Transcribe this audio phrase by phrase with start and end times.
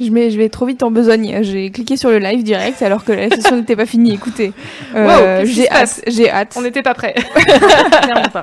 [0.00, 1.38] Je, mets, je vais trop vite en besogne.
[1.42, 4.12] J'ai cliqué sur le live direct alors que la session n'était pas finie.
[4.12, 4.52] Écoutez,
[4.92, 6.00] euh, qui j'ai hâte.
[6.08, 6.52] J'ai hâte.
[6.58, 7.14] On n'était pas prêts.
[8.32, 8.42] Pas.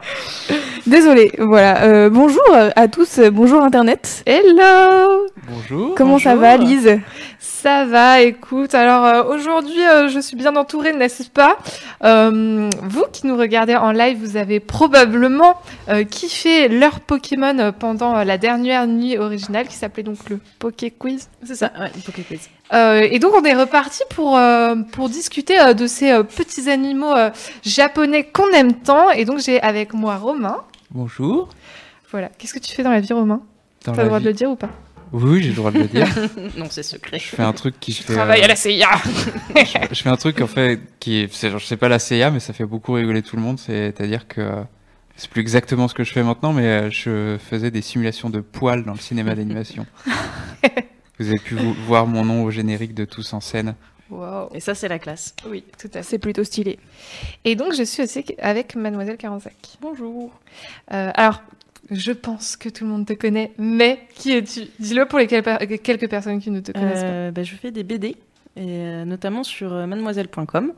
[0.88, 1.30] Désolée.
[1.40, 1.84] Voilà.
[1.84, 3.20] Euh, bonjour à tous.
[3.34, 4.24] Bonjour Internet.
[4.26, 5.94] Hello Bonjour.
[5.96, 7.02] Comment ça va, Lise?
[7.62, 8.74] Ça va, écoute.
[8.74, 11.60] Alors euh, aujourd'hui, euh, je suis bien entourée, n'est-ce pas?
[12.04, 18.18] Euh, Vous qui nous regardez en live, vous avez probablement euh, kiffé leur Pokémon pendant
[18.18, 21.30] euh, la dernière nuit originale qui s'appelait donc le Poké Quiz.
[21.44, 22.50] C'est ça, ouais, Poké Quiz.
[22.74, 26.68] Euh, et donc on est reparti pour euh, pour discuter euh, de ces euh, petits
[26.68, 27.30] animaux euh,
[27.62, 29.12] japonais qu'on aime tant.
[29.12, 30.62] Et donc j'ai avec moi Romain.
[30.90, 31.48] Bonjour.
[32.10, 32.30] Voilà.
[32.40, 33.42] Qu'est-ce que tu fais dans la vie, Romain?
[33.84, 34.70] T'as le droit de le dire ou pas?
[35.14, 36.08] Oui, j'ai le droit de le dire.
[36.58, 37.20] non, c'est secret.
[37.20, 38.14] je fais un truc qui fait.
[38.14, 38.90] Travaille euh, à la CIA.
[39.92, 42.54] Je fais un truc en fait qui est, je sais pas la CIA, mais ça
[42.54, 43.60] fait beaucoup rigoler tout le monde.
[43.60, 44.62] C'est-à-dire que euh,
[45.18, 48.40] c'est plus exactement ce que je fais maintenant, mais euh, je faisais des simulations de
[48.40, 49.86] poils dans le cinéma d'animation.
[51.20, 53.76] Vous avez pu vo- voir mon nom au générique de Tous en scène.
[54.10, 54.50] Wow.
[54.54, 55.36] Et ça, c'est la classe.
[55.48, 56.04] Oui, tout à fait.
[56.04, 56.80] C'est plutôt stylé.
[57.46, 59.56] Et donc, je suis aussi avec Mademoiselle Carensac.
[59.82, 60.32] Bonjour.
[60.94, 61.42] Euh, alors,
[61.92, 64.62] je pense que tout le monde te connaît, mais qui es-tu?
[64.80, 65.44] Dis-le pour les quel-
[65.84, 68.18] quelques personnes qui ne te connaissent Euh, bah, je fais des BD, et
[68.58, 70.74] euh, notamment sur euh, mademoiselle.com.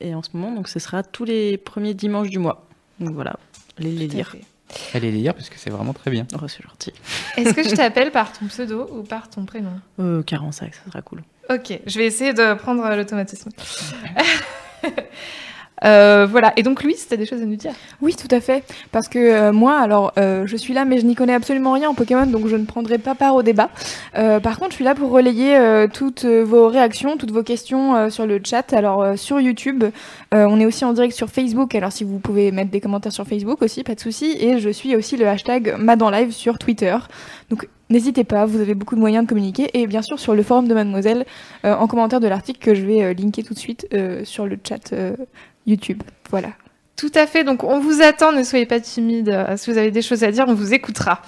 [0.00, 2.66] Et en ce moment, donc, ce sera tous les premiers dimanches du mois.
[3.00, 3.36] Donc voilà,
[3.78, 4.14] allez les pas.
[4.14, 4.30] Lire.
[4.30, 4.40] fait.
[4.94, 6.26] Allez les lire parce que c'est vraiment très bien.
[6.34, 6.92] Oh, c'est gentil.
[7.36, 9.70] Est-ce que je t'appelle par ton pseudo ou par ton prénom?
[10.00, 11.22] Euh, 45, ça sera cool.
[11.48, 13.50] Ok, je vais essayer de prendre l'automatisme.
[15.84, 17.72] Euh, voilà, et donc Louise, t'as des choses à nous dire?
[18.00, 18.64] Oui, tout à fait.
[18.92, 21.90] Parce que euh, moi, alors, euh, je suis là, mais je n'y connais absolument rien
[21.90, 23.68] en Pokémon, donc je ne prendrai pas part au débat.
[24.16, 25.56] Euh, par contre, je suis là pour relayer
[25.92, 28.72] toutes vos réactions, toutes vos questions sur le chat.
[28.72, 29.84] Alors, sur YouTube,
[30.32, 31.74] on est aussi en direct sur Facebook.
[31.74, 34.36] Alors, si vous pouvez mettre des commentaires sur Facebook aussi, pas de souci.
[34.40, 36.96] Et je suis aussi le hashtag MadanLive sur Twitter.
[37.50, 39.68] Donc, n'hésitez pas, vous avez beaucoup de moyens de communiquer.
[39.74, 41.26] Et bien sûr, sur le forum de Mademoiselle,
[41.64, 43.86] en commentaire de l'article que je vais linker tout de suite
[44.24, 44.94] sur le chat
[45.66, 46.02] YouTube.
[46.30, 46.50] Voilà.
[46.96, 49.28] Tout à fait, donc on vous attend, ne soyez pas timide.
[49.28, 51.20] Euh, Si vous avez des choses à dire, on vous écoutera.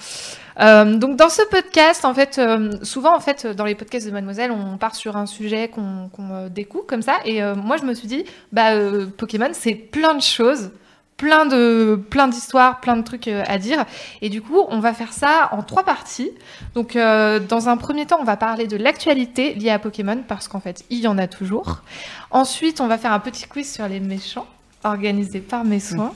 [0.60, 4.12] Euh, donc dans ce podcast, en fait, euh, souvent en fait dans les podcasts de
[4.12, 7.19] Mademoiselle, on part sur un sujet qu'on découpe comme ça.
[7.26, 8.72] Et moi je me suis dit, bah
[9.19, 10.70] Pokémon c'est plein de choses,
[11.18, 13.84] plein de plein d'histoires, plein de trucs euh, à dire.
[14.22, 16.30] Et du coup, on va faire ça en trois parties.
[16.74, 20.48] Donc euh, dans un premier temps, on va parler de l'actualité liée à Pokémon parce
[20.48, 21.82] qu'en fait il y en a toujours.
[22.30, 24.46] Ensuite, on va faire un petit quiz sur les méchants
[24.84, 26.12] organisé par mes soins.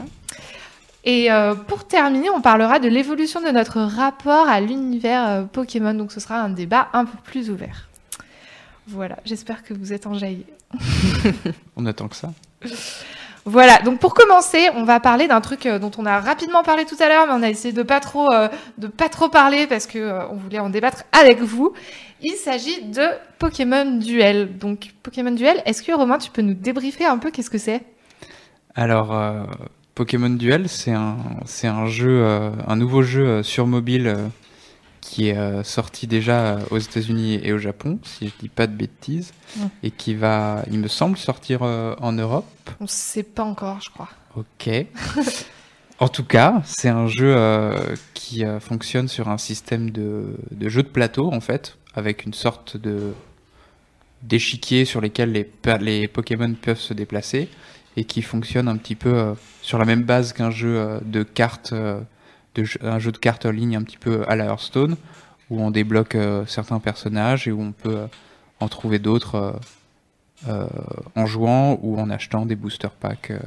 [1.05, 5.95] Et euh, pour terminer, on parlera de l'évolution de notre rapport à l'univers euh, Pokémon.
[5.95, 7.89] Donc ce sera un débat un peu plus ouvert.
[8.87, 10.47] Voilà, j'espère que vous êtes enjaillés.
[11.77, 12.33] On attend que ça.
[13.45, 16.85] Voilà, donc pour commencer, on va parler d'un truc euh, dont on a rapidement parlé
[16.85, 18.49] tout à l'heure, mais on a essayé de pas trop, euh,
[18.97, 21.73] pas trop parler parce que euh, voulait en débattre avec vous.
[22.21, 23.03] Il s'agit de
[23.41, 24.59] Pokémon Duel.
[24.59, 27.83] Donc Pokémon Duel, est-ce que Romain, tu peux nous débriefer un peu qu'est-ce que c'est?
[28.77, 29.13] Alors,
[29.97, 34.17] Pokémon Duel, c'est un, c'est un jeu, un nouveau jeu sur mobile
[35.03, 38.67] qui est euh, sorti déjà euh, aux États-Unis et au Japon, si je dis pas
[38.67, 39.67] de bêtises, Mm.
[39.83, 42.47] et qui va, il me semble, sortir euh, en Europe.
[42.81, 44.09] On sait pas encore, je crois.
[44.37, 44.71] Ok.
[45.99, 50.69] en tout cas, c'est un jeu euh, qui euh, fonctionne sur un système de, de
[50.69, 53.13] jeu de plateau, en fait, avec une sorte de
[54.23, 57.49] d'échiquier sur lesquels les, Pokémon peuvent se déplacer,
[57.97, 61.75] et qui fonctionne un petit peu euh, sur la même base qu'un jeu de cartes,
[62.55, 64.97] de jeu- un jeu de cartes en ligne un petit peu à la Hearthstone,
[65.51, 68.07] où on débloque euh, certains personnages et où on peut euh,
[68.61, 69.53] en trouver d'autres euh,
[70.49, 70.67] euh,
[71.17, 73.31] en jouant ou en achetant des booster packs.
[73.31, 73.39] euh,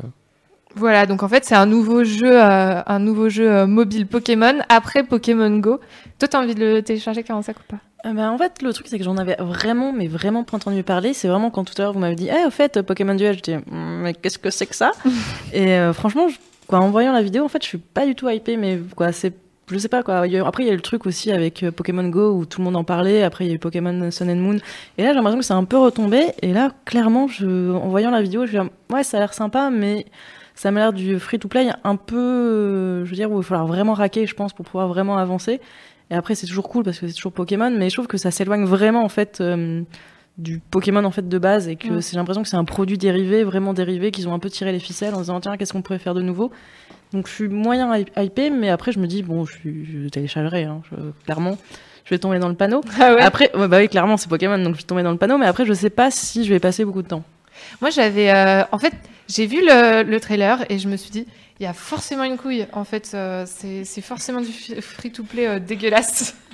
[0.75, 5.03] Voilà, donc en fait, c'est un nouveau jeu, euh, un nouveau jeu mobile Pokémon après
[5.03, 5.79] Pokémon Go.
[6.19, 8.87] Toi, t'as envie de le télécharger 45 ou pas Euh, bah, en fait, le truc,
[8.87, 11.13] c'est que j'en avais vraiment, mais vraiment pas entendu parler.
[11.13, 13.41] C'est vraiment quand tout à l'heure vous m'avez dit, eh, au fait, Pokémon Duel, je
[13.41, 14.91] dis, Hum, mais qu'est-ce que c'est que ça?
[15.53, 16.37] Et euh, franchement, je-
[16.69, 19.33] en voyant la vidéo, en fait, je suis pas du tout hypée, mais quoi, c'est.
[19.71, 20.17] Je sais pas quoi.
[20.45, 22.75] Après, il y a le truc aussi avec euh, Pokémon Go où tout le monde
[22.75, 23.23] en parlait.
[23.23, 24.57] Après, il y a eu Pokémon Sun and Moon.
[24.99, 26.27] Et là, j'ai l'impression que c'est un peu retombé.
[26.43, 29.71] Et là, clairement, en voyant la vidéo, je suis là, ouais, ça a l'air sympa,
[29.71, 30.05] mais
[30.53, 33.67] ça m'a l'air du free-to-play un peu, euh, je veux dire, où il va falloir
[33.67, 35.59] vraiment raquer, je pense, pour pouvoir vraiment avancer.
[36.09, 38.31] Et après, c'est toujours cool parce que c'est toujours Pokémon, mais je trouve que ça
[38.31, 39.81] s'éloigne vraiment en fait euh,
[40.37, 42.01] du Pokémon en fait de base et que Mm.
[42.01, 44.79] c'est l'impression que c'est un produit dérivé, vraiment dérivé, qu'ils ont un peu tiré les
[44.79, 46.51] ficelles en se disant tiens qu'est-ce qu'on pourrait faire de nouveau?
[47.13, 50.63] Donc je suis moyen hy- hypé, mais après je me dis bon je, je téléchargerai
[50.65, 51.57] hein, je- clairement.
[52.03, 52.81] Je vais tomber dans le panneau.
[52.99, 53.21] Ah ouais?
[53.21, 55.47] Après, ouais, bah oui, clairement, c'est Pokémon, donc je vais tomber dans le panneau, mais
[55.47, 57.23] après, je sais pas si je vais passer beaucoup de temps.
[57.81, 58.29] Moi, j'avais.
[58.29, 58.93] euh, en fait,
[59.27, 61.25] j'ai vu le, le trailer et je me suis dit,
[61.59, 62.67] il y a forcément une couille.
[62.73, 66.35] En fait, euh, c'est forcément du free-to-play euh, dégueulasse.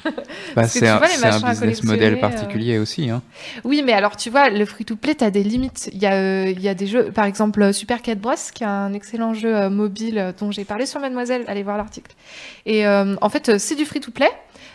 [0.55, 3.11] Bah, c'est tu un, business model euh, particulier aussi.
[3.11, 3.21] Hein.
[3.63, 5.91] Oui, mais alors, tu vois, le free-to-play, t'as des limites.
[5.93, 8.63] Il y, a, euh, il y a des jeux, par exemple, Super Cat Bros, qui
[8.63, 11.43] est un excellent jeu mobile dont j'ai parlé sur Mademoiselle.
[11.47, 12.15] Allez voir l'article.
[12.65, 14.31] Et en fait, c'est du free-to-play,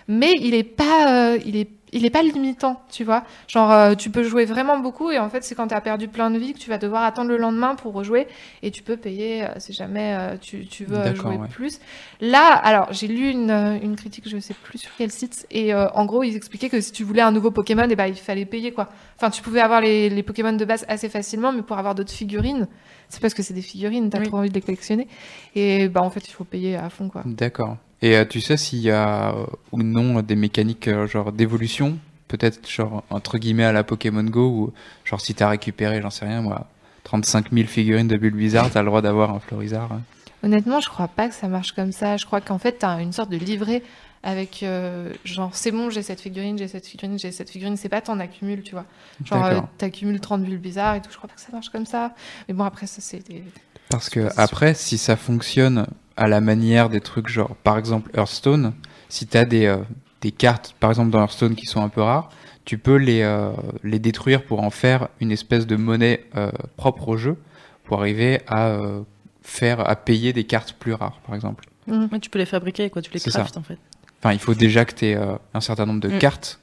[0.09, 3.23] mais il est pas, euh, il est, il est pas limitant, tu vois.
[3.49, 6.31] Genre, euh, tu peux jouer vraiment beaucoup, et en fait, c'est quand t'as perdu plein
[6.31, 8.27] de vie que tu vas devoir attendre le lendemain pour rejouer,
[8.63, 11.49] et tu peux payer euh, si jamais euh, tu, tu veux euh, jouer ouais.
[11.49, 11.79] plus.
[12.21, 15.73] Là, alors, j'ai lu une, euh, une critique, je sais plus sur quel site, et
[15.73, 18.17] euh, en gros, ils expliquaient que si tu voulais un nouveau Pokémon, eh ben, il
[18.17, 18.89] fallait payer, quoi.
[19.17, 22.13] Enfin, tu pouvais avoir les, les Pokémon de base assez facilement, mais pour avoir d'autres
[22.13, 22.67] figurines,
[23.09, 24.27] c'est parce que c'est des figurines, t'as Oui.
[24.27, 25.07] trop envie de les collectionner.
[25.55, 27.23] Et bah, en fait, il faut payer à fond, quoi.
[27.25, 27.77] D'accord.
[28.03, 31.99] Et euh, tu sais s'il y a euh, ou non des mécaniques euh, genre d'évolution
[32.29, 34.73] Peut-être genre entre guillemets à la Pokémon Go ou
[35.05, 36.67] genre si t'as récupéré, j'en sais rien moi,
[37.05, 39.93] 35 000 figurines de Bulbizarre, t'as le droit d'avoir un Florizarre.
[39.93, 40.03] hein.
[40.43, 42.17] Honnêtement, je crois pas que ça marche comme ça.
[42.17, 43.83] Je crois qu'en fait, t'as une sorte de livret
[44.23, 47.77] avec euh, genre, c'est bon, j'ai cette figurine, j'ai cette figurine, j'ai cette figurine.
[47.77, 48.85] C'est pas t'en accumules, tu vois.
[49.25, 51.11] Genre, euh, t'accumules 30 bulles bizarres et tout.
[51.11, 52.13] Je crois pas que ça marche comme ça.
[52.49, 53.43] Mais bon, après, ça, c'est des.
[53.89, 55.87] Parce que après, si ça fonctionne
[56.17, 58.73] à la manière des trucs genre, par exemple Hearthstone,
[59.09, 59.77] si t'as des, euh,
[60.23, 62.31] des cartes, par exemple dans Hearthstone qui sont un peu rares,
[62.65, 63.53] tu peux les, euh,
[63.85, 67.37] les détruire pour en faire une espèce de monnaie euh, propre au jeu,
[67.85, 69.03] pour arriver à euh,
[69.43, 71.65] faire, à payer des cartes plus rares, par exemple.
[71.87, 73.31] Ouais, tu peux les fabriquer, quoi, tu les ça.
[73.31, 73.79] craftes en fait.
[74.21, 75.19] Enfin, il faut déjà que tu aies
[75.55, 76.19] un certain nombre de Mm.
[76.19, 76.59] cartes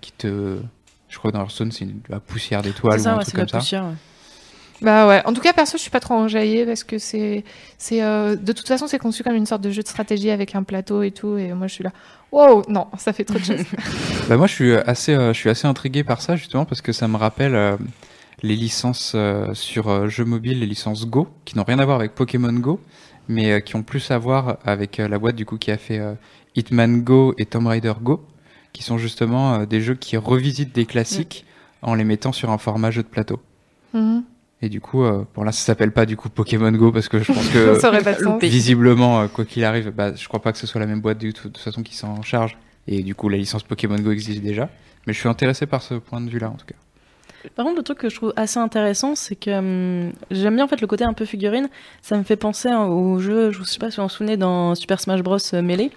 [0.00, 0.58] qui te.
[1.10, 3.42] Je crois que dans Hearthstone, c'est la poussière d'étoiles ou un ouais, truc c'est la
[3.42, 3.58] comme ça.
[3.58, 3.84] poussière.
[3.84, 3.92] ouais.
[4.80, 5.22] Bah ouais.
[5.24, 7.44] En tout cas, perso, je suis pas trop enjaillée parce que c'est,
[7.78, 10.54] c'est, euh, de toute façon, c'est conçu comme une sorte de jeu de stratégie avec
[10.54, 11.36] un plateau et tout.
[11.36, 11.92] Et moi, je suis là.
[12.30, 13.64] Wow, non, ça fait trop de choses.
[14.28, 16.92] Bah, moi, je suis assez, euh, je suis assez intrigué par ça, justement, parce que
[16.92, 17.76] ça me rappelle euh,
[18.42, 21.96] les licences euh, sur euh, jeux mobiles, les licences Go, qui n'ont rien à voir
[21.96, 22.78] avec Pokémon Go,
[23.28, 25.78] mais euh, qui ont plus à voir avec euh, la boîte, du coup, qui a
[25.78, 26.12] fait euh,
[26.54, 28.24] Hitman Go et Tomb Raider Go,
[28.72, 31.46] qui sont justement euh, des jeux qui revisitent des classiques
[31.82, 33.40] en les mettant sur un format jeu de plateau.
[33.94, 34.24] Mhm.
[34.60, 37.20] Et du coup, euh, bon là, ça s'appelle pas du coup Pokémon Go, parce que
[37.20, 38.40] je pense que ça aurait pas de sens.
[38.42, 41.18] Visiblement, euh, quoi qu'il arrive, bah, je crois pas que ce soit la même boîte
[41.18, 42.56] du tout, de toute façon qui s'en charge.
[42.88, 44.68] Et du coup, la licence Pokémon Go existe déjà.
[45.06, 46.74] Mais je suis intéressé par ce point de vue-là, en tout cas.
[47.54, 50.68] Par contre, le truc que je trouve assez intéressant, c'est que hum, j'aime bien en
[50.68, 51.68] fait le côté un peu figurine.
[52.02, 54.36] Ça me fait penser hein, au jeu, je sais pas si vous vous en souvenez,
[54.36, 55.90] dans Super Smash Bros euh, Melee.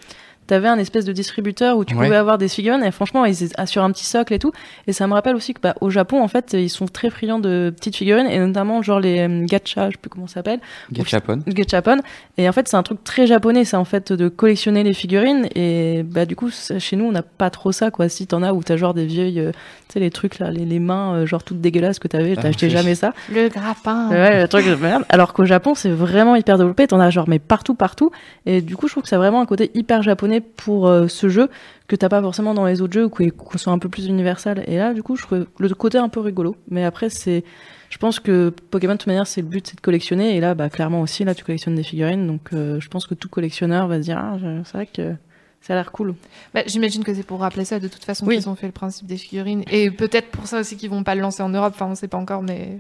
[0.48, 2.06] T'avais un espèce de distributeur où tu Ouais.
[2.06, 3.36] pouvais avoir des figurines et franchement ils
[3.66, 4.52] sur un petit socle et tout
[4.88, 7.40] et ça me rappelle aussi que bah, au Japon en fait ils sont très friands
[7.40, 10.60] de petites figurines et notamment genre les hum, gacha je sais plus comment ça s'appelle
[10.92, 11.40] Gachapon.
[11.48, 11.98] Gachapon.
[12.38, 15.48] Et en fait, c'est un truc très japonais, ça, en fait, de collectionner les figurines.
[15.56, 18.10] Et bah, du coup, chez nous, on n'a pas trop ça, quoi.
[18.10, 19.52] Si t'en as où t'as genre des vieilles, euh,
[19.88, 22.42] tu sais, les trucs là, les, les mains, euh, genre toutes dégueulasses que t'avais, Ah,
[22.42, 23.14] t'achetais jamais ça.
[23.32, 24.10] Le grappin.
[24.10, 25.04] Ouais, le truc de merde.
[25.10, 26.88] Alors qu'au Japon, c'est vraiment hyper développé.
[26.88, 28.12] T'en as genre, mais partout, partout.
[28.46, 31.28] Et du coup, je trouve que c'est vraiment un côté hyper japonais pour euh, ce
[31.28, 31.50] jeu
[31.88, 34.64] que t'as pas forcément dans les autres jeux qui qui sont un peu plus universels.
[34.68, 36.56] Et là, du coup, je trouve le côté un peu rigolo.
[36.70, 37.44] Mais après, c'est.
[37.90, 40.38] Je pense que Pokémon, de toute manière, c'est le but, c'est de collectionner.
[40.38, 42.26] Et là, bah, clairement aussi, là, tu collectionnes des figurines.
[42.26, 45.14] Donc, euh, je pense que tout collectionneur va se dire, ah, c'est vrai que
[45.60, 46.16] ça a l'air cool.
[46.54, 48.38] Bah, J'imagine que c'est pour rappeler ça de toute façon Oui.
[48.38, 49.64] qu'ils ont fait le principe des figurines.
[49.70, 51.74] Et peut-être pour ça aussi qu'ils vont pas le lancer en Europe.
[51.76, 52.80] Enfin, on sait pas encore, mais.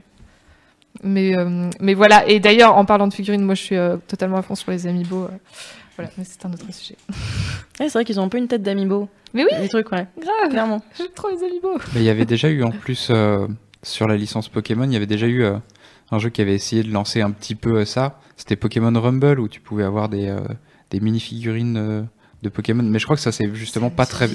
[1.03, 2.27] Mais, euh, mais voilà.
[2.27, 4.87] Et d'ailleurs, en parlant de figurines, moi je suis euh, totalement à fond sur les
[4.87, 5.27] amiibo.
[6.01, 6.95] Voilà, mais c'est un autre sujet.
[7.79, 9.09] Ouais, c'est vrai qu'ils ont un peu une tête d'amiibo.
[9.33, 10.05] Mais oui, Les trucs, ouais.
[10.19, 10.51] grave.
[10.51, 10.81] Clairement.
[10.95, 11.69] J'aime trop les amiibo.
[11.95, 13.47] Mais il y avait déjà eu en plus, euh,
[13.81, 15.57] sur la licence Pokémon, il y avait déjà eu euh,
[16.11, 18.19] un jeu qui avait essayé de lancer un petit peu euh, ça.
[18.37, 20.41] C'était Pokémon Rumble, où tu pouvais avoir des, euh,
[20.91, 22.01] des mini-figurines euh,
[22.43, 22.83] de Pokémon.
[22.83, 24.27] Mais je crois que ça c'est justement pas très.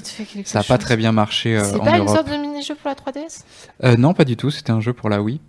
[0.44, 2.94] Ça a pas très bien marché euh, C'est pas une sorte de mini-jeu pour la
[2.96, 3.42] 3DS
[3.84, 4.50] Euh, non, pas du tout.
[4.50, 5.40] C'était un jeu pour la Wii.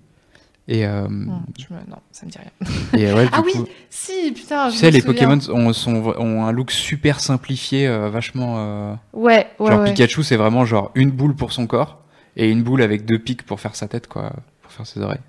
[0.69, 2.99] Et, euh, Hmm, je me- Non, ça me dit rien.
[2.99, 4.67] et ouais, Ah oui, coup, si, putain.
[4.67, 5.27] tu je sais, me les souviens.
[5.37, 8.55] Pokémon ont, sont, ont un look super simplifié, euh, vachement.
[8.57, 9.85] euh, Ouais, ouais, genre ouais.
[9.93, 11.99] Pikachu, c'est vraiment genre une boule pour son corps
[12.35, 15.21] et une boule avec deux pics pour faire sa tête, quoi, pour faire ses oreilles.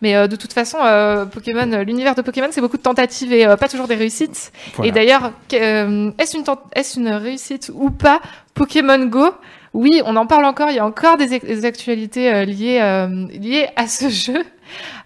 [0.00, 3.32] Mais euh, de toute façon, euh, Pokémon, euh, l'univers de Pokémon, c'est beaucoup de tentatives
[3.34, 4.50] et euh, pas toujours des réussites.
[4.74, 4.88] Voilà.
[4.88, 6.44] Et d'ailleurs, est-ce une,
[6.74, 8.20] est-ce une réussite ou pas
[8.54, 9.28] Pokémon Go?
[9.74, 10.70] Oui, on en parle encore.
[10.70, 14.42] Il y a encore des, des actualités liées, euh, liées à ce jeu.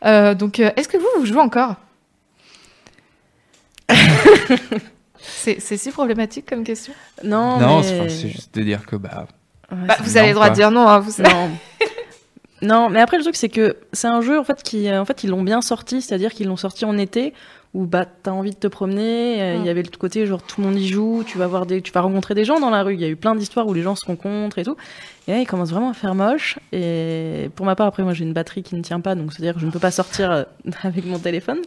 [0.04, 1.76] Euh, donc, euh, est-ce que vous, vous jouez encore
[5.18, 6.92] C'est si problématique comme question.
[7.22, 9.26] Non, Non, mais- c'est juste de dire que bah,
[9.70, 10.86] Ouais, Bah, vous avez le droit de dire non.
[10.88, 11.22] Hein, vous.
[11.22, 11.50] Non.
[12.62, 15.24] non, mais après le truc c'est que c'est un jeu en fait qui en fait
[15.24, 17.32] ils l'ont bien sorti, c'est-à-dire qu'ils l'ont sorti en été
[17.74, 19.66] où bah t'as envie de te promener, euh, il Mm.
[19.66, 21.90] y avait le côté genre tout le monde y joue, tu vas voir des tu
[21.92, 23.82] vas rencontrer des gens dans la rue, il y a eu plein d'histoires où les
[23.82, 24.76] gens se rencontrent et tout.
[25.26, 28.24] Et là, il commence vraiment à faire moche et pour ma part après moi j'ai
[28.24, 30.44] une batterie qui ne tient pas donc c'est-à-dire que je ne peux pas sortir euh,
[30.84, 31.58] avec mon téléphone.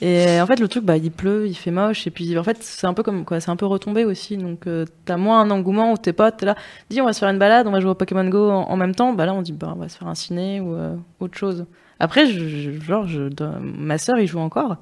[0.00, 2.58] Et en fait, le truc, bah, il pleut, il fait moche, et puis en fait,
[2.60, 4.36] c'est un peu comme quoi, c'est un peu retombé aussi.
[4.36, 6.54] Donc, euh, t'as moins un engouement où tes potes, t'es là,
[6.88, 8.76] dis, on va se faire une balade, on va jouer au Pokémon Go en, en
[8.76, 9.12] même temps.
[9.12, 11.66] Bah là, on dit, bah, on va se faire un ciné ou euh, autre chose.
[11.98, 13.22] Après, je, je- genre, je,
[13.60, 14.76] ma sœur, il joue encore.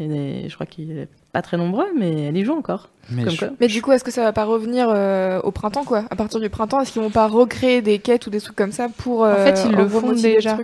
[0.00, 2.88] Et je crois qu'il est pas très nombreux, mais elle y joue encore.
[3.10, 3.48] mais Comme je- quoi.
[3.60, 6.04] Mais du coup, est-ce que ça va pas revenir euh, au printemps, quoi?
[6.10, 8.72] À partir du printemps, est-ce qu'ils vont pas recréer des quêtes ou des trucs comme
[8.72, 10.56] ça pour euh, En fait, ils le font déjà.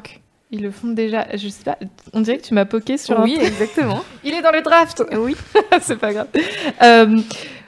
[0.52, 1.26] Ils le font déjà.
[1.36, 1.76] Je sais pas.
[2.14, 3.44] On dirait que tu m'as poké sur Oui, un.
[3.44, 4.02] exactement.
[4.24, 5.02] Il est dans le draft.
[5.18, 5.36] oui.
[5.80, 6.28] c'est pas grave.
[6.82, 7.18] Euh,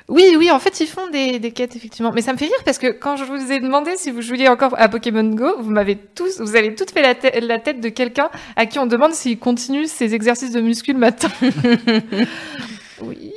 [0.08, 2.12] oui, oui, en fait, ils font des, des quêtes, effectivement.
[2.12, 4.48] Mais ça me fait rire parce que quand je vous ai demandé si vous jouiez
[4.48, 7.80] encore à Pokémon Go, vous m'avez tous, vous avez toutes fait la, tê- la tête
[7.80, 11.28] de quelqu'un à qui on demande s'il continue ses exercices de muscu le matin.
[13.02, 13.32] oui.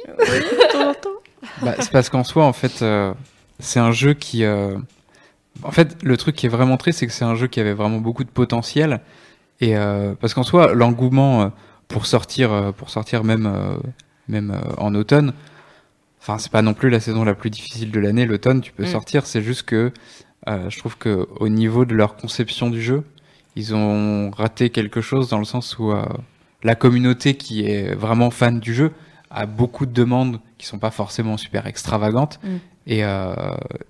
[1.61, 3.13] Bah, c'est parce qu'en soi, en fait, euh,
[3.59, 4.43] c'est un jeu qui.
[4.43, 4.75] euh,
[5.63, 7.73] En fait, le truc qui est vraiment triste, c'est que c'est un jeu qui avait
[7.73, 9.01] vraiment beaucoup de potentiel.
[9.59, 11.51] Et euh, parce qu'en soi, l'engouement
[11.87, 13.51] pour sortir, pour sortir même,
[14.29, 15.33] même en automne.
[16.21, 18.25] Enfin, c'est pas non plus la saison la plus difficile de l'année.
[18.25, 18.87] L'automne, tu peux Mm.
[18.87, 19.25] sortir.
[19.25, 19.91] C'est juste que
[20.47, 23.03] euh, je trouve que au niveau de leur conception du jeu,
[23.55, 26.03] ils ont raté quelque chose dans le sens où euh,
[26.63, 28.91] la communauté qui est vraiment fan du jeu
[29.31, 32.47] a beaucoup de demandes qui sont pas forcément super extravagantes Mm.
[32.87, 33.33] et, euh,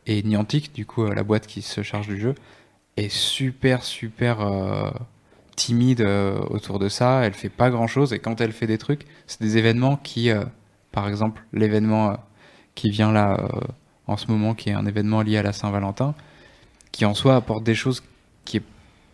[0.07, 2.33] et Niantic, du coup euh, la boîte qui se charge du jeu,
[2.97, 4.89] est super super euh,
[5.55, 6.01] timide
[6.49, 7.21] autour de ça.
[7.25, 10.29] Elle fait pas grand chose et quand elle fait des trucs, c'est des événements qui,
[10.91, 12.15] par exemple l'événement euh,
[12.75, 13.59] qui vient là euh,
[14.07, 16.15] en ce moment, qui est un événement lié à la Saint-Valentin,
[16.91, 18.03] qui en soi apporte des choses
[18.45, 18.63] qui est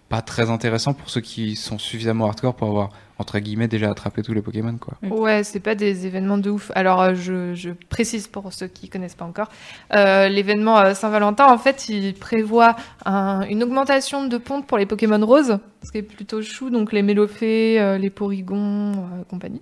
[0.10, 4.22] pas très intéressant pour ceux qui sont suffisamment hardcore pour avoir entre guillemets déjà attrapé
[4.22, 4.96] tous les Pokémon quoi.
[5.10, 6.72] Ouais, c'est pas des événements de ouf.
[6.76, 9.50] Alors, euh, je, je précise pour ceux qui connaissent pas encore.
[9.94, 14.86] Euh, L'événement euh, Saint-Valentin, en fait, il prévoit un- une augmentation de ponte pour les
[14.86, 19.62] Pokémon roses, ce qui est plutôt chou, donc les Mélophées, euh, les Porygons, euh, compagnie.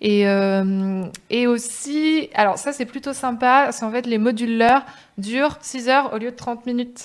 [0.00, 4.82] Et, euh, et aussi, alors ça c'est plutôt sympa, c'est en fait les moduleurs
[5.18, 7.00] durent 6 heures au lieu de 30 minutes.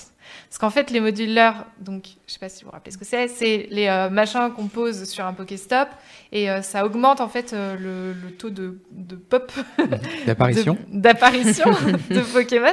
[0.52, 3.06] Parce qu'en fait, les moduleurs, donc je sais pas si vous vous rappelez ce que
[3.06, 5.88] c'est, c'est les euh, machins qu'on pose sur un Pokéstop
[6.30, 9.50] et euh, ça augmente en fait euh, le, le taux de, de pop
[10.26, 10.74] D'apparition.
[10.90, 11.70] de- d'apparition
[12.10, 12.66] de, Pokémon.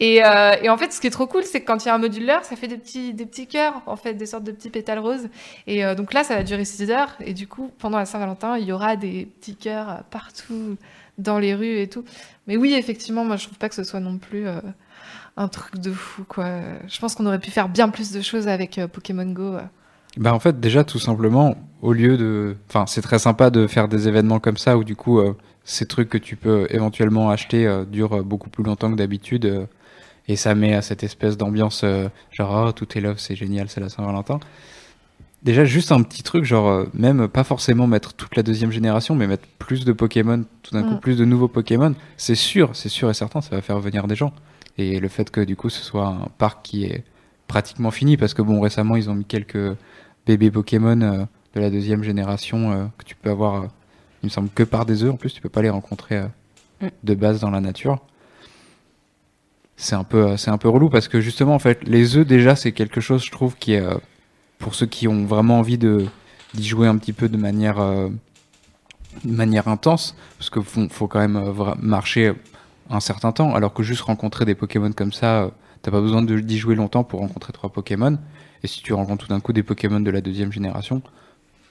[0.00, 1.94] Et, et en fait, ce qui est trop cool, c'est que quand il y a
[1.94, 4.70] un moduleur, ça fait des petits, des petits cœurs, en fait, des sortes de petits
[4.70, 5.28] pétales roses.
[5.68, 7.14] Et donc là, ça va durer 6 heures.
[7.24, 10.76] Et du coup, pendant la Saint-Valentin, il y aura des petits cœurs partout
[11.18, 12.04] dans les rues et tout.
[12.48, 14.46] Mais oui, effectivement, moi, je trouve pas que ce soit non plus
[15.36, 16.46] un truc de fou, quoi.
[16.86, 19.54] Je pense qu'on aurait pu faire bien plus de choses avec euh, Pokémon Go.
[19.54, 19.60] euh.
[20.16, 23.88] Bah en fait déjà tout simplement au lieu de enfin c'est très sympa de faire
[23.88, 27.66] des événements comme ça où du coup euh, ces trucs que tu peux éventuellement acheter
[27.66, 29.66] euh, durent beaucoup plus longtemps que d'habitude euh,
[30.28, 31.84] et ça met à cette espèce d'ambiance
[32.30, 34.38] genre oh, tout est love c'est génial c'est la Saint-Valentin.
[35.42, 39.26] Déjà juste un petit truc genre même pas forcément mettre toute la deuxième génération mais
[39.26, 41.00] mettre plus de Pokémon tout d'un coup Mm.
[41.00, 44.14] plus de nouveaux Pokémon c'est sûr c'est sûr et certain ça va faire venir des
[44.14, 44.32] gens
[44.78, 47.04] et le fait que du coup ce soit un parc qui est
[47.46, 49.76] pratiquement fini parce que bon récemment ils ont mis quelques
[50.26, 53.66] bébés Pokémon euh, de la deuxième génération euh, que tu peux avoir, euh,
[54.22, 55.12] il me semble, que par des œufs.
[55.12, 56.22] En plus, tu peux pas les rencontrer
[56.80, 56.88] Mm.
[57.04, 58.00] de base dans la nature.
[59.76, 62.56] C'est un peu, c'est un peu relou parce que justement, en fait, les œufs déjà,
[62.56, 63.82] c'est quelque chose, je trouve, qui est
[64.58, 66.06] pour ceux qui ont vraiment envie de
[66.54, 68.10] d'y jouer un petit peu de manière, de
[69.24, 72.32] manière intense, parce que faut, faut quand même marcher
[72.90, 75.50] un certain temps, alors que juste rencontrer des Pokémon comme ça, euh,
[75.82, 78.18] t'as pas besoin d'y jouer longtemps pour rencontrer trois Pokémon.
[78.62, 81.02] Et si tu rencontres tout d'un coup des Pokémon de la deuxième génération,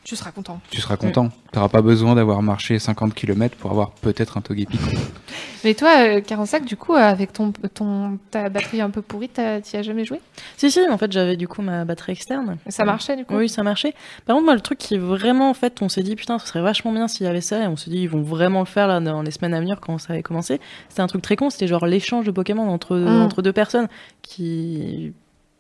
[0.04, 0.60] Tu seras content.
[0.70, 1.30] tu seras content.
[1.54, 4.78] T'auras pas besoin d'avoir marché 50 km pour avoir peut-être un Togepi.
[5.64, 9.30] Mais toi, euh, Carensac, du coup, euh, avec ton, ton, ta batterie un peu pourrie,
[9.30, 10.20] t'as- t'y as jamais joué?
[10.58, 12.58] Si, si, en fait, j'avais du coup ma batterie externe.
[12.68, 13.36] Ça marchait, du coup?
[13.38, 13.94] Oui, ça marchait.
[14.26, 16.48] Par contre, moi, le truc qui est vraiment, en fait, on s'est dit, putain, ce
[16.48, 18.66] serait vachement bien s'il y avait ça, et on s'est dit, ils vont vraiment le
[18.66, 20.60] faire là dans les semaines à venir quand ça avait commencé.
[20.90, 23.22] C'était un truc très con, c'était genre l'échange de Pokémon entre, Mm.
[23.22, 23.88] entre deux personnes
[24.22, 25.14] qui.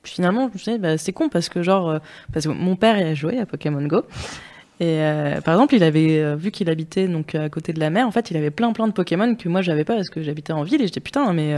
[0.03, 1.99] Finalement, je me suis dit, bah, c'est con parce que, genre, euh,
[2.33, 4.03] parce que mon père il a joué à Pokémon Go.
[4.79, 7.89] Et euh, par exemple, il avait euh, vu qu'il habitait donc à côté de la
[7.89, 8.05] mer.
[8.05, 10.51] En fait, il avait plein plein de Pokémon que moi j'avais pas parce que j'habitais
[10.51, 10.81] en ville.
[10.81, 11.55] Et j'étais putain, mais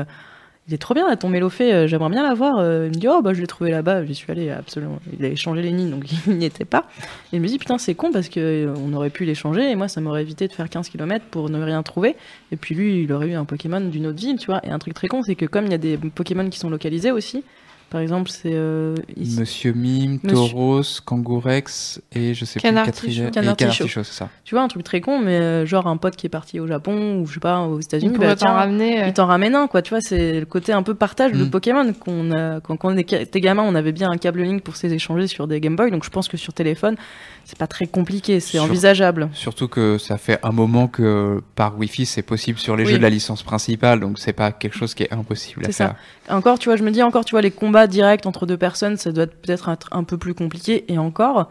[0.67, 2.59] il est trop bien ton Mélofée, j'aimerais bien l'avoir.
[2.59, 4.99] Il me dit, oh bah je l'ai trouvé là-bas, j'y suis allé absolument.
[5.17, 6.87] Il avait changé les lignes donc il n'y était pas.
[7.31, 9.75] Et il me dit, putain, c'est con parce que on aurait pu les changer et
[9.75, 12.15] moi ça m'aurait évité de faire 15 km pour ne rien trouver.
[12.51, 14.59] Et puis lui, il aurait eu un Pokémon d'une autre ville, tu vois.
[14.63, 16.69] Et un truc très con, c'est que comme il y a des Pokémon qui sont
[16.69, 17.43] localisés aussi,
[17.95, 18.51] par exemple, c'est.
[18.53, 24.03] euh, ici- Monsieur Mime, Monsieur- Tauros, Kangourex et je sais Canard plus Canard Canard Tichot.
[24.03, 24.27] C'est ça.
[24.43, 26.67] Tu vois, un truc très con, mais euh, genre un pote qui est parti au
[26.67, 29.01] Japon ou je sais pas, aux Il États-Unis, pourrait bah, t'en ramener.
[29.03, 29.81] euh, il t'en ramène un, quoi.
[29.81, 31.49] Tu vois, c'est le côté un peu partage de Mm.
[31.49, 31.93] Pokémon.
[31.93, 35.27] qu'on a, quand, quand on était gamin, on avait bien un câble Link pour s'échanger
[35.27, 35.89] sur des Game Boy.
[35.89, 36.95] Donc je pense que sur téléphone,
[37.45, 39.29] c'est pas très compliqué, c'est Sur- envisageable.
[39.33, 42.91] Surtout que ça fait un moment que par Wi-Fi c'est possible sur les Oui.
[42.91, 45.71] jeux de la licence principale, donc c'est pas quelque chose qui est impossible à C'est
[45.71, 45.95] ça.
[46.27, 46.35] faire.
[46.35, 48.97] Encore, tu vois, je me dis encore, tu vois, les combats directs entre deux personnes,
[48.97, 50.85] ça doit peut-être être un peu plus compliqué.
[50.91, 51.49] Et encore,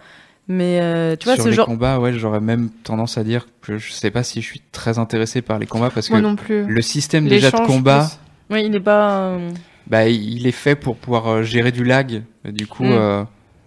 [0.48, 1.66] mais euh, tu vois, sur ce les genre.
[1.66, 4.98] combats, ouais, j'aurais même tendance à dire que je sais pas si je suis très
[4.98, 6.66] intéressé par les combats parce que Moi non plus.
[6.66, 8.10] le système déjà de combat,
[8.48, 8.56] plus.
[8.56, 9.18] Oui, il est pas.
[9.20, 9.50] euh,
[9.86, 12.22] bah, il est fait pour pouvoir euh, gérer du lag.
[12.44, 12.92] Du coup, Mm.
[12.92, 13.24] euh,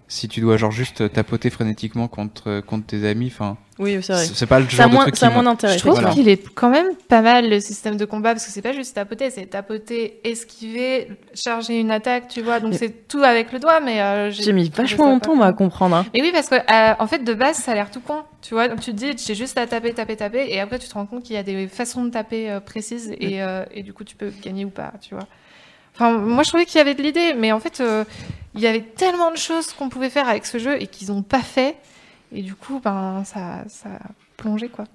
[0.07, 4.25] si tu dois genre juste tapoter frénétiquement contre contre tes amis, enfin, Oui, c'est vrai.
[4.25, 5.73] c'est c'est pas le Ça genre de moins, truc qui ça moins d'intérêt.
[5.73, 6.11] Je trouve Voilà.
[6.11, 8.95] qu'il est quand même pas mal le système de combat parce que c'est pas juste
[8.95, 12.59] tapoter, c'est tapoter, esquiver, charger une attaque, tu vois.
[12.59, 15.53] Donc Mais- c'est tout avec le doigt, mais euh, J'ai mis vachement longtemps moi, à
[15.53, 15.95] comprendre.
[15.97, 16.05] hein.
[16.13, 18.53] Mais oui, parce que euh, en fait de base ça a l'air tout con, tu
[18.53, 18.67] vois.
[18.69, 21.05] Donc tu te dis j'ai juste à taper, taper, taper, et après tu te rends
[21.05, 24.03] compte qu'il y a des façons de taper euh, précises et, euh, et du coup
[24.05, 25.27] tu peux gagner ou pas, tu vois.
[25.99, 28.03] Enfin, moi je trouvais qu'il y avait de l'idée, mais en fait euh,
[28.55, 31.21] il y avait tellement de choses qu'on pouvait faire avec ce jeu et qu'ils ont
[31.23, 31.75] pas fait,
[32.31, 34.85] et du coup ben ça, ça a plongé quoi.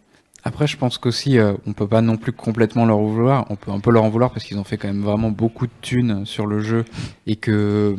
[0.45, 3.47] Après, je pense qu'aussi, euh, on peut pas non plus complètement leur en vouloir.
[3.49, 5.69] On peut un peu leur en vouloir parce qu'ils ont fait quand même vraiment beaucoup
[5.69, 6.85] de thunes sur le jeu
[7.29, 7.95] et que,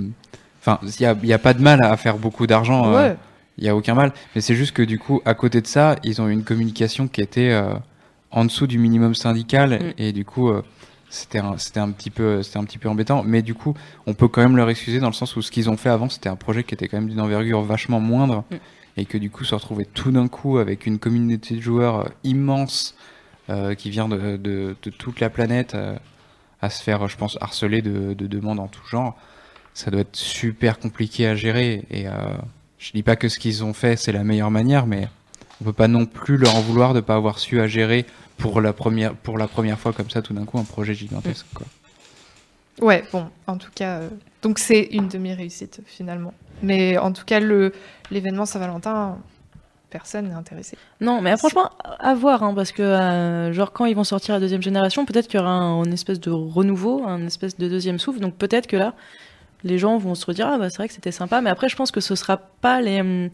[0.59, 2.91] enfin, il y a, il y a pas de mal à faire beaucoup d'argent.
[2.91, 3.15] euh, Ouais.
[3.59, 4.11] Il y a aucun mal.
[4.35, 7.07] Mais c'est juste que du coup, à côté de ça, ils ont eu une communication
[7.07, 7.75] qui était euh,
[8.31, 9.93] en dessous du minimum syndical Mm.
[9.97, 10.63] et du coup, euh,
[11.13, 13.23] c'était un, c'était un petit peu, c'était un petit peu embêtant.
[13.23, 13.75] Mais du coup,
[14.07, 16.09] on peut quand même leur excuser dans le sens où ce qu'ils ont fait avant,
[16.09, 18.55] c'était un projet qui était quand même d'une envergure vachement moindre Mm.
[18.97, 22.09] et que du coup, se retrouver tout d'un coup avec une communauté de joueurs euh,
[22.23, 22.95] immense
[23.49, 25.95] euh, qui vient de, de, de toute la planète euh,
[26.61, 29.15] à se faire, je pense, harceler de, de demandes en tout genre.
[29.73, 32.11] Ça doit être super compliqué à gérer et euh,
[32.77, 35.07] je dis pas que ce qu'ils ont fait c'est la meilleure manière, mais
[35.61, 38.05] on peut pas non plus leur en vouloir de pas avoir su à gérer
[38.37, 41.45] pour la première pour la première fois comme ça tout d'un coup un projet gigantesque.
[41.53, 41.67] Quoi.
[42.81, 44.09] Ouais, bon, en tout cas, euh,
[44.41, 46.33] donc c'est une demi-réussite finalement.
[46.61, 47.73] Mais en tout cas, le
[48.09, 49.17] l'événement Saint-Valentin,
[49.89, 50.77] personne n'est intéressé.
[51.01, 51.69] Non, mais franchement,
[51.99, 55.27] à voir, hein, parce que euh, genre quand ils vont sortir la deuxième génération, peut-être
[55.27, 58.19] qu'il y aura un, une espèce de renouveau, un espèce de deuxième souffle.
[58.19, 58.95] Donc peut-être que là,
[59.63, 61.41] les gens vont se redire ah bah c'est vrai que c'était sympa.
[61.41, 63.29] Mais après, je pense que ce sera pas les hum,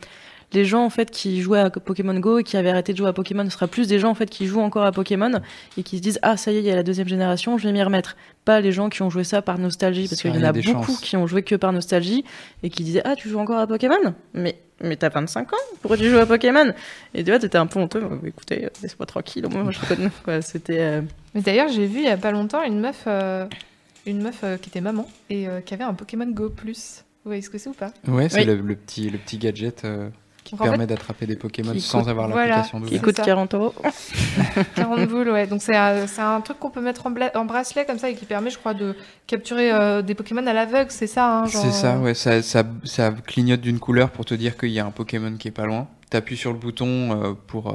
[0.54, 3.08] les gens en fait qui jouaient à Pokémon Go et qui avaient arrêté de jouer
[3.08, 3.44] à Pokémon.
[3.46, 5.42] Ce sera plus des gens en fait qui jouent encore à Pokémon
[5.78, 7.68] et qui se disent ah ça y est, il y a la deuxième génération, je
[7.68, 8.16] vais m'y remettre.
[8.46, 10.86] Pas les gens qui ont joué ça par nostalgie, parce qu'il y en a beaucoup
[10.86, 11.02] chances.
[11.02, 12.24] qui ont joué que par nostalgie
[12.64, 14.16] et qui disaient ah tu joues encore à Pokémon?
[14.34, 16.74] Mais mais t'as 25 ans, pourquoi tu joues à Pokémon
[17.14, 18.02] Et tu vois, t'étais un peu honteux.
[18.26, 20.10] Écoutez, laisse-moi tranquille, au moins, moi, je connais.
[20.24, 20.80] Quoi, c'était.
[20.80, 21.02] euh,
[21.36, 23.46] Mais d'ailleurs, j'ai vu il y a pas longtemps une meuf, euh,
[24.06, 27.04] une meuf euh, qui était maman et euh, qui avait un Pokémon Go Plus.
[27.26, 27.92] Vous voyez ce que c'est ou pas?
[28.08, 28.46] Ouais, c'est Oui.
[28.46, 30.08] le, le petit le petit gadget euh,
[30.50, 32.96] qui Donc, en permet d'attraper des Pokémon qui sans coûte- avoir voilà, l'application qui de
[32.98, 33.24] C'est coûte ça.
[33.24, 33.74] 40 euros.
[34.76, 35.48] 40 boules, ouais.
[35.48, 38.26] Donc c'est un, c'est un truc qu'on peut mettre en, bracelet comme ça et qui
[38.26, 38.96] permet, je crois, de
[39.28, 40.90] capturer euh, des Pokémon à l'aveugle.
[40.92, 44.26] C'est ça, hein, genre, C'est ça, euh, ouais, ça, ça, ça clignote d'une couleur pour
[44.26, 45.88] te dire qu'il y a un Pokémon qui est pas loin.
[46.10, 47.70] T'appuies sur le bouton euh, pour.
[47.70, 47.74] euh,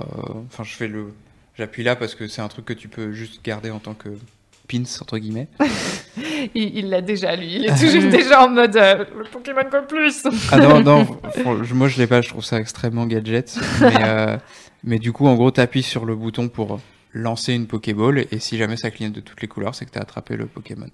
[0.48, 1.12] Enfin, je fais le.
[1.56, 4.08] J'appuie là parce que c'est un truc que tu peux juste garder en tant que
[4.68, 5.48] pins, entre guillemets.
[6.55, 7.55] Il l'a déjà, lui.
[7.55, 10.24] Il est toujours déjà en mode euh, le Pokémon Go Plus.
[10.50, 11.07] Ah non, non,
[11.74, 13.59] moi je l'ai pas, je trouve ça extrêmement gadget.
[13.81, 14.37] Mais, euh,
[14.85, 16.81] mais du coup, en gros, t'appuies sur le bouton pour
[17.12, 20.00] lancer une Pokéball et si jamais ça clignote de toutes les couleurs, c'est que t'as
[20.00, 20.88] attrapé le Pokémon.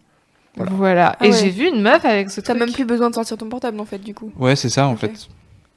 [0.56, 0.72] Voilà.
[0.72, 1.16] Voilà.
[1.18, 1.36] Ah Et ouais.
[1.36, 3.84] j'ai vu une meuf avec ce T'as même plus besoin de sortir ton portable en
[3.84, 4.32] fait du coup.
[4.36, 5.28] Ouais, c'est ça en fait.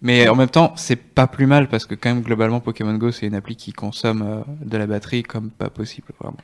[0.01, 3.11] Mais en même temps, c'est pas plus mal parce que quand même globalement Pokémon Go
[3.11, 6.37] c'est une appli qui consomme euh, de la batterie comme pas possible vraiment.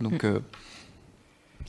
[0.00, 0.40] Donc euh,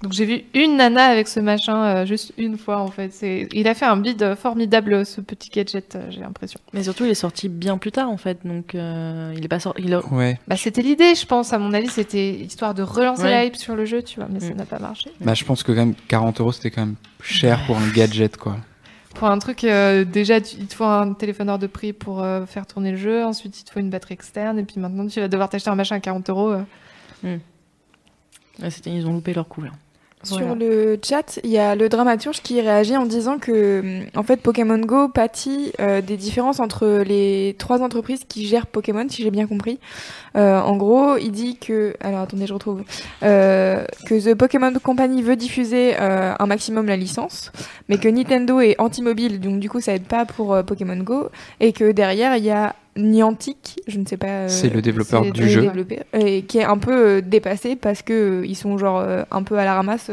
[0.02, 3.12] Donc j'ai vu une nana avec ce machin euh, juste une fois en fait.
[3.12, 3.50] C'est...
[3.52, 6.58] Il a fait un bid euh, formidable ce petit gadget, euh, j'ai l'impression.
[6.72, 8.40] Mais surtout, il est sorti bien plus tard, en fait.
[8.46, 9.92] Donc, euh, il est pas sorti.
[9.94, 10.40] A- ouais.
[10.48, 11.52] Bah c'était l'idée, je pense.
[11.52, 13.30] À mon avis, c'était histoire de relancer Ouais.
[13.32, 14.30] la hype sur le jeu, tu vois.
[14.32, 14.58] Mais ça Mm.
[14.58, 15.12] n'a pas marché.
[15.20, 18.38] Bah je pense que quand même 40 euros c'était quand même cher pour un gadget
[18.38, 18.56] quoi.
[19.16, 22.24] Pour un truc, euh, déjà, tu- il te faut un téléphone hors de prix pour
[22.24, 23.26] euh, faire tourner le jeu.
[23.26, 24.58] Ensuite, il te faut une batterie externe.
[24.60, 26.54] Et puis maintenant, tu vas devoir t'acheter un machin à 40 euros.
[27.26, 27.38] euh.
[28.70, 29.72] C'était- ils ont loupé leur coup, là.
[30.24, 34.38] Sur le chat, il y a le dramaturge qui réagit en disant que, en fait,
[34.38, 39.32] Pokémon Go pâtit euh, des différences entre les trois entreprises qui gèrent Pokémon, si j'ai
[39.32, 39.80] bien compris.
[40.36, 42.84] Euh, en gros, il dit que, alors attendez, je retrouve,
[43.24, 47.54] euh, que The Pokémon Company veut diffuser un maximum la licence,
[47.88, 51.30] mais que Nintendo est anti-mobile, donc du coup, ça aide pas pour Pokémon Go,
[51.62, 54.28] et que derrière, il y a Niantic, je ne sais pas.
[54.28, 55.62] euh, C'est le développeur du jeu.
[55.62, 59.44] développé, et qui est un peu euh, dépassé parce que euh, ils sont genre un
[59.44, 60.12] peu à la ramasse.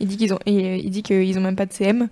[0.00, 2.08] il dit qu'ils ont, il, il dit qu'ils ont même pas de CM.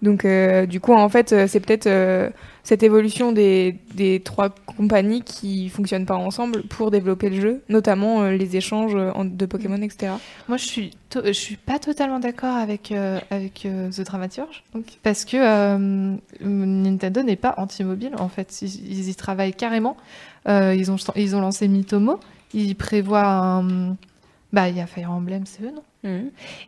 [0.00, 2.30] Donc euh, du coup en fait euh, c'est peut-être euh,
[2.62, 8.22] cette évolution des, des trois compagnies qui fonctionnent pas ensemble pour développer le jeu, notamment
[8.22, 10.12] euh, les échanges de Pokémon etc.
[10.48, 12.92] Moi, je suis, to- je suis pas totalement d'accord avec
[13.30, 14.62] avec The Dramaturge,
[15.02, 15.36] parce que
[16.44, 18.12] Nintendo n'est pas anti-mobile.
[18.18, 19.96] En fait, ils, ils y travaillent carrément.
[20.46, 22.20] Ils ont ils ont lancé Mitomo.
[22.54, 23.96] Ils prévoient un,
[24.52, 25.82] bah il y a Fire Emblem, c'est eux non?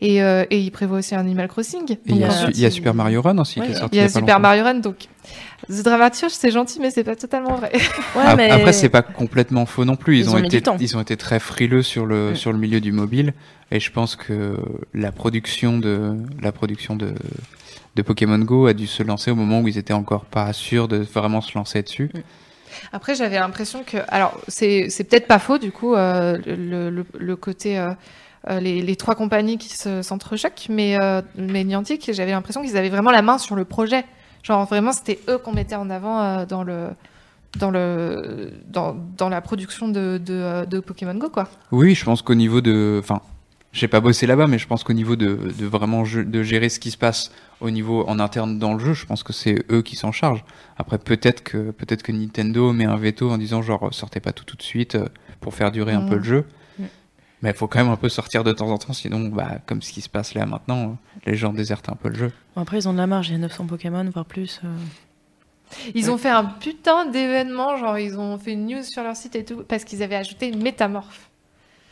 [0.01, 1.97] Et, euh, et ils prévoient aussi un Animal Crossing.
[2.07, 3.97] Il y, a il y a Super Mario Run aussi Ouais, qui est sorti.
[3.97, 4.41] Il y a pas Super longtemps.
[4.41, 4.97] Mario Run, donc
[5.69, 7.71] The Dramaturge, c'est gentil, mais c'est pas totalement vrai.
[8.17, 10.17] Ouais, mais- Après, c'est pas complètement faux non plus.
[10.19, 12.37] Ils, Ils ont, été, ils ont été très frileux sur le Mm.
[12.37, 13.33] sur le milieu du mobile,
[13.71, 14.57] et je pense que
[14.95, 17.15] la production de la production de
[17.97, 20.87] de Pokémon Go a dû se lancer au moment où ils étaient encore pas sûrs
[20.89, 22.11] de vraiment se lancer dessus.
[22.93, 23.99] Après, j'avais l'impression que.
[24.09, 27.79] Alors, c'est c'est peut-être pas faux, du coup, euh, le, le, le côté.
[27.79, 27.93] euh,
[28.49, 32.89] les, les trois compagnies qui se- s'entrechoquent, mais, euh, mais Niantic, j'avais l'impression qu'ils avaient
[32.89, 34.05] vraiment la main sur le projet.
[34.43, 36.89] Genre, vraiment, c'était eux qu'on mettait en avant euh, dans, le,
[37.59, 41.49] dans, le, dans, dans la production de, de, euh, de Pokémon Go, quoi.
[41.73, 43.21] Oui, je pense qu'au niveau de, enfin,
[43.73, 46.81] j'ai pas bossé là-bas, mais je pense qu'au niveau de, de vraiment de gérer ce
[46.81, 49.83] qui se passe au niveau en interne dans le jeu, je pense que c'est eux
[49.83, 50.45] qui s'en chargent.
[50.79, 54.45] Après, peut-être que peut-être que Nintendo met un veto en disant genre sortez pas tout
[54.45, 55.05] tout de suite euh,
[55.43, 56.09] pour faire durer un Mm.
[56.09, 56.45] peu le jeu.
[57.43, 59.81] Mais il faut quand même un peu sortir de temps en temps, sinon, bah, comme
[59.81, 62.33] ce qui se passe là maintenant, les gens désertent un peu le jeu.
[62.55, 64.61] Bon, après, ils ont de la marge, il y a 900 Pokémon, voire plus.
[64.65, 64.69] euh.
[65.95, 69.37] Ils ont fait un putain d'événement, genre, ils ont fait une news sur leur site
[69.37, 71.31] et tout, parce qu'ils avaient ajouté une métamorphe.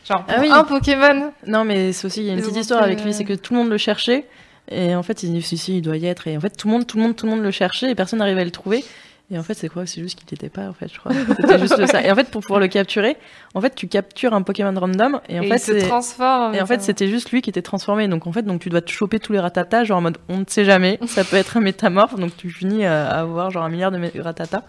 [0.06, 0.48] Genre, pour Ah oui.
[0.50, 1.32] un Pokémon.
[1.46, 3.24] Non, mais c'est aussi, il y a une Ils petite histoire fait, avec lui, c'est
[3.24, 4.26] que tout le monde le cherchait.
[4.70, 6.26] Et en fait, il dit, si, si, il doit y être.
[6.26, 7.94] Et en fait, tout le monde, tout le monde, tout le monde le cherchait et
[7.94, 8.84] personne n'arrivait à le trouver.
[9.30, 9.84] Et en fait, c'est quoi?
[9.84, 11.12] C'est juste qu'il n'y était pas, en fait, je crois.
[11.38, 12.02] C'était juste ça.
[12.06, 13.18] Et en fait, pour pouvoir le capturer,
[13.54, 15.20] en fait, tu captures un Pokémon random.
[15.28, 16.54] Et en Et fait, il se c'est- transforme.
[16.54, 18.08] Et en fait, c'était juste lui qui était transformé.
[18.08, 20.38] Donc en fait, donc tu dois te choper tous les ratatas, genre en mode on
[20.38, 23.68] ne sait jamais, ça peut être un métamorphe, donc tu finis à avoir genre un
[23.68, 24.62] milliard de ratatas.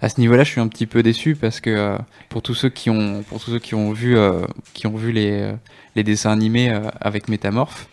[0.00, 1.96] À ce niveau-là, je suis un petit peu déçu parce que euh,
[2.28, 4.42] pour tous ceux qui ont, pour tous ceux qui ont vu, euh,
[4.74, 5.52] qui ont vu les, euh,
[5.96, 7.86] les dessins animés euh, avec Métamorphe,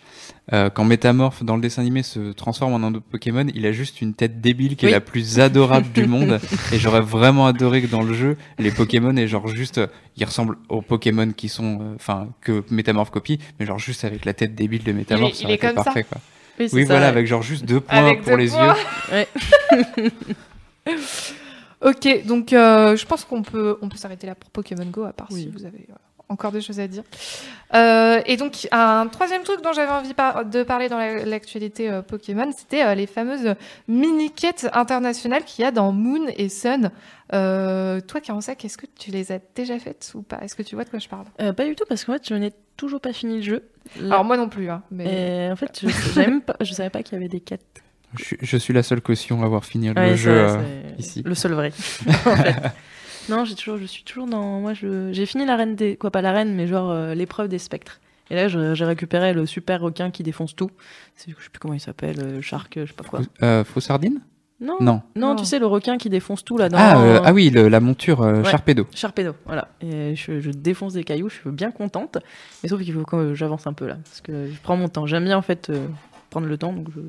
[0.52, 3.72] euh, quand Métamorphe dans le dessin animé se transforme en un autre Pokémon, il a
[3.72, 4.90] juste une tête débile qui Oui.
[4.90, 6.40] est la plus adorable du monde.
[6.72, 9.86] Et j'aurais vraiment adoré que dans le jeu, les Pokémon aient genre juste, euh,
[10.16, 14.24] ils ressemblent aux Pokémon qui sont, euh, enfin, que Métamorphe copie, mais genre juste avec
[14.24, 15.84] la tête débile de Métamorphe, il ça aurait est été comme ça.
[15.84, 16.18] parfait quoi.
[16.58, 17.12] Oui, c'est Oui, ça, voilà, ouais.
[17.12, 18.74] avec genre juste deux points Avec pour deux les points.
[19.12, 19.26] yeux.
[21.82, 25.14] Ok, donc euh, je pense qu'on peut, on peut s'arrêter là pour Pokémon Go, à
[25.14, 25.94] part si vous avez euh,
[26.30, 27.02] encore des choses à dire.
[27.74, 31.90] Euh, et donc, un troisième truc dont j'avais envie par- de parler dans la- l'actualité
[31.90, 33.54] euh, Pokémon, c'était euh, les fameuses
[33.88, 36.90] mini-quêtes internationales qu'il y a dans Moon et Sun.
[37.32, 40.38] Euh, toi, Karansak, est-ce que tu les as déjà faites ou pas?
[40.42, 41.26] Est-ce que tu vois de quoi je parle?
[41.40, 43.68] Euh, pas du tout parce qu'en fait, je n'ai toujours pas fini le jeu.
[44.00, 45.46] Là- Alors, moi non plus, hein, mais...
[45.46, 47.82] Et en fait, je, savais même pas, je savais pas qu'il y avait des quêtes.
[48.18, 50.56] Je, suis- je suis la seule caution à avoir fini Ouais, le jeu euh,
[50.98, 51.22] ici.
[51.24, 51.70] Le seul vrai.
[52.08, 52.56] en fait.
[53.28, 54.60] Non, j'ai toujours, je suis toujours dans.
[54.60, 57.48] Moi, je, j'ai fini la reine des, quoi pas la reine, mais genre euh, l'épreuve
[57.48, 58.00] des spectres.
[58.30, 60.70] Et là, j'ai récupéré le super requin qui défonce tout.
[61.16, 63.20] C'est, je sais plus comment il s'appelle, euh, Shark, je sais pas quoi.
[63.42, 64.20] Euh, faux sardine?
[64.60, 65.02] Non, Non.
[65.16, 65.36] non, Non.
[65.36, 66.76] tu sais le requin qui défonce tout là dans.
[66.78, 68.50] Ah, euh, ah oui, le- la monture euh, Ouais.
[68.50, 68.86] Sharpedo.
[68.94, 69.68] Sharpedo, voilà.
[69.80, 72.18] Et je, je défonce des cailloux, je suis bien contente.
[72.62, 75.06] Mais sauf qu'il faut que j'avance un peu là, parce que je prends mon temps.
[75.06, 75.86] J'aime bien en fait euh,
[76.28, 77.00] prendre le temps, donc je,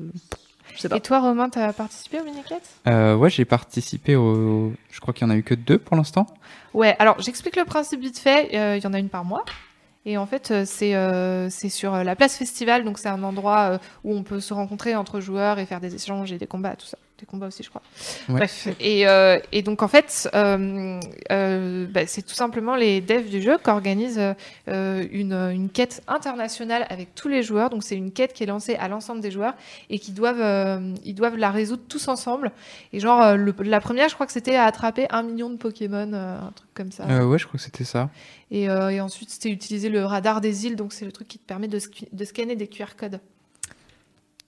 [0.74, 0.96] je sais pas.
[0.96, 4.72] Et toi, Romain, t'as participé aux mini-quêtes Euh, ouais, j'ai participé au.
[4.90, 6.26] Je crois qu'il y en a eu que deux pour l'instant.
[6.74, 8.54] Ouais, alors j'explique le principe vite fait.
[8.56, 9.44] Euh, Il y en a une par mois.
[10.04, 13.22] Et en fait, euh, c'est euh, c'est sur euh, la place festival, donc c'est un
[13.22, 16.74] endroit où on peut se rencontrer entre joueurs et faire des échanges et des combats,
[16.74, 16.98] tout ça.
[17.22, 17.82] Des combats aussi, je crois.
[18.28, 18.34] Ouais.
[18.38, 18.66] Bref.
[18.80, 20.98] Et, euh, et donc en fait, euh,
[21.30, 24.34] euh, bah, c'est tout simplement les devs du jeu qui organisent
[24.66, 27.70] une, une quête internationale avec tous les joueurs.
[27.70, 29.54] Donc c'est une quête qui est lancée à l'ensemble des joueurs
[29.88, 32.50] et qui doivent, ils doivent la résoudre tous ensemble.
[32.92, 36.12] Et genre, le- la première, je crois que c'était à attraper un million de Pokémon,
[36.12, 37.04] un truc comme ça.
[37.24, 38.10] Ouais, je crois que c'était ça.
[38.50, 41.46] Et, et ensuite, c'était utiliser le radar des îles, donc c'est le truc qui te
[41.46, 41.78] permet de
[42.24, 43.20] scanner des QR codes.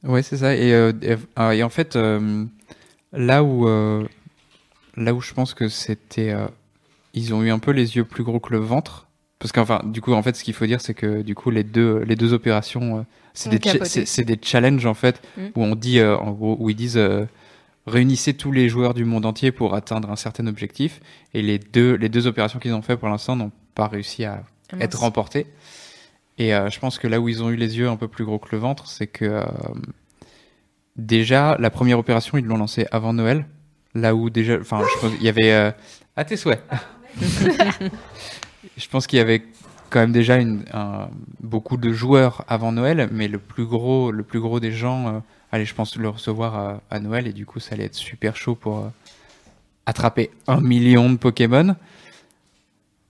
[0.05, 0.55] Ouais, c'est ça.
[0.55, 2.45] Et, euh, et, ah, et en fait, euh,
[3.13, 4.07] là où euh,
[4.97, 6.35] là où je pense que c'était,
[7.15, 9.07] ils ont eu un peu les yeux plus gros que le ventre,
[9.39, 11.65] Parce qu'enfin, du coup, en fait, ce qu'il faut dire, c'est que du coup, les
[11.65, 13.89] deux, les deux opérations, c'est des, cha- capoté.
[13.91, 15.43] c'est c'est des challenges en fait, Mm.
[15.57, 17.01] où on dit, en gros, où ils disent,
[17.87, 21.01] réunissez tous les joueurs du monde entier pour atteindre un certain objectif.
[21.35, 24.45] Et les deux, les deux opérations qu'ils ont fait pour l'instant n'ont pas réussi à
[24.73, 25.47] Ah, être remportées.
[26.39, 28.25] Et euh, je pense que là où ils ont eu les yeux un peu plus
[28.25, 29.45] gros que le ventre, c'est que euh,
[30.97, 33.47] déjà la première opération ils l'ont lancée avant Noël,
[33.95, 35.71] là où déjà, enfin, je pense il y avait euh,
[36.17, 36.63] à tes souhaits.
[38.77, 39.45] je pense qu'il y avait
[39.91, 41.09] quand même déjà une, un-
[41.41, 45.19] beaucoup de joueurs avant Noël, mais le plus gros, le plus gros des gens, euh,
[45.53, 48.37] allez, je pense le recevoir à, à Noël et du coup ça allait être super
[48.37, 48.91] chaud pour
[49.87, 51.77] attraper un million de Pokémon.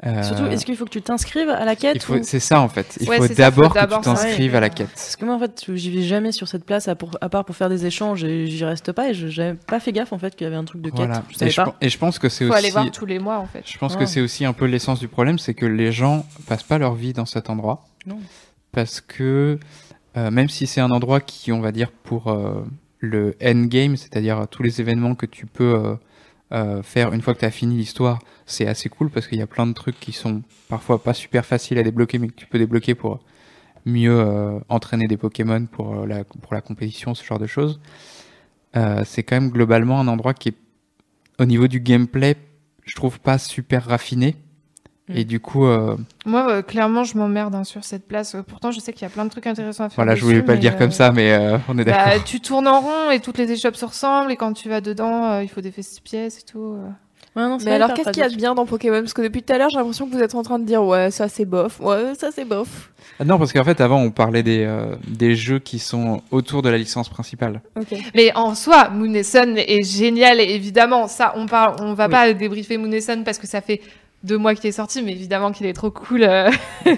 [0.07, 2.61] Euh, Surtout, est-ce qu'il faut que tu t'inscrives à la quête faut- ou- C'est ça
[2.61, 2.99] en fait.
[3.01, 4.89] Il Ouais, faut faut d'abord que tu t'inscrives à la quête.
[4.89, 7.45] Parce que moi, en fait, j'y vais jamais sur cette place à, pour- à part
[7.47, 10.19] pour faire des échanges et j'y reste pas et je j'avais pas fait gaffe en
[10.19, 11.07] fait qu'il y avait un truc de quête.
[11.07, 11.23] Voilà.
[11.31, 11.65] Je Et savais je, pas.
[11.65, 12.59] pen- et je pense que c'est Faut aussi.
[12.59, 13.63] aller voir tous les mois en fait.
[13.65, 14.01] Je pense Ah.
[14.01, 16.95] que c'est aussi un peu l'essence du problème, c'est que les gens passent pas leur
[16.95, 17.85] vie dans cet endroit.
[18.07, 18.19] Non.
[18.73, 19.59] Parce que
[20.19, 22.63] euh, même si c'est un endroit qui, on va dire, pour euh,
[23.01, 25.95] le endgame, c'est-à-dire tous les événements que tu peux euh,
[26.53, 29.43] euh, faire une fois que tu as fini l'histoire, c'est assez cool parce qu'il y
[29.43, 32.47] a plein de trucs qui sont parfois pas super faciles à débloquer, mais que tu
[32.47, 33.21] peux débloquer pour
[33.85, 37.81] mieux euh, entraîner des Pokémon pour, euh, la, pour la compétition, ce genre de choses.
[38.77, 40.57] Euh, c'est quand même globalement un endroit qui est,
[41.39, 42.37] au niveau du gameplay,
[42.85, 44.37] je trouve pas super raffiné.
[45.09, 45.17] Mm.
[45.17, 48.37] Et du coup, euh, Moi, euh, clairement, je m'emmerde hein, sur cette place.
[48.49, 49.97] Pourtant, je sais qu'il y a plein de trucs intéressants à faire.
[49.97, 52.07] voilà, je voulais pas le dire euh, comme ça, mais euh, on est d'accord.
[52.07, 54.81] Bah, tu tournes en rond et toutes les échoppes se ressemblent et quand tu vas
[54.81, 56.79] dedans, euh, il faut des pièces et tout.
[57.37, 59.01] Ouais, non, c'est Mais alors, qu'est-ce qu'il y a de bien dans Pokémon?
[59.01, 60.85] Parce que depuis tout à l'heure, j'ai l'impression que vous êtes en train de dire
[60.85, 62.91] ouais, ça c'est bof, ouais, ça c'est bof.
[63.19, 66.63] Ah Non, parce qu'en fait, avant, on parlait des, euh, des jeux qui sont autour
[66.63, 67.61] de la licence principale.
[67.79, 67.95] Ok.
[68.15, 71.09] Mais en soi, Moon et Sun est génial, évidemment.
[71.09, 72.11] Ça, on parle, on va Oui.
[72.13, 73.81] pas débriefer Moon et Sun parce que ça fait
[74.23, 76.23] deux mois qu'il est sorti, mais évidemment qu'il est trop cool.
[76.23, 76.51] euh.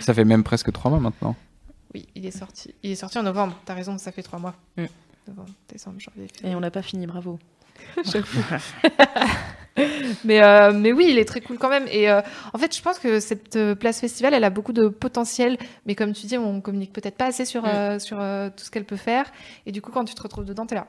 [0.00, 1.34] Ça fait même presque trois mois maintenant.
[1.94, 2.74] Oui, il est sorti.
[2.82, 3.56] Il est sorti en novembre.
[3.64, 4.54] T'as raison, ça fait trois mois.
[4.76, 4.84] Mm.
[5.28, 6.28] Novembre, décembre, janvier.
[6.44, 7.38] Et on l'a pas fini, bravo.
[10.24, 11.86] Mais, euh, mais oui, il est très cool quand même.
[11.90, 12.22] Et euh,
[12.54, 15.58] en fait, je pense que cette euh, place festival, elle a beaucoup de potentiel.
[15.84, 17.66] Mais comme tu dis, on communique peut-être pas assez sur, Mm.
[17.66, 18.16] euh, sur
[18.56, 19.30] tout ce qu'elle peut faire.
[19.66, 20.86] Et du coup, quand tu te retrouves dedans, t'es là.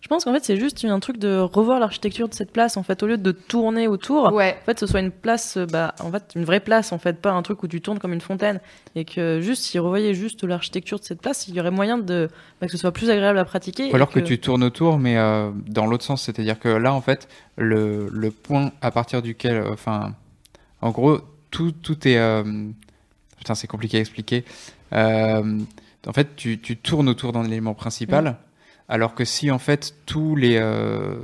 [0.00, 2.76] Je pense qu'en fait, c'est juste un truc de revoir l'architecture de cette place.
[2.76, 4.56] En fait, au lieu de tourner autour, Ouais.
[4.60, 7.20] en fait, ce soit une place, euh, bah, en fait, une vraie place, en fait,
[7.20, 8.60] pas un truc où tu tournes comme une fontaine.
[8.96, 12.28] Et que juste, s'ils revoyaient juste l'architecture de cette place, il y aurait moyen de,
[12.60, 13.90] bah, que ce soit plus agréable à pratiquer.
[13.92, 14.20] Ou alors que...
[14.20, 16.22] tu tournes autour, mais euh, dans l'autre sens.
[16.22, 19.56] C'est-à-dire que là, en fait, le, le point à partir duquel.
[19.56, 20.14] euh, Enfin,
[20.80, 21.18] en gros,
[21.50, 22.16] tout, tout est.
[22.18, 22.42] euh,
[23.38, 24.44] Putain, c'est compliqué à expliquer.
[24.92, 25.58] Euh,
[26.06, 28.36] en fait, tu, tu tournes autour d'un élément principal,
[28.90, 30.56] alors que si, en fait, tous les.
[30.58, 31.16] euh,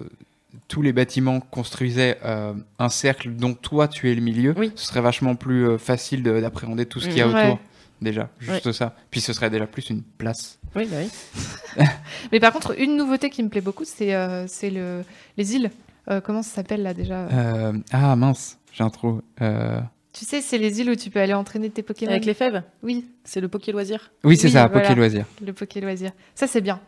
[0.68, 4.72] tous les bâtiments construisaient euh, un cercle dont toi tu es le milieu, Oui.
[4.74, 7.34] ce serait vachement plus euh, facile de- d'appréhender tout ce qu'il y a Mm.
[7.36, 7.58] autour.
[8.02, 8.94] Déjà, juste ça.
[9.10, 10.58] Puis ce serait déjà plus une place.
[10.74, 11.84] Oui, bah oui.
[12.32, 15.02] Mais par contre, une nouveauté qui me plaît beaucoup, c'est euh, c'est le,
[15.36, 15.70] les îles.
[16.10, 17.28] Euh, comment ça s'appelle là déjà?
[17.28, 19.22] Euh, ah mince, j'ai un trou.
[19.42, 19.80] Euh,
[20.12, 22.10] Tu sais, c'est les îles où tu peux aller entraîner tes Pokémon?
[22.10, 24.10] Avec les fèves, Oui, c'est le Poké loisir?
[24.24, 24.82] Oui, c'est Oui, ça, voilà.
[24.88, 25.26] Poké Loisir.
[25.44, 26.10] le Poké loisir.
[26.34, 26.80] Ça, c'est bien.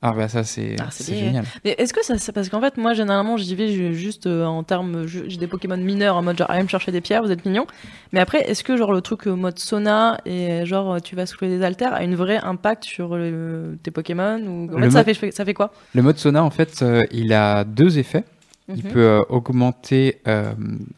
[0.00, 1.44] Ah bah ça c'est Ah, génial.
[1.64, 5.06] Mais est-ce que ça, parce qu'en fait, moi, généralement, j'y vais juste euh, en termes,
[5.08, 7.66] j'ai des Pokémon mineurs en mode genre, allez me chercher des pierres, vous êtes mignons.
[8.12, 11.58] Mais après, est-ce que genre le truc euh, mode sauna et genre tu vas soulever
[11.58, 15.04] des haltères a une vraie impact sur le- tes Pokémon ou en Le fait, ça
[15.04, 15.72] mode- fait ça fait quoi?
[15.94, 18.22] Le mode sauna en fait, euh, il a deux effets.
[18.68, 18.92] Il Mhm.
[18.92, 20.20] peut euh, augmenter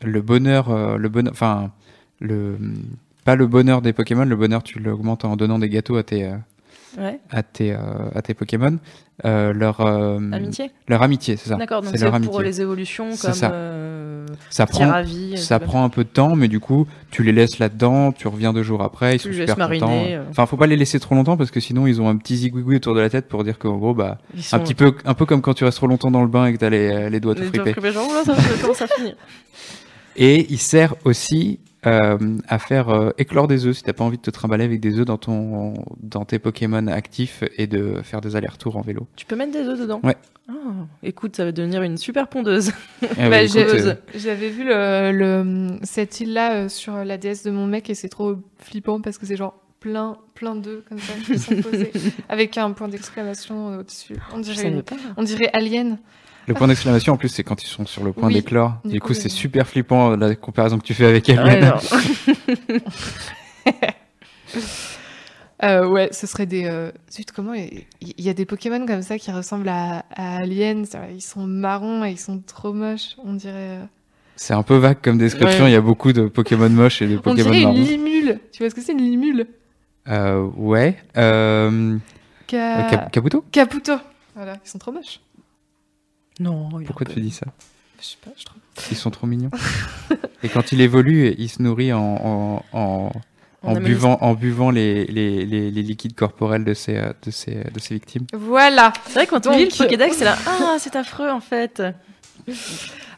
[0.02, 1.70] le bonheur, le bonheur, enfin
[2.20, 2.58] le
[3.24, 6.30] pas le bonheur des Pokémon, le bonheur tu l'augmentes en donnant des gâteaux à tes
[6.98, 7.20] Ouais.
[7.30, 7.78] à tes euh,
[8.14, 8.78] à tes Pokémon.
[9.26, 10.70] Euh, leur euh, Amitié.
[10.88, 11.56] leur amitié, c'est ça.
[11.56, 11.82] D'accord.
[11.82, 13.50] Donc c'est pour les évolutions comme ça.
[14.66, 15.04] prend
[15.36, 18.52] ça prend un peu de temps, mais du coup, tu les laisses là-dedans, tu reviens
[18.52, 19.80] deux jours après, ils Tu sont super mariner,
[20.16, 20.30] contents.
[20.30, 22.76] Enfin, faut pas les laisser trop longtemps parce que sinon ils ont un petit zigouigoui
[22.76, 24.18] autour de la tête pour dire qu'en gros, bah,
[24.52, 26.52] un petit peu, un peu comme quand tu restes trop longtemps dans le bain et
[26.54, 27.74] que t'as les, les doigts tout fripés.
[27.74, 29.16] finir.
[30.16, 34.16] Et il sert aussi euh, à faire euh, éclore des œufs si t'as pas envie
[34.18, 38.20] de te trimballer avec des œufs dans ton, dans tes Pokémon actifs et de faire
[38.20, 39.06] des allers-retours en vélo.
[39.16, 40.00] Tu peux mettre des œufs dedans?
[40.04, 40.16] Ouais.
[40.48, 40.52] Ah,
[41.04, 42.72] écoute, ça va devenir une super pondeuse.
[43.18, 47.50] Eh Bah, écoute, euh, J'avais vu le, le- cette île-là euh, sur la DS de
[47.50, 51.12] mon mec et c'est trop flippant parce que c'est genre plein, plein d'œufs comme ça
[51.24, 51.92] qui sont posés
[52.28, 54.16] avec un point d'exclamation au-dessus.
[54.34, 54.82] On dirait, une-
[55.16, 55.98] on dirait Alien.
[56.46, 58.34] Le point d'exclamation en plus c'est quand ils sont sur le point Oui.
[58.34, 58.74] d'éclore.
[58.84, 59.30] Du Du coup, coup, c'est oui.
[59.30, 61.38] super flippant la comparaison que tu fais avec elle.
[61.38, 61.44] Ah
[63.66, 63.72] ouais.
[65.62, 66.64] Euh, ouais, ce serait des.
[66.64, 70.86] euh, Zut, comment Il y, a des Pokémon comme ça qui ressemblent à, à Alien.
[70.86, 73.16] ça, Ils sont marrons et ils sont trop moches.
[73.22, 73.52] On dirait.
[73.78, 73.84] euh,
[74.36, 75.64] C'est un peu vague comme description.
[75.64, 75.70] Ouais.
[75.70, 77.76] Il y a beaucoup de Pokémon moches et de On Pokémon dirait une marrons.
[77.78, 78.40] limule.
[78.52, 79.46] Tu vois ce que c'est une limule?
[80.08, 80.96] Euh, ouais.
[81.18, 81.98] Euh,
[82.50, 83.44] Ca- Cap- Kabuto?
[83.52, 83.92] Caputo.
[84.34, 85.20] Voilà, ils sont trop moches.
[86.40, 87.46] Non, Pourquoi tu dis ça
[88.00, 88.58] Je sais pas, je trouve.
[88.90, 89.50] Ils sont trop mignons.
[90.42, 93.12] et quand il évolue, il se nourrit en, en, en, En
[93.62, 93.84] en amylase.
[93.88, 97.78] buvant, en buvant les, les, les, les liquides corporels de ses, euh, de ses, de
[97.78, 98.26] ses victimes.
[98.32, 98.92] Voilà.
[99.06, 100.36] C'est vrai, quand on lit le Pokédex, c'est là.
[100.46, 101.82] Ah, c'est affreux en fait.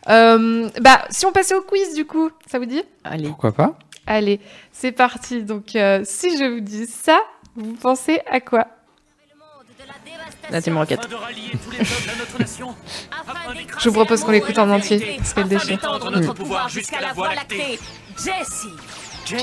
[0.09, 2.83] Euh, bah, si on passait au quiz, du coup, ça vous dit?
[3.05, 3.29] Allez.
[3.29, 3.79] Pourquoi pas?
[4.07, 4.41] Allez,
[4.73, 5.45] c'est parti.
[5.45, 7.21] Donc, euh, si je vous dis ça,
[7.55, 8.67] vous pensez à quoi?
[10.53, 11.01] La Team Rocket.
[13.79, 15.79] Je vous propose qu'on l'écoute en entier, parce qu'elle déchire.
[15.83, 16.21] la
[19.25, 19.41] James,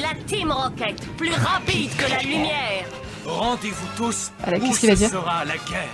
[0.00, 2.84] la Team Rocket, plus rapide que la lumière.
[3.24, 5.88] rendez-vous tous Allez, où qu'est-ce qu'il va dire sera la guerre.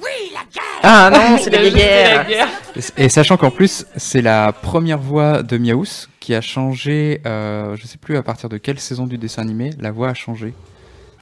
[0.00, 0.80] Oui, la guerre.
[0.82, 2.26] Ah non, c'est les guerres.
[2.74, 7.76] Et, et sachant qu'en plus, c'est la première voix de Miaous qui a changé, euh,
[7.76, 10.54] je sais plus à partir de quelle saison du dessin animé, la voix a changé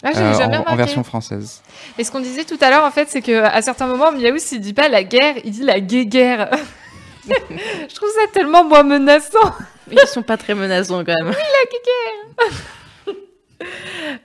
[0.03, 1.63] Ah, euh, jamais en, en version française.
[1.99, 4.37] Et ce qu'on disait tout à l'heure, en fait, c'est que à certains moments, Miaous,
[4.53, 6.51] il dit pas la guerre, il dit la guéguerre.
[7.29, 9.55] je trouve ça tellement moins menaçant.
[9.91, 11.35] Ils sont pas très menaçants quand même.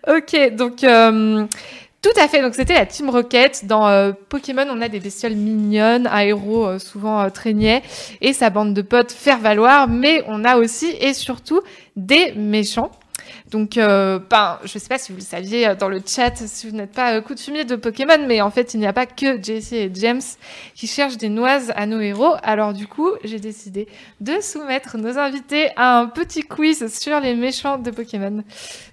[0.07, 1.45] Ok, donc euh,
[2.01, 2.41] tout à fait.
[2.41, 3.65] Donc c'était la Team Rocket.
[3.65, 7.83] Dans euh, Pokémon, on a des bestioles mignonnes, un héros euh, souvent euh, niais
[8.21, 11.61] et sa bande de potes faire valoir, mais on a aussi et surtout
[11.95, 12.91] des méchants.
[13.51, 16.69] Donc, euh, ben, je sais pas si vous le saviez euh, dans le chat, si
[16.69, 19.43] vous n'êtes pas euh, coutumier de Pokémon, mais en fait, il n'y a pas que
[19.43, 20.21] Jessie et James
[20.73, 22.33] qui cherchent des noises à nos héros.
[22.43, 23.89] Alors, du coup, j'ai décidé
[24.21, 28.41] de soumettre nos invités à un petit quiz sur les méchants de Pokémon.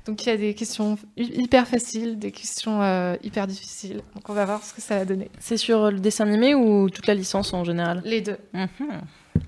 [0.06, 4.02] Donc, il y a des questions hy- hyper faciles, des questions euh, hyper difficiles.
[4.16, 5.30] Donc, on va voir ce que ça va donner.
[5.38, 8.02] C'est sur le dessin animé ou toute la licence en général?
[8.04, 8.38] Les deux.
[8.52, 8.68] Mhm.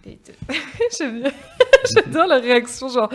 [0.04, 0.54] Les deux.
[0.98, 1.32] J'aime bien.
[1.94, 3.10] J'adore la réaction, genre,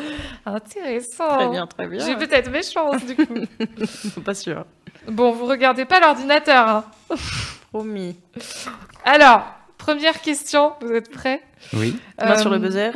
[0.46, 1.28] intéressant.
[1.38, 2.06] Très bien, très bien.
[2.06, 4.22] J'ai peut-être mes chances, du coup.
[4.26, 4.66] Pas sûr.
[5.08, 6.68] Bon, vous regardez pas l'ordinateur.
[6.68, 6.86] Hein.
[7.72, 8.16] Promis.
[9.04, 9.46] Alors,
[9.78, 11.42] première question, vous êtes prêts?
[11.74, 11.96] Oui.
[12.20, 12.92] Main Euh, sur le buzzer.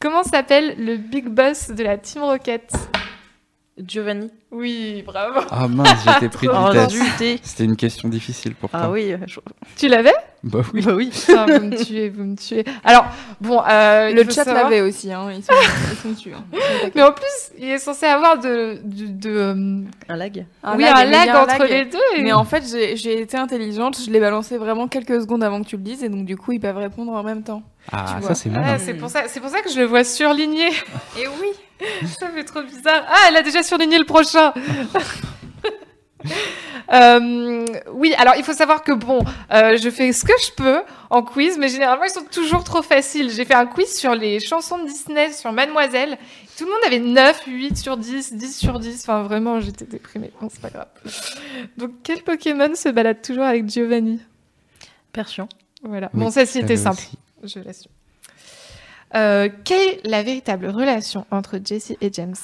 [0.00, 2.70] Comment s'appelle le big boss de la Team Rocket?
[3.78, 4.30] Giovanni.
[4.54, 5.40] Oui, bravo.
[5.50, 6.52] Ah mince, j'étais pris de
[7.04, 7.40] vitesse.
[7.42, 8.90] C'était une question difficile pour Ah toi.
[8.90, 9.40] oui, je-
[9.76, 10.14] Tu l'avais?
[10.44, 10.82] Bah oui.
[10.82, 11.10] bah oui.
[11.30, 12.64] Ah, Vous me tuez, vous me tuez.
[12.84, 13.06] Alors,
[13.40, 15.28] bon, euh, Le chat savoir- l'avait aussi, hein.
[15.34, 15.52] ils, sont,
[15.90, 16.32] ils sont dessus.
[16.34, 16.44] hein.
[16.94, 20.44] Mais en plus, il est censé avoir de, de, de, euh, Un lag.
[20.62, 21.70] Un oui, lag, un lag entre lag.
[21.70, 21.98] les deux.
[22.16, 25.68] et- Mais en fait, j'ai été intelligente, je l'ai balancé vraiment quelques secondes avant que
[25.68, 27.62] tu le dises, et donc du coup, ils peuvent répondre en même temps.
[27.90, 30.68] Ah, Tu ça c'est c'est pour ça, pour ça que je le vois surligné.
[31.18, 31.48] Et oui
[32.18, 33.02] Ça fait trop bizarre.
[33.08, 34.43] Ah, elle a déjà surligné le prochain.
[36.92, 39.20] Euh, oui, alors il faut savoir que bon,
[39.52, 42.82] euh, je fais ce que je peux en quiz, mais généralement ils sont toujours trop
[42.82, 43.30] faciles.
[43.30, 46.18] J'ai fait un quiz sur les chansons de Disney, sur Mademoiselle.
[46.58, 49.00] Tout le monde avait 9, 8 sur 10, 10 sur 10.
[49.02, 50.30] Enfin, vraiment, j'étais déprimée.
[50.40, 50.88] Bon, c'est pas grave.
[51.76, 54.20] Donc, quel Pokémon se balade toujours avec Giovanni?
[55.12, 55.48] Persion.
[55.82, 56.10] Voilà.
[56.14, 57.16] Oui, bon, celle-ci était celle-là simple.
[57.42, 57.54] aussi.
[57.54, 57.90] Je l'assume.
[59.14, 62.34] Euh, quelle est la véritable relation entre Jessie et James?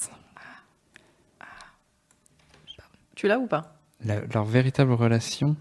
[3.21, 3.75] Tu l'as ou pas?
[4.03, 5.55] La- leur véritable relation?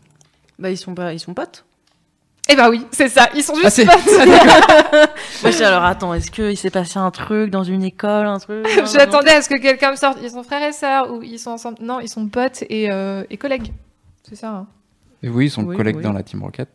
[0.60, 1.66] Bah ils sont pas, ils sont potes.
[2.48, 3.28] Eh ben oui, c'est ça.
[3.36, 4.18] Ils sont Ah, juste potes.
[5.44, 8.66] Moi j'étais alors attends, est-ce qu'il s'est passé un truc dans une école, un truc
[8.94, 10.20] J'attendais à ce que quelqu'un me sorte.
[10.24, 13.26] Ils sont frères et sœurs ou ils sont ensemble Non, ils sont potes et, euh,
[13.30, 13.74] et collègues.
[14.24, 14.50] C'est ça.
[14.52, 14.68] hein.
[15.22, 16.04] Et oui, ils sont Oui, collègues oui.
[16.04, 16.70] dans la Team Rocket.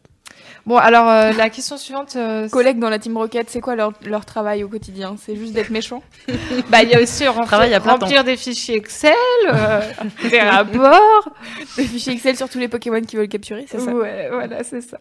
[0.66, 2.14] Bon, alors euh, la question suivante.
[2.16, 5.16] euh, Collègues dans la Team Rocket, c'est quoi leur, leur travail au quotidien?
[5.22, 6.02] C'est juste d'être méchant?
[6.70, 9.12] Bah, il y a aussi remplir, remplir des fichiers Excel,
[9.46, 9.80] euh,
[10.30, 11.28] des rapports.
[11.76, 13.90] Des fichiers Excel sur tous les Pokémon qu'ils veulent capturer, c'est ça?
[13.92, 14.98] Ouais, voilà, c'est ça.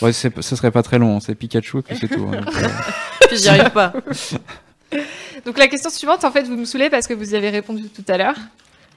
[0.00, 2.26] Ouais, c'est- ce serait pas très long, hein, c'est Pikachu et puis c'est tout.
[2.32, 2.40] hein.
[2.40, 2.68] Donc, euh,
[3.28, 3.92] Puis j'y arrive pas.
[5.44, 7.88] Donc la question suivante, en fait, vous me saoulez parce que vous y avez répondu
[7.88, 8.36] tout à l'heure.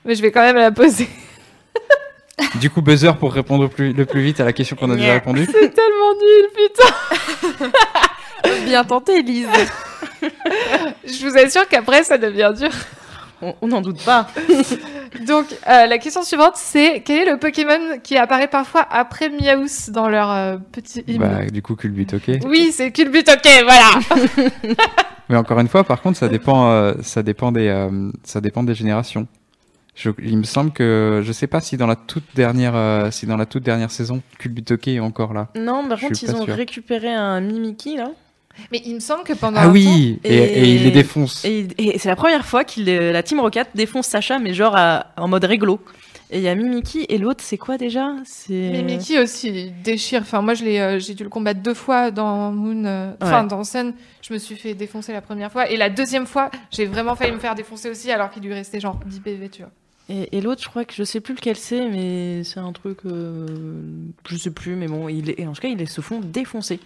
[0.06, 1.10] Mais je vais quand même la poser.
[2.60, 4.95] Du coup, buzzer pour répondre le plus, le plus vite à la question qu'on a
[4.95, 5.45] déjà répondu.
[5.52, 7.69] C'est tellement nul, putain.
[8.65, 9.48] Bien tenté, Elise
[11.06, 12.69] Je vous assure qu'après, ça devient dur.
[13.62, 14.28] On n'en doute pas.
[15.28, 19.91] Donc, euh, la question suivante, c'est quel est le Pokémon qui apparaît parfois après Miaous
[19.91, 21.19] dans leur euh, petit hymne?
[21.19, 22.39] Bah, du coup, Culbut, ok.
[22.45, 24.48] Oui, c'est Culbut, ok, voilà.
[25.30, 28.63] Mais encore une fois, par contre, ça dépend, euh, ça dépend des, euh, ça dépend
[28.63, 29.28] des générations.
[29.95, 33.25] Je- il me semble que, je sais pas si dans la toute dernière, euh, si
[33.25, 35.47] dans la toute dernière saison, Culbutoke est encore là.
[35.55, 36.53] Non, par Je contre ils ont sûr.
[36.55, 38.12] récupéré un Mimiki là.
[38.71, 41.43] Mais il me semble que pendant Ah un oui, et, Et- et il les défonce.
[41.43, 45.07] Et, et c'est la première fois que la Team Rocket défonce Sacha, mais genre à-
[45.17, 45.80] en mode réglo.
[46.32, 48.13] Et il y a Mimiki et l'autre, c'est quoi déjà?
[48.26, 50.22] C'est Mickey aussi il déchire.
[50.24, 52.84] Enfin, moi, je l'ai, euh, j'ai dû le combattre deux fois dans Moon.
[52.86, 53.47] euh, Enfin, Ouais.
[53.49, 55.70] dans Sun, je me suis fait défoncer la première fois.
[55.70, 58.80] Et la deuxième fois, j'ai vraiment failli me faire défoncer aussi, alors qu'il lui restait
[58.80, 59.72] genre 10 PV, tu vois.
[60.08, 62.99] Et, l'autre, je crois que je sais plus lequel c'est, mais c'est un truc.
[63.06, 63.47] euh,
[64.30, 66.80] je sais plus, mais bon, il est, en tout cas, ils se font défoncer.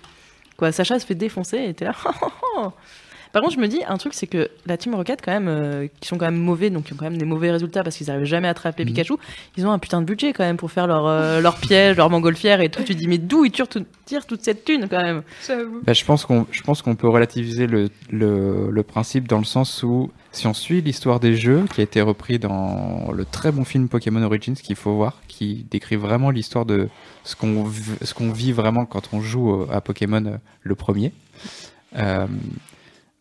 [0.56, 1.96] Quoi, Sacha se fait défoncer et t'es là.
[3.32, 5.88] Par contre, je me dis, un truc, c'est que la Team Rocket, quand même, euh,
[6.00, 8.10] qui sont quand même mauvais, donc qui ont quand même des mauvais résultats parce qu'ils
[8.10, 8.90] arrivent jamais à attraper Mhm.
[8.90, 9.14] Pikachu,
[9.56, 12.10] ils ont un putain de budget quand même pour faire leur, euh, leur piège, leur
[12.10, 12.82] montgolfière et tout.
[12.84, 15.22] Tu te dis, mais d'où ils tirent, tout- tirent toute cette thune quand même?
[15.86, 19.44] Bah, je pense qu'on je pense qu'on peut relativiser le, le, le principe dans le
[19.46, 23.52] sens où si on suit l'histoire des jeux qui a été repris dans le très
[23.52, 26.88] bon film Pokémon Origins qu'il faut voir qui décrit vraiment l'histoire de
[27.24, 27.66] ce qu'on
[28.16, 31.12] qu'on vit vraiment quand on joue euh, à Pokémon euh, le premier
[31.98, 32.28] euh,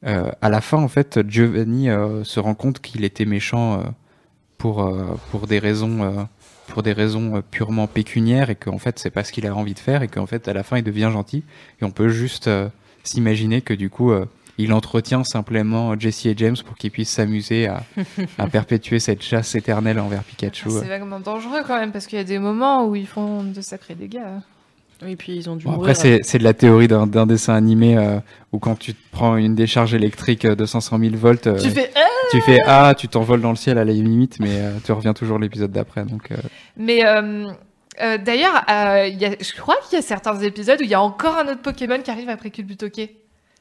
[0.07, 3.83] euh, à la fin en fait Giovanni euh, se rend compte qu'il était méchant euh,
[4.57, 4.93] pour
[5.31, 6.29] pour des raisons
[6.67, 9.79] pour des raisons purement pécuniaires et qu'en fait c'est pas ce qu'il a envie de
[9.79, 11.45] faire et qu'en fait à la fin il devient gentil
[11.81, 12.51] et on peut juste
[13.05, 14.13] s'imaginer que du coup,
[14.59, 17.85] il entretient simplement Jesse et James pour qu'ils puissent s'amuser à,
[18.37, 20.69] à perpétuer cette chasse éternelle envers Pikachu.
[20.69, 23.45] Ah, C'est vaguement dangereux quand même, parce qu'il y a des moments où ils font
[23.45, 24.21] de sacrés dégâts.
[25.03, 25.91] Oui, puis ils ont dû Bon, mourir.
[25.91, 28.19] après, c'est c'est de la théorie d'un d'un dessin animé euh,
[28.53, 31.91] où quand tu te prends une décharge électrique de 500 000 volts, euh, Tu fais.
[32.33, 35.15] tu fais Ah, tu t'envoles dans le ciel à la limite, mais euh, tu reviens
[35.15, 36.05] toujours l'épisode d'après.
[36.05, 36.37] Donc, euh,
[36.77, 37.47] Mais euh,
[38.03, 40.91] euh, d'ailleurs, euh, il y a- je crois qu'il y a certains épisodes où il
[40.91, 43.11] y a encore un autre Pokémon qui arrive après Culbutoke.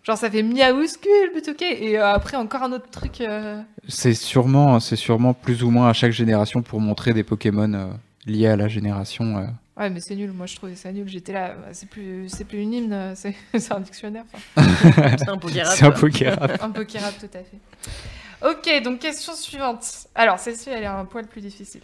[0.03, 3.19] Genre ça fait Miaus, Culbutoke, et euh, après encore un autre truc.
[3.21, 7.71] euh, c'est sûrement, c'est sûrement plus ou moins à chaque génération pour montrer des Pokémon
[7.73, 7.87] euh,
[8.25, 9.37] liés à la génération.
[9.77, 10.31] Ouais, mais c'est nul.
[10.31, 11.07] Moi, je trouvais ça nul.
[11.07, 11.49] J'étais là.
[11.49, 13.13] bah, C'est plus, c'est plus une hymne.
[13.15, 14.23] C'est c'est un dictionnaire.
[14.55, 15.73] enfin, C'est un Pokérap.
[15.75, 16.57] C'est un Pokérap.
[16.63, 18.47] un Pokérap, tout à fait.
[18.47, 19.83] Ok, donc question suivante.
[20.15, 21.81] Alors celle-ci, elle est un poil plus difficile.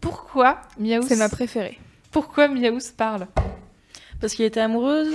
[0.00, 1.78] Pourquoi Miaus C'est ma préférée.
[2.10, 3.26] Pourquoi Miaus parle?
[4.20, 5.06] Parce qu'il était amoureux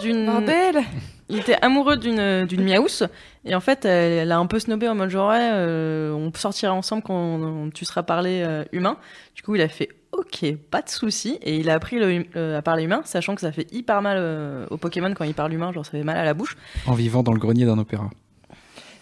[0.00, 0.26] d'une.
[0.26, 0.82] Bordel
[1.28, 3.04] Il était amoureux d'une d'une Miaous
[3.44, 6.30] et en fait elle, elle a un peu snobé en mode genre ouais, euh, on
[6.34, 8.96] sortira ensemble quand on- tu seras parlé euh, humain.
[9.34, 12.58] Du coup il a fait ok pas de souci et il a appris le euh,
[12.58, 15.52] à parler humain sachant que ça fait hyper mal euh, au Pokémon quand il parle
[15.54, 16.56] humain genre ça fait mal à la bouche.
[16.86, 18.10] En vivant dans le grenier d'un opéra.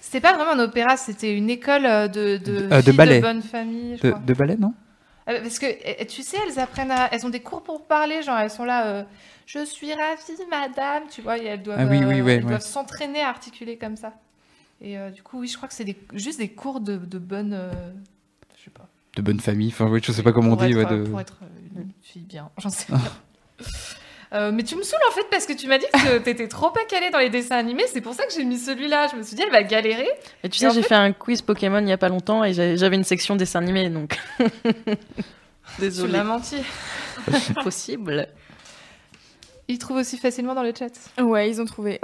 [0.01, 3.21] C'était pas vraiment un opéra, c'était une école de de, Euh, de ballet.
[3.21, 3.97] bonne famille.
[3.97, 4.23] Je De, crois.
[4.25, 4.73] de ballet, non?
[5.27, 7.09] Parce que eh, tu sais, elles apprennent à...
[7.12, 8.87] elles ont des cours pour parler, genre elles sont là.
[8.87, 9.03] euh,
[9.53, 12.49] je suis ravie, madame, tu vois, elles doivent, Ah oui, oui, euh, ouais, elles ouais.
[12.51, 14.13] doivent s'entraîner à articuler comme ça.
[14.81, 15.97] Et euh, du coup, oui, je crois que c'est des...
[16.15, 17.53] juste des cours de, de bonne.
[17.53, 17.71] euh,
[18.57, 18.87] Je sais pas.
[19.17, 19.69] De bonne famille.
[19.69, 20.67] Enfin, oui, je sais pas comment on dit.
[20.73, 21.09] être, ouais, euh, de...
[21.11, 23.01] Pour être euh, une fille bien, j'en sais rien.
[24.33, 26.71] Euh, mais tu me saoules en fait parce que tu m'as dit que t'étais trop
[26.71, 29.09] pas calée dans les dessins animés, c'est pour ça que j'ai mis celui-là.
[29.09, 30.07] Je me suis dit, elle va galérer.
[30.45, 32.45] Et tu Et sais j'ai fait- fait un quiz Pokémon il y a pas longtemps
[32.45, 34.17] et j'avais une section dessin animé donc
[34.85, 36.59] Tu désolé l'as menti.
[37.65, 38.29] possible.
[39.71, 40.91] Il trouve aussi facilement dans le chat.
[41.23, 42.01] Ouais, ils ont trouvé.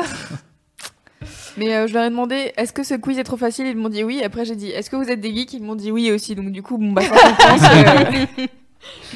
[1.57, 3.67] Mais euh, je leur ai demandé est-ce que ce quiz est trop facile?
[3.67, 4.23] Ils m'ont dit oui.
[4.23, 5.53] Après, j'ai dit est-ce que vous êtes des geeks?
[5.55, 6.37] Ils m'ont dit oui aussi.
[6.37, 8.27] Donc, du coup, bon, bah, euh,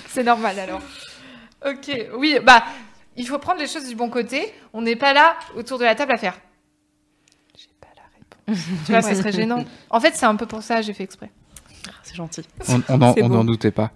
[0.08, 0.80] C'est normal alors.
[1.64, 2.64] Ok, oui, bah,
[3.16, 4.52] il faut prendre les choses du bon côté.
[4.72, 6.36] On n'est pas là autour de la table à faire.
[7.56, 8.02] J'ai pas la
[8.52, 8.64] réponse.
[8.84, 9.64] tu vois, ce serait gênant.
[9.90, 11.30] En fait, c'est un peu pour ça, j'ai fait exprès.
[12.02, 12.42] C'est gentil.
[12.88, 13.92] On n'en on doutait pas.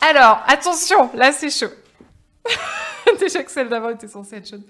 [0.00, 1.72] Alors, attention, là c'est chaud.
[3.20, 4.62] Déjà que celle d'avant était censée être chaude.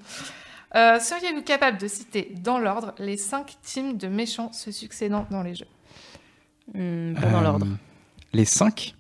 [0.74, 5.42] Euh, Seriez-vous capable de citer dans l'ordre les cinq teams de méchants se succédant dans
[5.42, 5.66] les jeux?
[6.74, 7.66] Hmm, pas dans Euh, l'ordre.
[8.32, 8.94] Les 5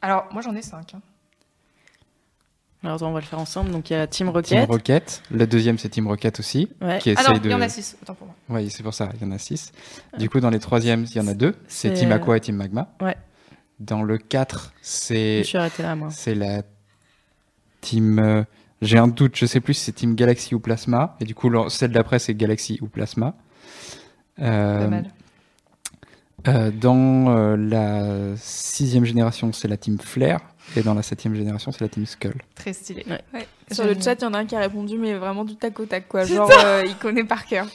[0.00, 0.94] Alors, moi j'en ai cinq.
[0.94, 1.00] hein.
[2.82, 3.70] Alors attends, on va le faire ensemble.
[3.70, 4.68] Donc il y a Team Team Rocket.
[4.68, 5.22] Rocket.
[5.30, 6.68] Le deuxième, c'est Team Rocket aussi.
[6.80, 6.98] Ouais.
[6.98, 7.44] Qui Ah essaye non, de...
[7.48, 8.36] il y en a six, autant pour moi.
[8.48, 9.70] Oui, c'est pour ça, il y en a 6.
[10.18, 11.54] Du coup, dans les troisièmes, il y en a deux.
[11.68, 12.88] C'est Team euh, Aqua et Team Magma.
[13.00, 13.16] ouais.
[13.78, 16.08] Dans le 4, Je c'est suis arrêtée là moi.
[16.10, 16.62] c'est la
[17.82, 18.18] Team...
[18.18, 18.42] euh,
[18.80, 21.16] J'ai un doute, je sais plus si c'est Team Galaxy ou Plasma.
[21.20, 23.34] Et du coup, le- celle d'après, c'est Galaxy ou Plasma.
[24.40, 24.88] Euh,
[26.48, 30.40] euh, dans euh, la sixième génération, c'est la Team Flare.
[30.76, 32.34] Et dans la septième génération, c'est la Team Skull.
[32.54, 33.04] Très stylé.
[33.08, 33.46] Ouais.
[33.70, 35.78] Sur le chat, il y en a un qui a répondu, mais vraiment du tac
[35.80, 36.24] au tac, quoi.
[36.24, 37.66] Genre, euh, il connaît par cœur.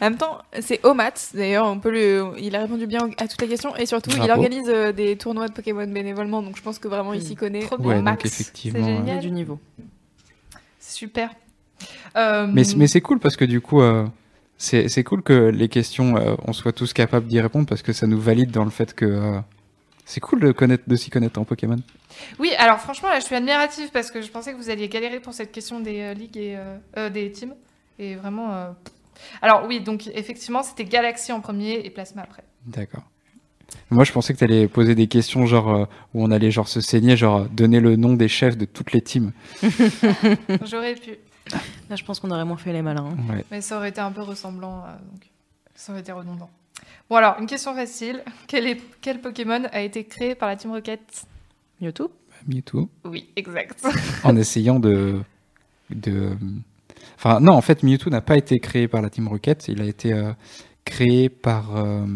[0.00, 2.32] En même temps, c'est Omat, d'ailleurs, on peut le...
[2.38, 5.48] il a répondu bien à toutes les questions, et surtout, il organise euh, des tournois
[5.48, 7.88] de Pokémon bénévolement, donc je pense que vraiment, il s'y connaît Trop au bien.
[7.88, 8.22] Ouais, max.
[8.22, 8.84] donc effectivement.
[8.84, 9.18] C'est euh, Il y génial.
[9.18, 9.58] a du niveau.
[10.80, 11.30] Super.
[12.16, 14.06] Euh, Mais, mais c'est cool parce que du coup, euh,
[14.58, 17.92] c'est c'est cool que les questions, euh, on soit tous capables d'y répondre parce que
[17.92, 19.38] ça nous valide dans le fait que euh,
[20.04, 21.76] c'est cool de connaître, de s'y connaître en Pokémon.
[22.38, 25.20] Oui, alors franchement, là, je suis admirative parce que je pensais que vous alliez galérer
[25.20, 27.54] pour cette question des euh, ligues et euh, euh, des teams.
[27.98, 28.52] Et vraiment.
[28.54, 28.70] euh,
[29.42, 32.44] Alors, oui, donc effectivement, c'était Galaxy en premier et Plasma après.
[32.66, 33.02] D'accord.
[33.90, 36.68] Moi, je pensais que tu allais poser des questions genre euh, où on allait genre
[36.68, 39.32] se saigner, genre donner le nom des chefs de toutes les teams.
[40.64, 41.16] J'aurais pu.
[41.90, 43.06] Là, je pense qu'on aurait moins fait les malins.
[43.18, 43.32] hein.
[43.34, 43.44] Ouais.
[43.50, 45.28] Mais ça aurait été un peu ressemblant, euh, donc
[45.74, 46.50] ça aurait été redondant.
[47.08, 48.22] Bon alors, une question facile.
[48.46, 48.80] Quel, est...
[49.00, 51.26] Quel Pokémon a été créé par la Team Rocket?
[51.80, 52.10] Mewtwo?
[52.46, 52.88] Mewtwo.
[53.04, 53.84] Oui, exact.
[54.24, 55.20] en essayant de,
[55.90, 56.36] de.
[57.16, 59.68] Enfin, non, en fait, Mewtwo n'a pas été créé par la Team Rocket.
[59.68, 60.32] Il a été euh,
[60.84, 62.06] créé par euh,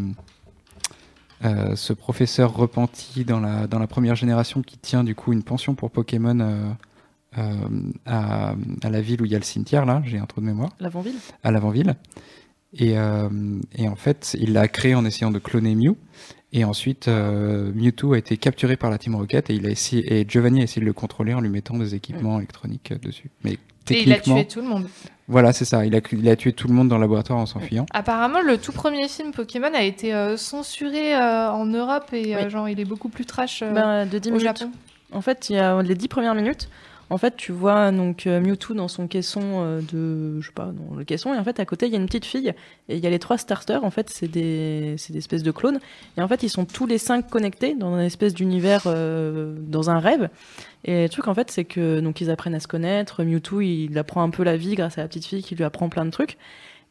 [1.44, 5.44] euh, ce professeur repenti dans la, dans la première génération qui tient du coup une
[5.44, 6.70] pension pour Pokémon euh,
[7.38, 7.52] euh,
[8.06, 10.46] à, à la ville où il y a le cimetière, là, j'ai un trou de
[10.46, 11.94] mémoire, L'avant-ville à l'avant-ville.
[12.74, 13.28] Et, euh,
[13.76, 15.94] et en fait, il l'a créé en essayant de cloner Mew.
[16.52, 20.20] Et ensuite, euh, Mewtwo a été capturé par la Team Rocket et, il a essayé,
[20.20, 23.30] et Giovanni a essayé de le contrôler en lui mettant des équipements électroniques euh, dessus.
[23.44, 23.58] Mais
[23.90, 24.88] Et il a tué tout le monde.
[25.28, 25.84] voilà, c'est ça.
[25.84, 27.84] Il a, il a tué tout le monde dans le laboratoire en s'enfuyant.
[27.92, 32.44] Apparemment, le tout premier film Pokémon a été euh, censuré euh, en Europe et euh,
[32.44, 32.50] Oui.
[32.50, 34.44] genre il est beaucoup plus trash euh, Bah, De 10 au minutes.
[34.58, 34.72] Japon.
[35.12, 36.68] En fait, il y a les 10 premières minutes.
[37.10, 40.66] En fait, tu vois donc euh, Mewtwo dans son caisson euh, de, je sais pas,
[40.66, 42.52] dans le caisson, et en fait à côté il y a une petite fille
[42.88, 43.82] et il y a les trois starters.
[43.82, 45.80] En fait, c'est des, c'est des espèces de clones
[46.16, 49.88] et en fait ils sont tous les cinq connectés dans un espèce d'univers, euh, dans
[49.88, 50.28] un rêve.
[50.84, 53.24] Et le truc en fait, c'est que donc ils apprennent à se connaître.
[53.24, 55.88] Mewtwo il apprend un peu la vie grâce à la petite fille qui lui apprend
[55.88, 56.36] plein de trucs.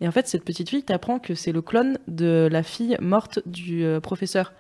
[0.02, 3.40] Et en fait, cette petite fille t'apprend que c'est le clone de la fille morte
[3.46, 4.54] du euh, professeur.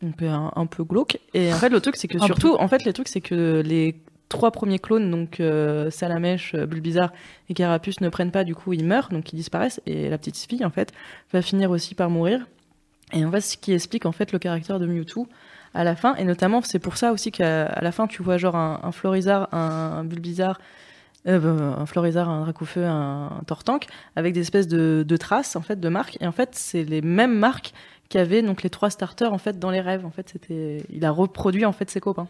[0.00, 1.18] Donc un, un peu glauque.
[1.34, 3.94] Et en fait, le truc, c'est que surtout, en fait, le truc, c'est que les
[4.32, 7.12] trois premiers clones, donc euh, Salamèche, euh, Bulbizarre
[7.48, 9.80] et Carapuce, ne prennent pas, du coup, ils meurent, donc ils disparaissent.
[9.86, 10.92] Et la petite fille, en fait,
[11.32, 12.46] va finir aussi par mourir.
[13.12, 15.28] Et en fait, ce qui explique, en fait, le caractère de Mewtwo
[15.74, 16.14] à la fin.
[16.16, 19.48] Et notamment, c'est pour ça aussi qu'à la fin, tu vois genre un, un Florizard,
[19.52, 20.58] un, un Bulbizarre,
[21.28, 25.56] euh, bah, un Florizard, un Dracofeu, un, un Tortank, avec des espèces de, de traces,
[25.56, 26.18] en fait, de marques.
[26.20, 27.72] Et en fait, c'est les mêmes marques
[28.08, 30.04] qu'avaient donc les trois starters, en fait, dans les rêves.
[30.04, 32.28] En fait, c'était, il a reproduit, en fait, ses copains.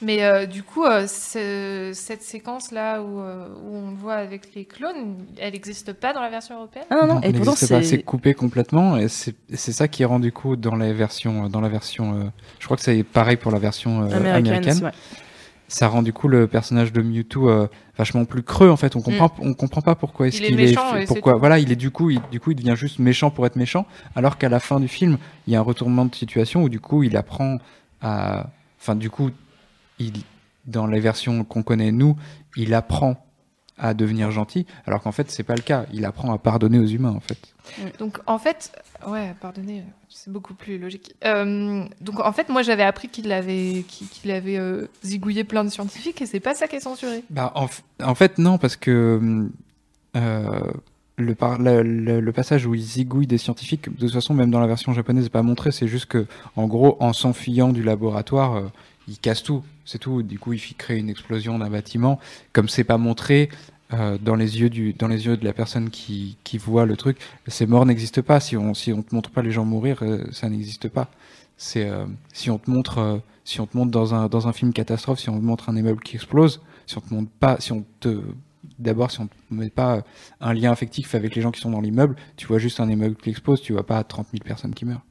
[0.00, 4.54] Mais euh, du coup, euh, ce- cette séquence-là où, euh, où on le voit avec
[4.54, 6.86] les clones, elle n'existe pas dans la version européenne?
[6.90, 8.02] Ah non, non, Non, et pourtant, c'est c'est...
[8.02, 8.96] coupé complètement.
[8.96, 12.14] Et c'est c'est ça qui est rendu coup dans la version, dans la version.
[12.18, 12.24] euh,
[12.58, 14.84] je crois que c'est pareil pour la version euh, Américaine, américaine.
[14.84, 14.92] ouais.
[15.72, 18.96] Ça rend du coup le personnage de Mewtwo euh, vachement plus creux en fait.
[18.96, 20.44] On comprend, on comprend pas pourquoi est-ce Mm.
[20.44, 21.34] Il est qu'il et c'est pourquoi.
[21.34, 23.86] Voilà, il est du coup, il, du coup, il devient juste méchant pour être méchant,
[24.16, 26.80] alors qu'à la fin du film, il y a un retournement de situation où du
[26.80, 27.58] coup, il apprend
[28.02, 28.48] à,
[28.80, 29.30] enfin, du coup,
[29.98, 30.12] il,
[30.66, 32.16] dans les versions qu'on connaît nous,
[32.56, 33.24] il apprend
[33.80, 35.86] à devenir gentil, alors qu'en fait, c'est pas le cas.
[35.92, 37.38] Il apprend à pardonner aux humains en fait.
[37.98, 38.72] Donc en fait,
[39.08, 41.14] ouais, pardonnez, c'est beaucoup plus logique.
[41.24, 45.70] Euh, donc en fait, moi j'avais appris qu'il avait, qu'il avait euh, zigouillé plein de
[45.70, 47.24] scientifiques et c'est pas ça qui est censuré.
[47.30, 49.48] Bah, en, fait, non, parce que
[50.16, 50.60] euh,
[51.16, 54.50] le, par- le, le- le passage où il zigouille des scientifiques, de toute façon, même
[54.50, 55.70] dans la version japonaise, c'est pas montré.
[55.70, 56.26] C'est juste que,
[56.56, 58.68] en gros, en s'enfuyant du laboratoire, euh,
[59.08, 59.62] il casse tout.
[59.84, 60.22] C'est tout.
[60.22, 62.18] Du coup, il fait créer une explosion d'un bâtiment.
[62.52, 63.48] Comme c'est pas montré
[63.92, 66.96] euh, dans les yeux du, dans les yeux de la personne qui, qui voit le
[66.96, 68.40] truc, ces morts n'existent pas.
[68.40, 71.10] Si on, si on te montre pas les gens mourir, euh, ça n'existe pas.
[71.56, 74.54] C'est euh, si on te montre, euh, si on te montre dans un dans un
[74.54, 77.60] film catastrophe, si on te montre un immeuble qui explose, si on te montre pas,
[77.60, 78.22] si on te
[78.78, 80.02] d'abord si on te met pas
[80.40, 83.16] un lien affectif avec les gens qui sont dans l'immeuble, tu vois juste un immeuble
[83.16, 85.04] qui explose, tu vois pas 30 000 personnes qui meurent.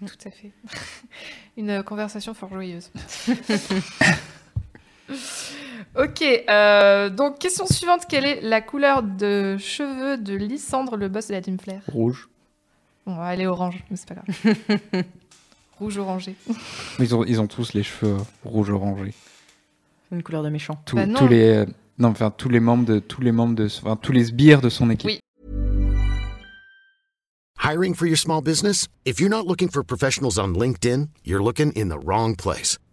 [0.00, 0.50] Tout à fait.
[1.56, 2.90] Une conversation fort joyeuse.
[5.96, 11.28] ok, euh, donc question suivante quelle est la couleur de cheveux de Lysandre, le boss
[11.28, 12.28] de la Team Flair Rouge.
[13.06, 14.56] Bon, elle est orange, mais c'est pas grave.
[15.78, 16.36] Rouge orangé.
[17.00, 19.12] Ils ont ils ont tous les cheveux rouge orangé.
[20.12, 20.80] Une couleur de méchant.
[20.86, 21.18] Tous, Bah non.
[21.18, 21.66] tous les euh,
[21.98, 24.68] non enfin tous les membres de tous les membres de enfin, tous les sbires de
[24.68, 25.10] son équipe.
[25.10, 25.18] Oui.
[27.62, 28.88] Hiring for your small business?
[29.04, 32.78] If you're not looking for professionals on LinkedIn, you're looking in the wrong place.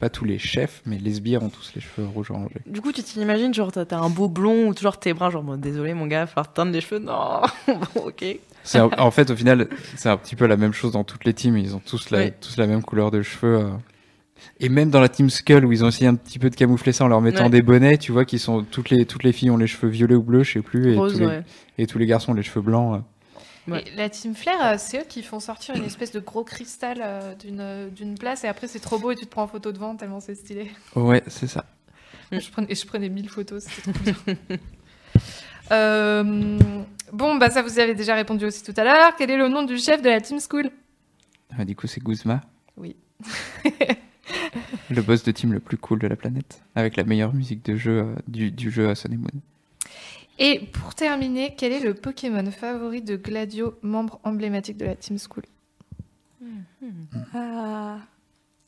[0.00, 2.56] Pas tous les chefs, mais les sbires ont tous les cheveux rouge orangé.
[2.66, 5.56] Du coup, tu t'imagines, genre, t'as un beau blond ou toujours tes bras, genre, bon,
[5.56, 6.98] désolé, mon gars, falloir te teindre les cheveux.
[7.00, 8.24] Non, bon, ok.
[8.74, 11.32] Un- en fait au final c'est un petit peu la même chose dans toutes les
[11.32, 11.56] teams.
[11.56, 12.32] Ils ont tous la Oui.
[12.40, 13.58] tous la même couleur de cheveux.
[13.60, 13.68] euh.
[14.58, 16.92] Et même dans la team Skull où ils ont essayé un petit peu de camoufler
[16.92, 17.50] ça en leur mettant Ouais.
[17.50, 20.14] des bonnets, tu vois qu'ils sont toutes les toutes les filles ont les cheveux violets
[20.14, 21.42] ou bleus, je sais plus, et Rose, tous les ouais.
[21.78, 22.96] et tous les garçons ont les cheveux blancs.
[22.96, 23.00] euh.
[23.70, 23.84] Ouais.
[23.96, 27.34] La Team Flair, euh, c'est eux qui font sortir une espèce de gros cristal euh,
[27.34, 29.70] d'une euh, d'une place et après c'est trop beau et tu te prends en photo
[29.72, 30.70] devant tellement c'est stylé.
[30.96, 31.64] Ouais, c'est ça.
[32.32, 34.36] Je prenais, et je prenais 1000 photos, c'était trop bien.
[35.72, 36.58] Euh,
[37.12, 39.14] bon, bah ça vous y avez déjà répondu aussi tout à l'heure.
[39.16, 40.68] Quel est le nom du chef de la Team School?
[41.56, 42.40] Ah, du coup, c'est Guzma.
[42.76, 42.96] Oui.
[44.90, 47.76] le boss de team le plus cool de la planète, avec la meilleure musique de
[47.76, 49.40] jeu euh, du, du jeu à Sun Moon.
[50.42, 55.18] Et pour terminer, quel est le Pokémon favori de Gladio, membre emblématique de la Team
[55.18, 55.44] School
[57.34, 57.98] Ah,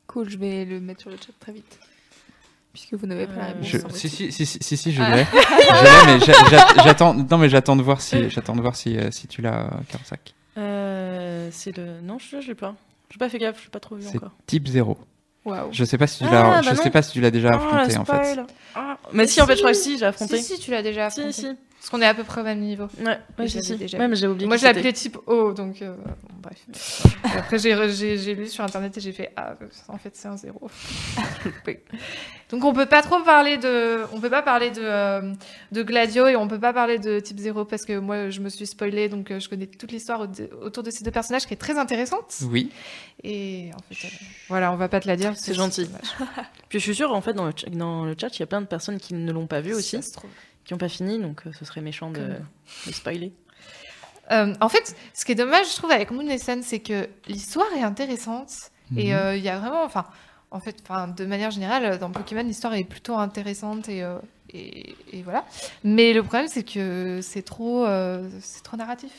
[0.06, 1.78] cool, je vais le mettre sur le chat très vite.
[2.72, 3.66] Puisque vous n'avez pas la réponse.
[3.66, 5.16] Je- si, si, si, si, si, si, je Ah.
[5.16, 5.24] l'ai.
[5.32, 7.14] Je l'ai, mais j'a- j'a- j'attends.
[7.14, 9.70] Non, mais j'attends de voir si, j'attends de voir si, euh, si tu l'as, euh,
[9.90, 10.34] Karsak.
[10.58, 12.00] Euh, c'est le.
[12.00, 12.74] Non, je je l'ai pas.
[13.10, 14.32] J'ai pas fait gaffe, je pas trop vu C'est encore.
[14.46, 14.96] type 0.
[15.44, 15.68] Waouh.
[15.72, 16.90] Je sais pas si tu Ah, l'as, bah je sais non.
[16.90, 18.40] pas si tu l'as déjà Oh, affronté la en fait.
[18.74, 18.96] Ah.
[19.12, 20.38] Mais si, en fait, je crois que si, j'ai affronté.
[20.38, 21.32] Si, si, tu l'as déjà affronté.
[21.32, 21.40] si.
[21.42, 21.56] si.
[21.82, 22.86] Parce qu'on est à peu près au même niveau.
[23.00, 24.46] Ouais, ouais, si, déjà Ouais, mais j'ai oublié.
[24.46, 27.04] Moi, je l'appelais type O, donc euh, bon, bref.
[27.24, 29.56] Et après, j'ai lu sur internet et j'ai fait Ah,
[29.88, 30.70] en fait, c'est un zéro.
[31.66, 31.78] Oui.
[32.50, 34.04] donc, on peut pas trop parler de.
[34.12, 35.32] On peut pas parler de, euh,
[35.72, 38.48] de Gladio et on peut pas parler de type 0 parce que moi, je me
[38.48, 41.54] suis spoilée, donc euh, je connais toute l'histoire au- autour de ces deux personnages qui
[41.54, 42.32] est très intéressante.
[42.48, 42.70] Oui.
[43.24, 44.10] Et en fait, euh,
[44.48, 45.32] voilà, on va pas te la dire.
[45.36, 45.88] C'est gentil.
[46.68, 48.46] Puis je suis sûre, en fait, dans le, ch- dans le chat, il y a
[48.46, 50.30] plein de personnes qui ne l'ont pas vu aussi, Ça se trouve.
[50.72, 52.36] Qui n'ont pas fini, donc euh, ce serait méchant de,
[52.90, 53.32] spoiler.
[54.30, 57.08] Euh, en fait, ce qui est dommage, je trouve, avec Moon et Sun, c'est que
[57.28, 58.70] l'histoire est intéressante.
[58.96, 59.18] Et Mhm.
[59.18, 60.04] euh, il y a vraiment, enfin,
[60.50, 64.16] en fait, enfin, de manière générale, dans Pokémon, l'histoire est plutôt intéressante et, euh,
[64.50, 65.44] et, et voilà.
[65.84, 69.12] Mais le problème, c'est que c'est trop, euh, c'est trop narratif.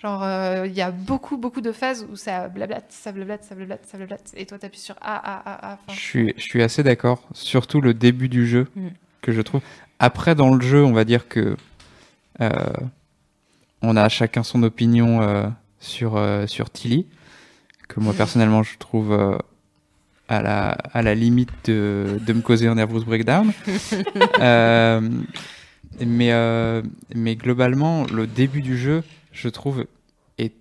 [0.00, 3.56] Genre, euh, il y a beaucoup, beaucoup de phases où ça blablate, ça blablate, ça
[3.56, 4.30] blablate, ça blablate.
[4.36, 5.78] Et toi, t'appuies sur A, A, A, A.
[5.88, 7.22] Je suis, je suis assez d'accord.
[7.32, 8.88] Surtout le début du jeu, Mm.
[9.22, 9.60] que je trouve.
[9.98, 11.56] Après, dans le jeu, on va dire que
[12.40, 12.50] euh,
[13.82, 15.48] on a chacun son opinion euh,
[15.80, 17.06] sur euh, sur Tilly,
[17.88, 19.38] que moi personnellement je trouve
[20.28, 23.52] à la à la limite de, de me causer un nervous breakdown.
[26.00, 26.32] Mais
[27.16, 29.86] mais globalement, le début du jeu, je trouve,
[30.36, 30.52] est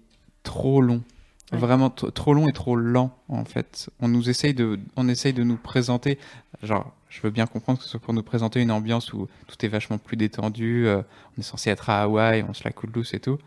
[0.42, 1.04] trop long.
[1.52, 1.60] Ouais.
[1.60, 3.92] Vraiment trop long et trop lent en fait.
[4.00, 6.18] On nous essaye de, on essaye de nous présenter,
[6.64, 9.66] genre, je veux bien comprendre que ce soit pour nous présenter une ambiance où tout
[9.66, 10.86] est vachement plus détendu.
[10.88, 11.02] euh,
[11.38, 13.38] on est censé être à Hawaï, on se la coule douce et tout.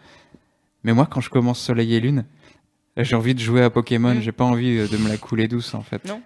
[0.84, 2.24] Mais moi, quand je commence Soleil et Lune,
[2.96, 4.14] j'ai envie de jouer à Pokémon.
[4.14, 4.20] Mm.
[4.20, 6.04] J'ai pas envie euh, de me la couler douce en fait.
[6.06, 6.22] Non.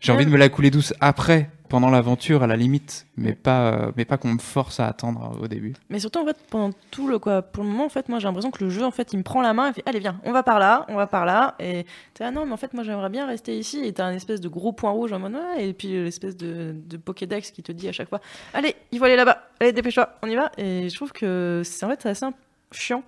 [0.00, 0.26] J'ai envie Ouais.
[0.26, 4.04] de me la couler douce après, pendant l'aventure à la limite, mais pas, euh, mais
[4.04, 5.74] pas qu'on me force à attendre euh, au début.
[5.90, 8.26] Mais surtout, en fait, pendant tout le quoi, pour le moment, en fait, moi, j'ai
[8.26, 10.20] l'impression que le jeu, en fait, il me prend la main et fait, allez, viens,
[10.24, 12.74] on va par là, on va par là, et t'es ah non, mais en fait,
[12.74, 15.34] moi, j'aimerais bien rester ici, et t'as un espèce de gros point rouge en mode,
[15.34, 18.20] ouais, et puis l'espèce de, de Pokédex qui te dit à chaque fois,
[18.54, 21.84] allez, il faut aller là-bas, allez, dépêche-toi, on y va, et je trouve que c'est
[21.84, 22.26] en fait assez
[22.72, 23.02] chiant.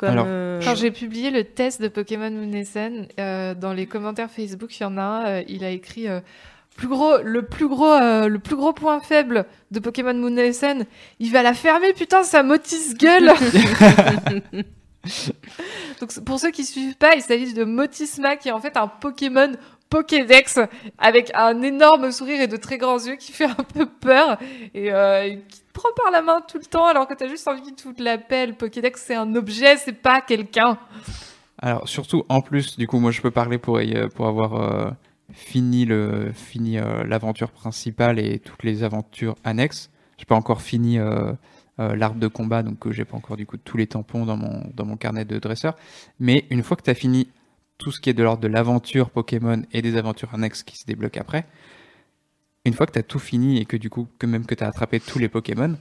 [0.00, 2.62] Comme, Alors, euh, Quand j'ai publié le test de Pokémon Moon
[3.18, 6.20] euh, dans les commentaires Facebook, il y en a un, euh, il a écrit euh,
[6.80, 10.52] plus gros, le plus gros, euh, le plus gros point faible de Pokémon Moon et
[10.54, 10.86] Sun,
[11.18, 13.30] il va la fermer, putain, sa motis gueule.
[16.00, 18.86] Donc pour ceux qui suivent pas, il s'agit de Motisma, qui est en fait un
[18.88, 19.52] Pokémon
[19.88, 20.58] Pokédex
[20.98, 24.38] avec un énorme sourire et de très grands yeux qui fait un peu peur
[24.74, 27.48] et euh, qui te prend par la main tout le temps alors que t'as juste
[27.48, 28.54] envie de foutre la pelle.
[28.56, 30.78] Pokédex c'est un objet, c'est pas quelqu'un.
[31.60, 34.90] Alors surtout en plus, du coup, moi je peux parler pour y- pour avoir euh,
[35.32, 39.90] fini le fini euh, l'aventure principale et toutes les aventures annexes.
[40.18, 41.32] J'ai pas encore fini euh,
[41.78, 44.70] euh, l'arbre de combat, donc j'ai pas encore du coup tous les tampons dans mon
[44.74, 45.76] dans mon carnet de dresseur.
[46.18, 47.28] Mais une fois que tu as fini
[47.78, 50.84] tout ce qui est de l'ordre de l'aventure Pokémon et des aventures annexes qui se
[50.86, 51.46] débloquent après,
[52.64, 54.62] une fois que tu as tout fini et que du coup que même que tu
[54.64, 55.76] as attrapé tous les Pokémon,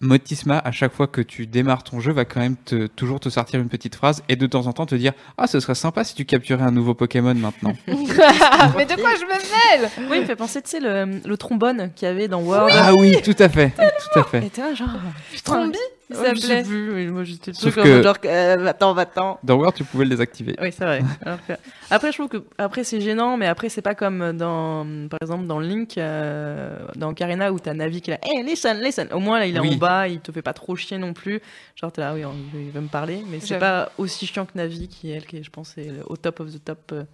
[0.00, 3.28] Motisma, à chaque fois que tu démarres ton jeu, va quand même te, toujours te
[3.30, 6.04] sortir une petite phrase et de temps en temps te dire Ah, ce serait sympa
[6.04, 7.74] si tu capturais un nouveau Pokémon maintenant.
[7.88, 9.90] Mais de quoi je me mêle?
[10.10, 12.72] Oui, il me fait penser, tu sais, le, le trombone qu'il y avait dans World.
[12.76, 13.70] ah oui, tout à fait,
[14.12, 14.46] tout à fait.
[14.46, 14.88] Et t'es là, genre,
[15.32, 15.52] putain.
[15.52, 15.78] Trombi?
[16.10, 17.06] Il sais s'appelait.
[17.10, 19.38] moi j'étais le truc en que- mode genre, euh, va-t'en, va-t'en.
[19.42, 20.54] Dans World, tu pouvais le désactiver.
[20.60, 21.00] Oui, c'est vrai.
[21.24, 21.52] Alors que-
[21.90, 25.46] Après, je trouve que après c'est gênant, mais après c'est pas comme dans, par exemple,
[25.46, 29.08] dans Link, euh, dans Karina où t'as Navi qui est là, hey, listen, listen.
[29.12, 29.74] Au moins là, il est Oui.
[29.74, 31.40] en bas, il te fait pas trop chier non plus.
[31.76, 32.22] Genre t'es là, oui,
[32.54, 35.42] il il veut me parler, mais c'est pas aussi chiant que Navi qui elle, qui
[35.42, 36.78] je pense est au top of the top.
[36.92, 37.04] euh.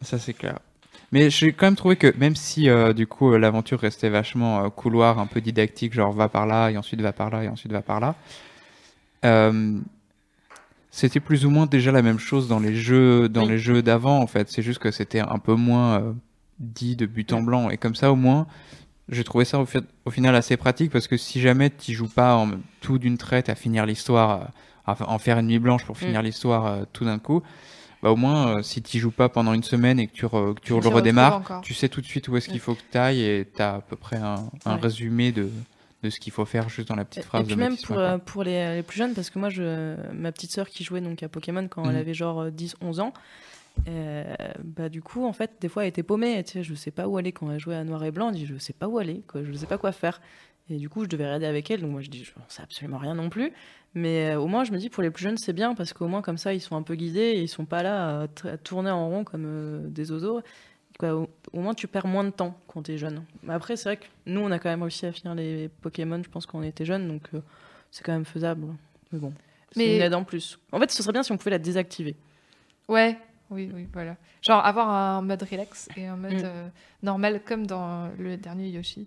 [0.00, 0.58] Ça, c'est clair.
[1.12, 4.64] Mais j'ai quand même trouvé que même si euh, du coup euh, l'aventure restait vachement
[4.64, 7.48] euh, couloir, un peu didactique, genre va par là et ensuite va par là et
[7.48, 8.14] ensuite va par là,
[9.24, 9.78] euh,
[10.90, 13.50] c'était plus ou moins déjà la même chose dans les jeux, dans Oui.
[13.50, 14.50] les jeux d'avant en fait.
[14.50, 16.14] C'est juste que c'était un peu moins
[16.58, 18.46] dit de but en blanc et comme ça au moins
[19.08, 22.08] j'ai trouvé ça au, fi- au final assez pratique parce que si jamais tu joues
[22.08, 24.50] pas en tout d'une traite à finir l'histoire
[24.86, 27.42] enfin, en faire une nuit blanche pour finir l'histoire tout d'un coup,
[28.02, 30.54] bah au moins euh, si tu joues pas pendant une semaine et que tu, re-
[30.54, 32.60] que tu le redémarres, tu sais tout de suite où est-ce qu'il Mm.
[32.60, 34.80] faut que tu ailles et tu as à peu près un, un Ouais.
[34.80, 35.48] résumé de,
[36.02, 37.76] de ce qu'il faut faire juste dans la petite Et, phrase et puis de même
[37.76, 40.82] pour, euh, pour les, les plus jeunes, parce que moi, je, ma petite sœur qui
[40.82, 42.00] jouait donc à Pokémon quand elle Mhm.
[42.00, 43.12] avait genre 10-11 ans,
[43.88, 44.24] euh,
[44.64, 46.42] bah du coup, en fait, des fois, elle était paumée.
[46.44, 48.28] Tu sais, je sais pas où aller quand elle jouait à noir et blanc.
[48.30, 50.20] Elle dit, je sais pas où aller, quoi, je sais pas quoi faire.
[50.72, 51.80] Et du coup, je devais regarder avec elle.
[51.82, 53.52] Donc moi, je dis, je sais absolument rien non plus.
[53.94, 56.08] Mais euh, au moins, je me dis, pour les plus jeunes, c'est bien parce qu'au
[56.08, 58.48] moins, comme ça, ils sont un peu guidés et ils sont pas là à, t-
[58.48, 60.40] à tourner en rond comme euh, des oiseaux.
[60.98, 63.22] Quoi, au, au moins, tu perds moins de temps quand tu es jeune.
[63.42, 66.22] Mais après, c'est vrai que nous, on a quand même réussi à finir les Pokémon,
[66.22, 67.06] je pense, quand on était jeunes.
[67.08, 67.40] Donc, euh,
[67.90, 68.66] c'est quand même faisable.
[69.12, 69.34] Mais bon,
[69.72, 70.58] c'est Mais- une aide en plus.
[70.72, 72.16] En fait, ce serait bien si on pouvait la désactiver.
[72.88, 73.18] Ouais,
[73.50, 74.16] oui, oui, voilà.
[74.40, 76.40] Genre avoir un mode relax et un mode Mm.
[76.44, 76.68] euh,
[77.02, 79.06] normal comme dans le dernier Yoshi.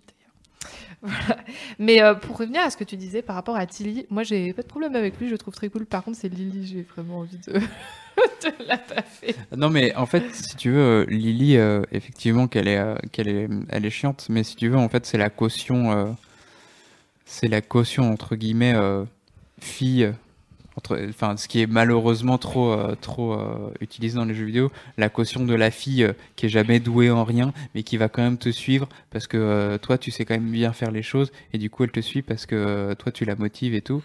[1.02, 1.38] Voilà.
[1.78, 4.52] Mais euh, pour revenir à ce que tu disais par rapport à Tilly, moi j'ai
[4.54, 5.84] pas de problème avec lui, je le trouve très cool.
[5.84, 9.36] Par contre, c'est Lily, j'ai vraiment envie de, de la baffer.
[9.56, 13.48] Non mais en fait, si tu veux, Lily, euh, effectivement qu'elle est, euh, qu'elle est,
[13.68, 16.16] elle est chiante, mais si tu veux, en fait, c'est la caution,
[17.26, 18.74] c'est la caution entre guillemets
[19.60, 20.12] fille,
[20.84, 25.44] ce qui est malheureusement trop, euh, trop euh, utilisé dans les jeux vidéo, la caution
[25.44, 28.38] de la fille euh, qui est jamais douée en rien, mais qui va quand même
[28.38, 31.70] te suivre parce que toi, tu sais quand même bien faire les choses, et du
[31.70, 34.02] coup, elle te suit parce que toi, tu la motives et tout.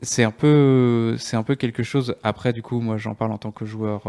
[0.00, 2.14] C'est un peu c'est un peu quelque chose.
[2.22, 4.04] Après du coup moi j'en parle en tant que joueur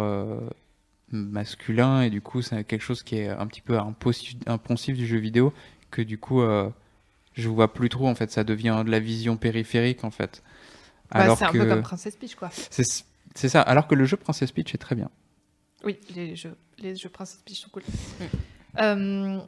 [1.11, 3.79] masculin et du coup c'est quelque chose qui est un petit peu
[4.45, 5.51] impensif du jeu vidéo
[5.89, 6.43] que du coup
[7.33, 8.29] je vois plus trop en fait.
[8.29, 10.43] Ça devient de la vision périphérique en fait
[11.11, 12.49] Bah, c'est un peu comme Princess Peach, quoi.
[12.51, 15.09] c'est ça alors que le jeu Princess Peach est très bien
[15.83, 17.83] Oui, les jeux, les jeux Princess Peach sont cool.
[18.79, 19.39] Euh,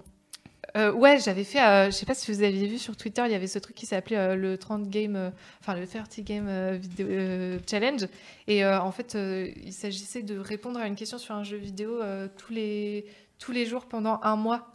[0.78, 3.32] euh, ouais, j'avais fait, euh, je sais pas si vous aviez vu sur Twitter, il
[3.32, 6.48] y avait ce truc qui s'appelait euh, le 30 game, euh, enfin le 30 game
[6.48, 8.08] euh, vidéo, euh, challenge.
[8.48, 11.58] Et euh, en fait, euh, il s'agissait de répondre à une question sur un jeu
[11.58, 13.06] vidéo euh, tous les
[13.38, 14.71] tous les jours pendant un mois.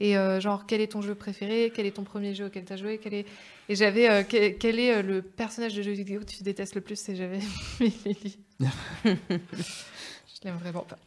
[0.00, 1.70] Et euh, genre, quel est ton jeu préféré?
[1.74, 2.98] Quel est ton premier jeu auquel tu as joué?
[3.02, 3.26] Quel est...
[3.68, 6.74] Et j'avais, euh, quel, quel est euh, le personnage de jeu vidéo que tu détestes
[6.74, 7.06] le plus?
[7.10, 7.40] Et j'avais
[7.80, 8.38] Lily.
[9.04, 10.98] Je l'aime vraiment pas.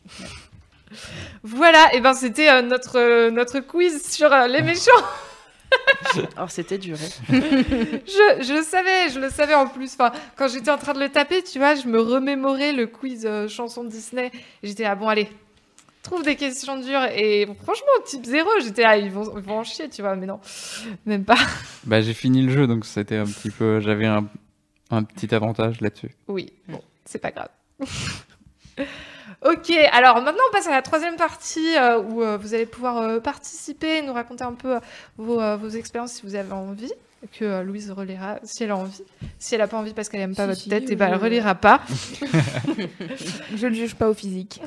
[1.41, 4.91] Voilà, et ben c'était notre, notre quiz sur les méchants.
[6.35, 6.97] Alors, c'était dur.
[7.01, 7.31] hein.
[7.31, 9.93] je, je le savais, je le savais en plus.
[9.93, 13.25] Enfin, quand j'étais en train de le taper, tu vois, je me remémorais le quiz
[13.25, 14.31] euh, chanson Disney.
[14.61, 15.29] J'étais là, bon, allez,
[16.04, 17.04] trouve des questions dures.
[17.16, 20.28] Et franchement, type zéro, j'étais là, ils vont, ils vont en chier, tu vois, mais
[20.28, 20.39] non,
[21.06, 21.38] même pas.
[21.86, 24.28] bah j'ai fini le jeu donc c'était un petit peu j'avais un,
[24.91, 27.49] un petit avantage là-dessus Oui, bon, c'est pas grave.
[29.45, 32.97] ok, alors maintenant on passe à la troisième partie euh, où euh, vous allez pouvoir
[32.97, 34.80] euh, participer, nous raconter un peu euh,
[35.18, 36.91] vos, vos expériences si vous avez envie,
[37.32, 39.01] que euh, Louise relira si elle a envie.
[39.39, 40.95] Si elle a pas envie parce qu'elle aime pas Si, votre si, tête, et je-
[40.95, 41.82] ben elle relira pas.
[43.55, 44.61] Je ne juge pas au physique.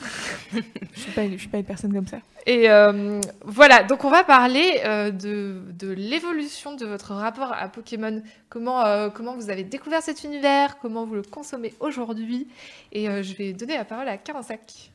[0.94, 2.18] je suis pas, je suis pas une personne comme ça.
[2.46, 7.68] Et euh, voilà, donc on va parler euh, de, de l'évolution de votre rapport à
[7.68, 8.22] Pokémon.
[8.48, 12.46] Comment, euh, comment vous avez découvert cet univers, comment vous le consommez aujourd'hui?
[12.92, 14.90] Et euh, je vais donner la parole à Carensac.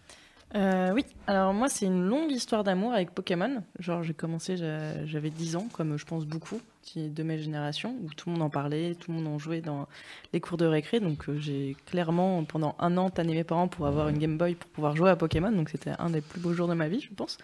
[0.54, 3.64] Euh, oui, alors moi c'est une longue histoire d'amour avec Pokémon.
[3.80, 6.60] Genre j'ai commencé, j'a- j'avais 10 ans, comme je pense beaucoup
[6.98, 9.88] de ma génération, où tout le monde en parlait, tout le monde en jouait dans
[10.34, 11.00] les cours de récré.
[11.00, 14.56] Donc euh, j'ai clairement pendant un an tanné mes parents pour avoir une Game Boy
[14.56, 15.52] pour pouvoir jouer à Pokémon.
[15.54, 17.38] Donc c'était un des plus beaux jours de ma vie, je pense,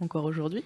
[0.00, 0.62] encore aujourd'hui.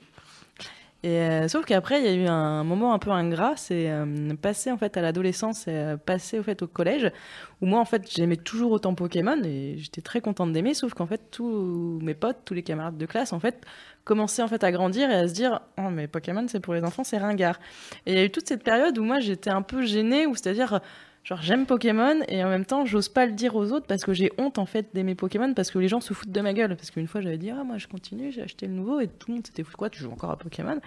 [1.07, 4.35] Et euh, sauf qu'après, il y a eu un moment un peu ingrat, c'est euh,
[4.35, 5.97] passer en fait à l'adolescence et euh,
[6.35, 7.13] au fait au collège,
[7.61, 11.07] où moi en fait j'aimais toujours autant Pokémon et j'étais très contente d'aimer, sauf qu'en
[11.07, 13.65] fait tous mes potes, tous les camarades de classe en fait
[14.03, 16.83] commençaient en fait à grandir et à se dire oh mais Pokémon c'est pour les
[16.83, 17.61] enfants, c'est ringard.
[18.07, 20.81] Et il y a eu toute cette période où moi j'étais un peu gênée, c'est-à-dire
[21.27, 24.15] genre j'aime Pokémon et en même temps j'ose pas le dire aux autres parce que
[24.15, 26.77] j'ai honte en fait d'aimer Pokémon parce que les gens se foutent de ma gueule.
[26.77, 29.29] Parce qu'une fois j'avais dit ah moi je continue j'ai acheté le nouveau et tout
[29.29, 30.81] le monde s'était foutu quoi tu joues encore à Pokémon.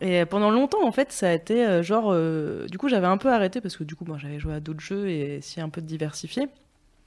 [0.00, 3.18] Et pendant longtemps en fait ça a été euh, genre euh, du coup j'avais un
[3.18, 5.68] peu arrêté parce que du coup moi j'avais joué à d'autres jeux et essayé un
[5.68, 6.48] peu de diversifier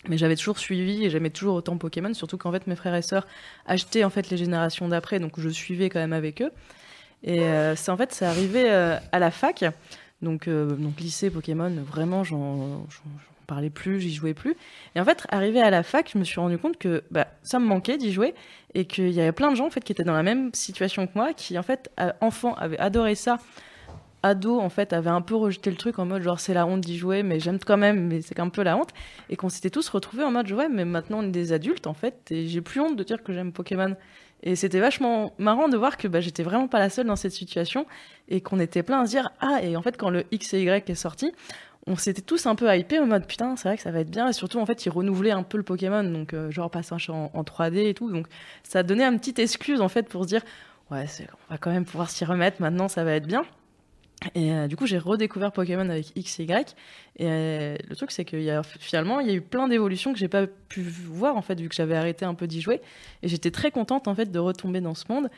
[0.08, 3.02] mais j'avais toujours suivi et j'aimais toujours autant Pokémon surtout qu'en fait mes frères et
[3.02, 3.26] sœurs
[3.66, 6.52] achetaient en fait les générations d'après donc je suivais quand même avec eux.
[7.24, 9.64] Et euh, c'est en fait c'est arrivé à la fac
[10.22, 12.86] donc, euh, donc lycée Pokémon, vraiment, j'en
[13.48, 14.56] parlais plus, j'y jouais plus.
[14.96, 17.60] Et en fait, arrivé à la fac, je me suis rendu compte que bah, ça
[17.60, 18.34] me manquait d'y jouer
[18.74, 21.06] et qu'il y avait plein de gens en fait qui étaient dans la même situation
[21.06, 23.40] que moi, qui en fait, à- enfants, avaient adoré ça.
[24.24, 26.82] Ado, en fait, avaient un peu rejeté le truc en mode genre c'est la honte
[26.82, 28.92] d'y jouer, mais j'aime quand même, mais c'est un peu la honte.
[29.30, 31.96] Et qu'on s'était tous retrouvés en mode ouais, mais maintenant on est des adultes en
[31.96, 33.96] fait, et j'ai plus honte de dire que j'aime Pokémon.
[34.44, 37.32] Et c'était vachement marrant de voir que bah, j'étais vraiment pas la seule dans cette
[37.32, 37.86] situation
[38.28, 40.62] et qu'on était plein à se dire ah et en fait quand le X et
[40.62, 41.32] Y est sorti
[41.88, 44.12] on s'était tous un peu hypés en mode putain, c'est vrai que ça va être
[44.12, 44.28] bien.
[44.30, 47.32] Et surtout, en fait, ils renouvelaient un peu le Pokémon, donc euh, genre passage en,
[47.34, 48.12] en 3D et tout.
[48.12, 48.28] Donc
[48.64, 50.42] ça donnait un petit excuse en fait pour se dire
[50.92, 51.06] ouais,
[51.50, 52.62] on va quand même pouvoir s'y remettre.
[52.62, 53.46] Maintenant, ça va être bien.
[54.36, 56.76] Et euh, du coup, j'ai redécouvert Pokémon avec X et Y.
[57.18, 60.14] Et euh, le truc, c'est qu'il y a finalement, il y a eu plein d'évolutions
[60.14, 62.82] que j'ai pas pu voir en fait, vu que j'avais arrêté un peu d'y jouer.
[63.24, 65.30] Et j'étais très contente en fait de retomber dans ce monde.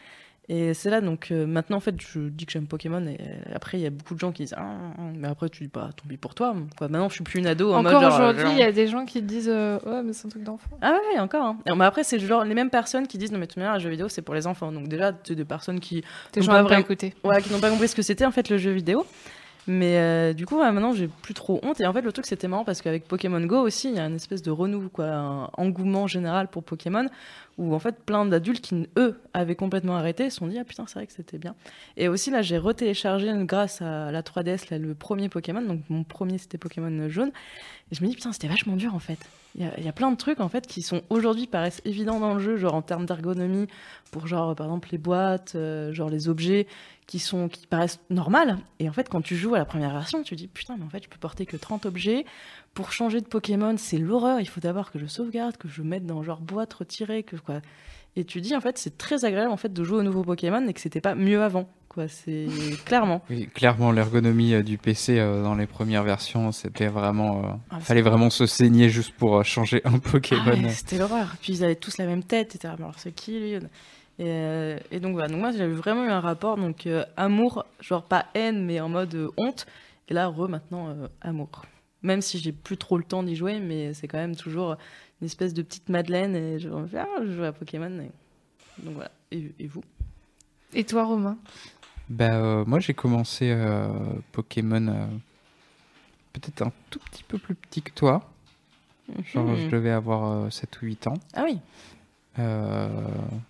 [0.50, 3.06] Et c'est là donc euh, maintenant en fait, je dis que j'aime Pokémon.
[3.08, 4.76] Et euh, après, il y a beaucoup de gens qui disent, ah,
[5.16, 6.54] mais après tu dis pas, tant pis pour toi.
[6.78, 6.90] Quoi.
[6.90, 9.22] Maintenant, je suis plus une ado en Encore aujourd'hui, il y a des gens qui
[9.22, 10.78] disent euh, Ouais, mais c'est un truc d'enfant.
[10.82, 11.46] ah ouais, encore.
[11.46, 11.58] Hein.
[11.66, 13.80] Et, mais après, c'est genre les mêmes personnes qui disent non mais tout manière, un
[13.80, 14.72] jeu vidéo c'est pour les enfants.
[14.72, 16.04] Donc déjà, c'est des personnes qui
[16.36, 17.14] n'ont pas écouté.
[17.24, 19.06] ouais, qui n'ont pas compris ce que c'était en fait le jeu vidéo.
[19.68, 21.80] Mais euh, du coup, ouais, maintenant j'ai plus trop honte.
[21.80, 24.06] Et en fait, le truc c'était marrant parce qu'avec Pokémon Go aussi, il y a
[24.06, 27.06] une espèce de renouveau, quoi, un engouement général pour Pokémon,
[27.58, 30.86] où en fait plein d'adultes qui eux avaient complètement arrêté se sont dit ah putain
[30.88, 31.56] c'est vrai que c'était bien.
[31.98, 35.62] Et aussi là, j'ai retéléchargé grâce à la 3DS là, le premier Pokémon.
[35.62, 37.32] Donc mon premier c'était Pokémon jaune.
[37.92, 39.20] Et je me dis putain c'était vachement dur en fait.
[39.56, 41.82] Il y, a, il y a plein de trucs en fait qui sont aujourd'hui paraissent
[41.86, 43.68] évidents dans le jeu, genre en termes d'ergonomie,
[44.12, 46.66] pour genre par exemple les boîtes, euh, genre les objets
[47.06, 48.58] qui sont qui paraissent normales.
[48.80, 50.86] Et en fait quand tu joues à la première version, tu te dis putain mais
[50.86, 52.26] en fait je peux porter que 30 objets.
[52.74, 54.40] Pour changer de Pokémon, c'est l'horreur.
[54.40, 57.62] Il faut d'abord que je sauvegarde, que je mette dans genre boîte retirée, que quoi.
[58.16, 60.66] Et tu dis en fait c'est très agréable en fait de jouer au nouveau Pokémon
[60.68, 61.68] et que c'était pas mieux avant.
[61.90, 62.48] Quoi, c'est
[62.86, 63.22] clairement.
[63.30, 67.44] Oui, clairement, l'ergonomie euh, du PC euh, dans les premières versions, c'était vraiment.
[67.46, 70.64] euh, Ah, fallait vraiment se saigner juste pour euh, changer un Pokémon.
[70.66, 71.36] Ah c'était l'horreur.
[71.42, 72.74] Puis ils avaient tous la même tête, etc.
[72.78, 73.52] Alors c'est qui lui?
[73.54, 73.60] Et,
[74.22, 75.28] euh, et donc voilà.
[75.28, 78.90] Donc moi j'avais vraiment eu un rapport donc euh, amour, genre pas haine mais en
[78.90, 79.68] mode euh, honte.
[80.10, 81.50] Et là re maintenant amour.
[82.04, 84.76] Même si j'ai plus trop le temps d'y jouer, mais c'est quand même toujours
[85.22, 88.00] une espèce de petite Madeleine et je me fais ah, je joue à Pokémon.
[88.02, 88.12] et-
[88.84, 89.12] Donc voilà.
[89.32, 89.84] Et, et vous?
[90.74, 91.38] Et toi, Romain?
[92.10, 93.88] Bah, euh, moi, j'ai commencé euh,
[94.34, 95.06] Pokémon euh,
[96.34, 98.30] peut-être un tout petit peu plus petit que toi.
[99.34, 99.58] Genre, Mhm.
[99.60, 101.14] je devais avoir euh, 7 ou 8 ans.
[101.34, 101.60] Ah oui.
[102.40, 102.90] Euh,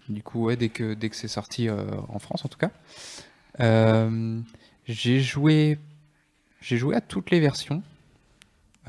[0.10, 2.72] du coup, ouais, dès que, dès que c'est sorti euh, en France, en tout cas.
[3.60, 4.39] Euh,
[4.86, 5.80] j'ai joué,
[6.62, 7.82] j'ai joué à toutes les versions.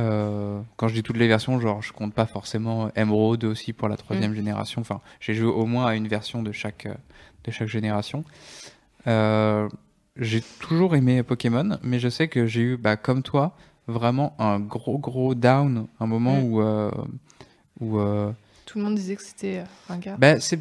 [0.01, 3.89] Euh, quand je dis toutes les versions, genre, je compte pas forcément Emerald aussi pour
[3.89, 4.81] la troisième génération.
[4.81, 6.89] Enfin, j'ai joué au moins à une version de chaque,
[7.45, 8.25] de chaque génération.
[9.07, 9.69] Euh,
[10.17, 14.59] j'ai toujours aimé Pokémon, mais je sais que j'ai eu, bah, comme toi, vraiment un
[14.61, 16.45] gros gros down, un moment Mm.
[16.45, 16.91] où, euh,
[17.81, 17.99] où
[18.67, 20.17] Tout le monde disait que c'était un gars.
[20.19, 20.59] bah, c'est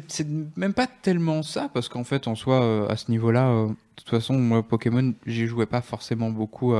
[0.56, 4.34] même pas tellement ça, parce qu'en fait, en soi, à ce niveau-là, de toute façon,
[4.38, 6.74] moi, Pokémon, j'y jouais pas forcément beaucoup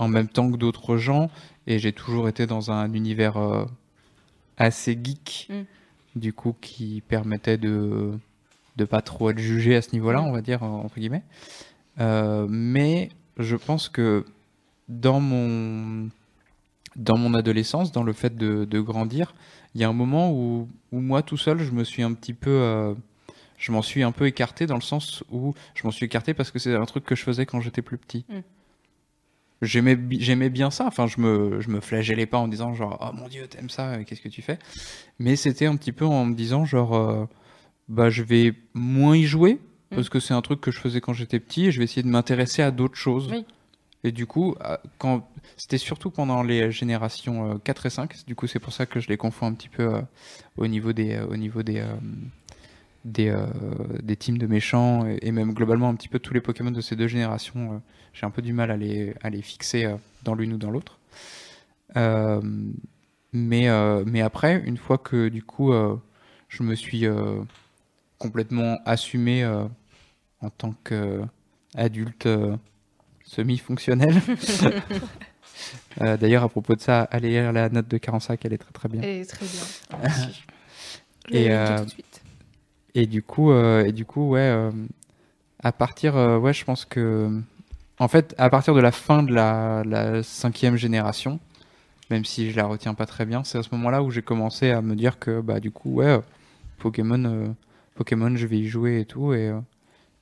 [0.00, 1.30] en même temps que d'autres gens,
[1.66, 3.64] et j'ai toujours été dans un univers euh,
[4.56, 5.62] assez geek, Mm.
[6.16, 8.12] du coup, qui permettait de
[8.76, 11.22] de pas trop être jugé à ce niveau-là, on va dire, entre guillemets.
[12.00, 14.24] Euh, mais je pense que
[14.88, 16.08] dans mon
[16.96, 19.34] dans mon adolescence, dans le fait de, de grandir,
[19.74, 22.34] il y a un moment où, où moi tout seul, je me suis un petit
[22.34, 22.94] peu, euh,
[23.58, 26.50] je m'en suis un peu écarté dans le sens où je m'en suis écarté parce
[26.50, 28.24] que c'est un truc que je faisais quand j'étais plus petit.
[28.28, 28.40] Mm.
[29.62, 30.86] J'aimais, j'aimais bien ça.
[30.86, 33.90] Enfin, je me, je me flagellais pas en disant genre, oh mon dieu, t'aimes ça,
[33.90, 34.58] euh, qu'est-ce que tu fais?
[35.18, 37.26] Mais c'était un petit peu en me disant genre, euh,
[37.88, 39.58] bah je vais moins y jouer
[39.90, 42.02] parce que c'est un truc que je faisais quand j'étais petit et je vais essayer
[42.02, 43.28] de m'intéresser à d'autres choses.
[43.30, 43.44] Oui.
[44.02, 48.34] Et du coup, euh, quand c'était surtout pendant les générations euh, 4 et 5, du
[48.34, 50.00] coup c'est pour ça que je les confonds un petit peu euh,
[50.56, 51.92] au niveau des euh, au niveau des euh,
[53.04, 53.46] des, euh,
[54.02, 56.80] des teams de méchants et, et même globalement un petit peu tous les Pokémon de
[56.80, 57.78] ces deux générations, euh,
[58.12, 60.70] j'ai un peu du mal à les à les fixer euh, dans l'une ou dans
[60.70, 60.98] l'autre.
[63.32, 63.68] Mais
[64.04, 65.72] mais après, une fois que du coup
[66.48, 67.04] je me suis
[68.18, 69.44] complètement assumé
[70.40, 72.28] en tant qu'adulte
[73.24, 74.20] semi-fonctionnel.
[76.00, 78.88] D'ailleurs, à propos de ça, allez lire la note de Carensac, elle est très très
[78.88, 79.02] bien.
[79.02, 80.08] Et très bien.
[81.30, 82.09] Je Et, tout de suite.
[82.94, 84.70] Et du coup, euh, et du coup, ouais, euh,
[85.62, 87.30] à partir, euh, ouais, je pense que,
[87.98, 91.38] en fait, à partir de la fin de la, cinquième génération,
[92.10, 94.70] même si je la retiens pas très bien, c'est à ce moment-là où j'ai commencé
[94.70, 96.20] à me dire que, bah, du coup, ouais,
[96.78, 97.54] Pokémon,
[97.94, 99.52] Pokémon, je vais y jouer et tout, et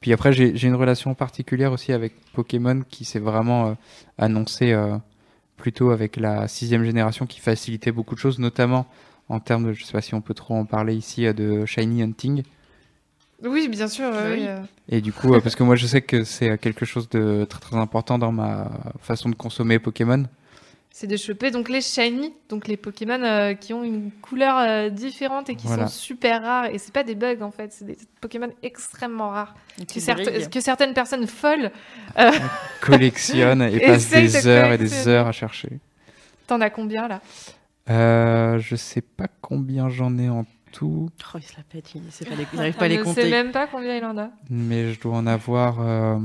[0.00, 3.74] puis après, j'ai une relation particulière aussi avec Pokémon qui s'est vraiment euh,
[4.16, 4.76] annoncée
[5.56, 8.86] plutôt avec la sixième génération qui facilitait beaucoup de choses, notamment
[9.28, 12.02] en termes de, je sais pas si on peut trop en parler ici, de shiny
[12.02, 12.44] hunting.
[13.44, 14.10] Oui, bien sûr.
[14.10, 14.46] Bah oui, oui.
[14.48, 14.58] euh,
[14.88, 17.60] Et du coup, euh, parce que moi je sais que c'est quelque chose de très
[17.60, 18.70] très important dans ma
[19.00, 20.24] façon de consommer Pokémon.
[20.90, 24.88] c'est de choper donc les shiny, donc les Pokémon euh, qui ont une couleur euh,
[24.90, 25.86] différente et qui Voilà.
[25.86, 26.66] sont super rares.
[26.66, 29.54] Et c'est pas des bugs en fait, c'est des Pokémon extrêmement rares
[29.92, 31.70] que, certes- que certaines personnes folles.
[32.80, 35.78] Collectionne et passe Essaye des de heures et des heures à chercher.
[36.48, 37.20] T'en as combien là?
[37.90, 40.44] Euh, je sais pas combien j'en ai en
[40.78, 42.92] tout, Oh, il se la pète, il sait pas les- il n'arrive pas à Je
[42.94, 43.30] les ne sais compter.
[43.30, 44.30] même pas combien il en a.
[44.50, 46.18] mais je dois en avoir euh,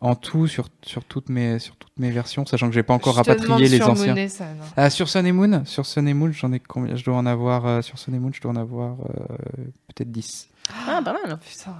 [0.00, 3.12] en tout sur, sur, toutes mes, sur toutes mes versions, sachant que j'ai pas encore
[3.14, 4.28] Je rapatrié les sur anciens.
[4.28, 4.64] Ça, non.
[4.76, 6.94] Ah, sur Sun et Moon, sur Sun et Moon, j'en ai combien?
[6.96, 9.36] Je dois en avoir euh, sur Sun et Moon, je dois en avoir euh,
[9.88, 10.48] peut-être 10.
[10.88, 11.38] Ah, pas mal.
[11.38, 11.74] Putain.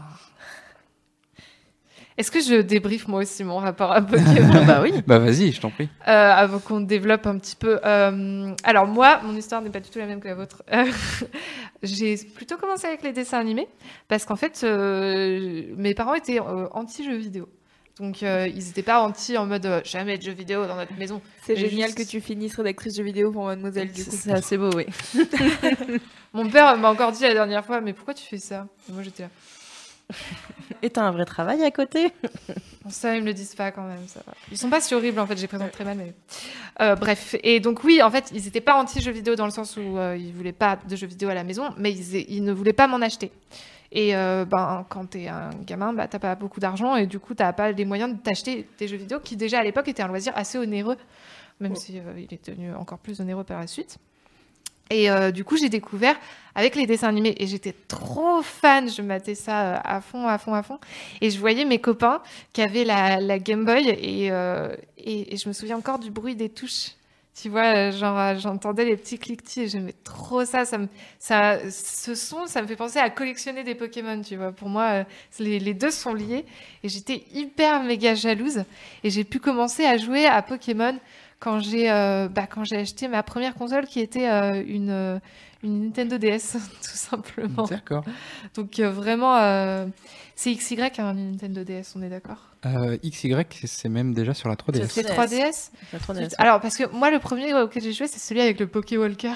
[2.21, 4.93] Est-ce que je débriefe moi aussi mon rapport à Pokémon bah oui.
[5.07, 5.89] Bah vas-y, je t'en prie.
[6.07, 7.81] Euh, avant qu'on développe un petit peu.
[7.83, 10.63] Euh, alors moi, mon histoire n'est pas du tout la même que la vôtre.
[10.71, 10.85] Euh,
[11.83, 13.69] J'ai plutôt commencé avec les dessins animés
[14.07, 17.49] parce qu'en fait, euh, mes parents étaient euh, anti-jeux vidéo.
[17.99, 20.93] Donc euh, ils n'étaient pas anti en mode euh, jamais de jeux vidéo dans notre
[20.99, 21.23] maison.
[21.43, 24.11] C'est Mais génial juste- que tu finisses rédactrice de vidéo pour Mademoiselle du coup.
[24.13, 24.85] C'est assez beau, oui.
[26.35, 28.67] Mon père m'a encore dit la dernière fois, mais pourquoi tu fais ça?
[28.89, 29.29] Et moi j'étais là.
[30.83, 32.13] Et t'as un vrai travail à côté
[32.89, 34.07] ça, ils me le disent pas quand même.
[34.07, 34.33] Ça va.
[34.51, 35.97] Ils sont pas si horribles en fait, je les présente très mal.
[35.97, 36.15] Mais...
[36.81, 39.77] Euh, bref, et donc oui, en fait, ils étaient pas anti-jeux vidéo dans le sens
[39.77, 42.53] où euh, ils voulaient pas de jeux vidéo à la maison, mais ils, ils ne
[42.53, 43.31] voulaient pas m'en acheter.
[43.93, 47.35] Et euh, ben, quand t'es un gamin, bah, t'as pas beaucoup d'argent et du coup,
[47.35, 50.09] t'as pas les moyens de t'acheter des jeux vidéo qui déjà à l'époque étaient un
[50.09, 50.97] loisir assez onéreux,
[51.59, 53.99] même si euh, il est devenu encore plus onéreux par la suite.
[54.91, 56.17] Et euh, du coup, j'ai découvert
[56.57, 58.91] avec les dessins animés et j'étais trop fan.
[58.91, 60.79] Je matais ça euh, à fond, à fond, à fond.
[61.21, 62.21] Et je voyais mes copains
[62.53, 66.35] qui avaient la, Game Boy et, euh, et, et je me souviens encore du bruit
[66.35, 66.91] des touches.
[67.41, 70.65] Tu vois, genre j'entendais les petits cliquetis et j'aimais trop ça.
[70.65, 70.79] Ça,
[71.21, 71.59] ça.
[71.71, 74.51] Ce son, ça me fait penser à collectionner des Pokémon, tu vois.
[74.51, 75.05] Pour moi,
[75.39, 76.45] les, les deux sont liés
[76.83, 78.65] et j'étais hyper méga jalouse.
[79.05, 80.99] Et j'ai pu commencer à jouer à Pokémon
[81.41, 85.19] quand j'ai euh, bah, quand j'ai acheté ma première console qui était euh, une, euh,
[85.65, 87.65] une Nintendo DS, tout simplement.
[87.65, 88.05] D'accord.
[88.55, 89.87] Donc euh, vraiment, euh,
[90.37, 92.39] c'est XY un Nintendo DS, on est d'accord?
[92.67, 93.35] Euh, XY,
[93.65, 94.87] c'est même déjà sur la 3DS.
[94.89, 96.35] C'est 3DS La 3DS.
[96.39, 99.35] Alors parce que moi le premier auquel j'ai joué c'est celui avec le Poké Walker.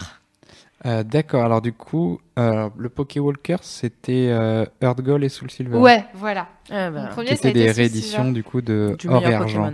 [0.86, 5.50] Euh, D'accord, alors du coup, euh, le Poké Walker, c'était euh, Earth Gold et Soul
[5.50, 5.78] Silver.
[5.78, 6.48] Ouais, voilà.
[6.70, 9.72] Ah, bah, premier, Qui étaient des rééditions du coup de du or et argent.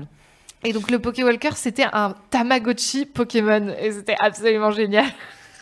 [0.63, 5.07] Et donc le Poké Walker c'était un Tamagotchi Pokémon et c'était absolument génial.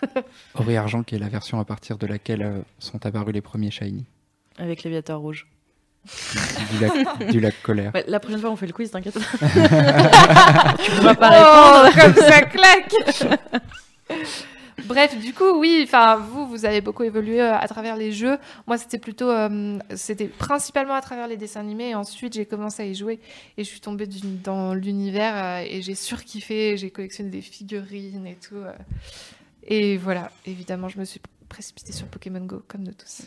[0.55, 3.40] Or et argent, qui est la version à partir de laquelle euh, sont apparus les
[3.40, 4.07] premiers shiny.
[4.57, 5.46] Avec Léviator rouge.
[6.70, 7.92] Du lac, du lac colère.
[7.94, 9.14] Ouais, la prochaine fois, on fait le quiz, t'inquiète.
[9.18, 11.84] tu pourras pas répondre.
[11.84, 12.94] Oh, comme ça claque
[14.85, 18.39] Bref, du coup, oui, enfin, vous, vous avez beaucoup évolué euh, à travers les jeux.
[18.66, 21.91] Moi, c'était plutôt, euh, c'était principalement à travers les dessins animés.
[21.91, 23.20] Et ensuite, j'ai commencé à y jouer
[23.57, 26.76] et je suis tombée du- dans l'univers euh, et j'ai surkiffé.
[26.76, 28.57] J'ai collectionné des figurines et tout.
[28.57, 28.72] euh.
[29.64, 33.22] et voilà, évidemment, je me suis précipitée sur Pokémon Go, comme nous tous.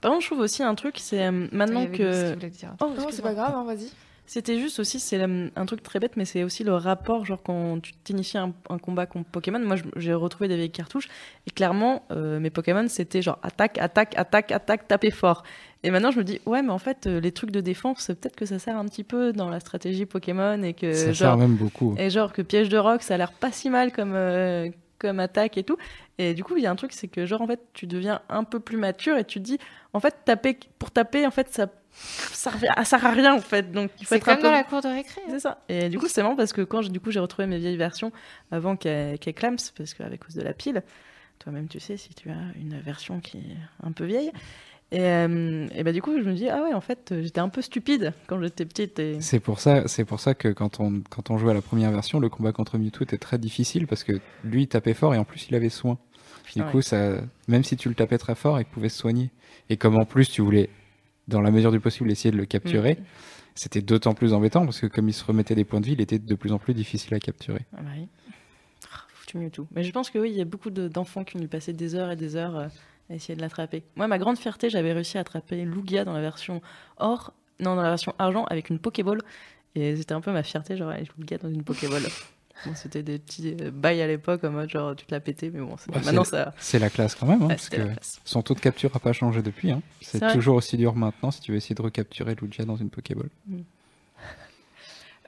[0.00, 2.32] Par contre, je trouve aussi un truc, c'est maintenant que.
[2.80, 3.90] Oh, Non, c'est pas grave, hein, vas-y.
[4.30, 7.80] C'était juste aussi, c'est un truc très bête, mais c'est aussi le rapport, genre quand
[7.80, 9.58] tu t'inities un, un combat contre Pokémon.
[9.58, 11.08] Moi, j'ai retrouvé des vieilles cartouches
[11.46, 15.44] et clairement, euh, mes Pokémon, c'était genre attaque, attaque, attaque, attaque, taper fort.
[15.82, 18.36] Et maintenant, je me dis, ouais, mais en fait, euh, les trucs de défense, peut-être
[18.36, 21.36] que ça sert un petit peu dans la stratégie Pokémon et que Ça genre, sert
[21.38, 21.94] même beaucoup.
[21.98, 24.68] et genre que piège de roc, ça a l'air pas si mal comme, euh,
[24.98, 25.76] comme attaque et tout.
[26.18, 28.20] Et du coup, il y a un truc, c'est que genre en fait, tu deviens
[28.28, 29.58] un peu plus mature et tu te dis,
[29.92, 32.52] en fait, taper pour taper, en fait, ça ça
[32.84, 33.72] sert à rien en fait.
[33.72, 35.20] Donc il faut C'est être un peu dans la cour de récré.
[35.24, 35.28] hein.
[35.30, 35.64] c'est ça.
[35.68, 37.76] Et du coup, c'est marrant parce que quand j'ai- du coup j'ai retrouvé mes vieilles
[37.76, 38.12] versions
[38.52, 40.82] avant qu'elles qu'elles clament, parce qu'avec cause de la pile,
[41.40, 44.32] toi-même tu sais si tu as une version qui est un peu vieille.
[44.90, 47.50] Et, euh, et bah du coup, je me dis ah ouais, en fait, j'étais un
[47.50, 48.98] peu stupide quand j'étais petite.
[48.98, 49.20] Et...
[49.20, 52.20] C'est pour ça, pour ça que quand on, quand on jouait à la première version,
[52.20, 55.24] le combat contre Mewtwo était très difficile parce que lui il tapait fort et en
[55.24, 55.98] plus il avait soin.
[56.56, 59.30] Du coup, ça, même si tu le tapais très fort, il pouvait se soigner.
[59.68, 60.70] Et comme en plus tu voulais,
[61.28, 63.04] dans la mesure du possible, essayer de le capturer, Mm.
[63.54, 66.00] c'était d'autant plus embêtant parce que comme il se remettait des points de vie, il
[66.00, 67.66] était de plus en plus difficile à capturer.
[67.76, 68.06] Ah bah oui.
[68.90, 69.66] Ah, Foutu Mewtwo.
[69.74, 71.74] Mais je pense que oui, il y a beaucoup de- d'enfants qui ont dû passer
[71.74, 72.68] des heures et des heures euh,
[73.10, 73.82] à essayer de l'attraper.
[73.96, 76.60] Moi, ma grande fierté, j'avais réussi à attraper Lugia dans la version
[76.98, 79.20] or, non, dans la version argent avec une Pokéball.
[79.74, 82.02] Et c'était un peu ma fierté, genre, avec Lugia dans une Pokéball.
[82.66, 85.48] Bon, c'était des petits euh, bails à l'époque, en mode genre, tu te l'as pété,
[85.48, 86.52] mais bon, maintenant ça.
[86.58, 87.76] C'est la classe quand même, hein, ouais, parce que
[88.24, 89.70] son taux de capture n'a pas changé depuis.
[89.70, 89.80] hein.
[90.00, 93.28] C'est toujours aussi dur maintenant si tu veux essayer de recapturer Lugia dans une Pokéball.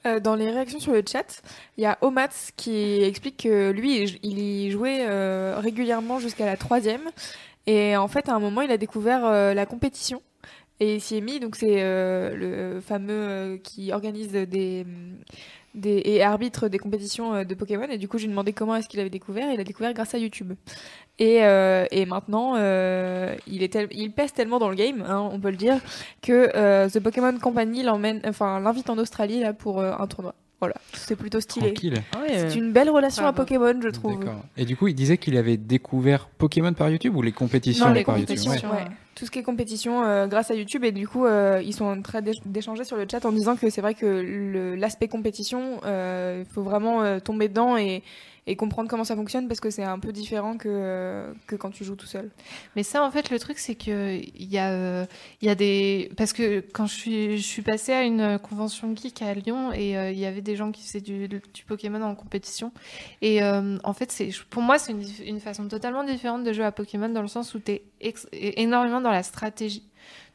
[0.07, 1.43] Euh, dans les réactions sur le chat,
[1.77, 6.47] il y a Omats qui explique que lui, il- il y jouait euh, régulièrement jusqu'à
[6.47, 7.03] la troisième.
[7.67, 10.23] Et en fait, à un moment, il a découvert euh, la compétition.
[10.83, 14.87] Et il mis, donc c'est euh, le fameux euh, qui organise des, des
[16.07, 17.87] et arbitre des compétitions de Pokémon.
[17.91, 19.53] Et du coup, j'ai demandé comment est-ce qu'il avait découvert.
[19.53, 20.55] Il a découvert grâce à YouTube.
[21.19, 25.29] Et, euh, et maintenant, euh, il, est tel- il pèse tellement dans le game, hein,
[25.31, 25.79] on peut le dire,
[26.23, 30.35] que euh, The Pokémon Company l'emmène, enfin l'invite en Australie là pour un tournoi.
[30.61, 31.73] Voilà, c'est plutôt stylé.
[31.73, 31.95] Tranquille.
[32.15, 33.33] Ah ouais, C'est une belle relation à.
[33.33, 34.19] Pokémon, je trouve.
[34.19, 34.43] D'accord.
[34.59, 37.93] Et du coup, il disait qu'il avait découvert Pokémon par YouTube ou les compétitions Non,
[37.95, 38.85] les par compétitions, YouTube ouais.
[39.15, 41.85] Tout ce qui est compétition euh, grâce à YouTube et du coup euh, ils sont
[41.85, 45.09] en train d'éch- d'échanger sur le chat en disant que c'est vrai que le- l'aspect
[45.09, 48.03] compétition, euh, il faut vraiment euh, tomber dedans et,
[48.47, 51.71] et comprendre comment ça fonctionne parce que c'est un peu différent que, euh, que quand
[51.71, 52.31] tu joues tout seul.
[52.77, 55.07] Mais ça, en fait, le truc, c'est que il y a, euh,
[55.43, 59.23] y a des, parce que quand je suis, je suis passée à une convention geek
[59.23, 62.15] à Lyon et euh, il y avait des gens qui faisaient du, du Pokémon en
[62.15, 62.73] compétition.
[63.23, 67.09] Et en fait, pour moi, c'est une, une façon totalement différente de jouer à Pokémon
[67.09, 69.90] dans le sens où tu es énormément dans la stratégie.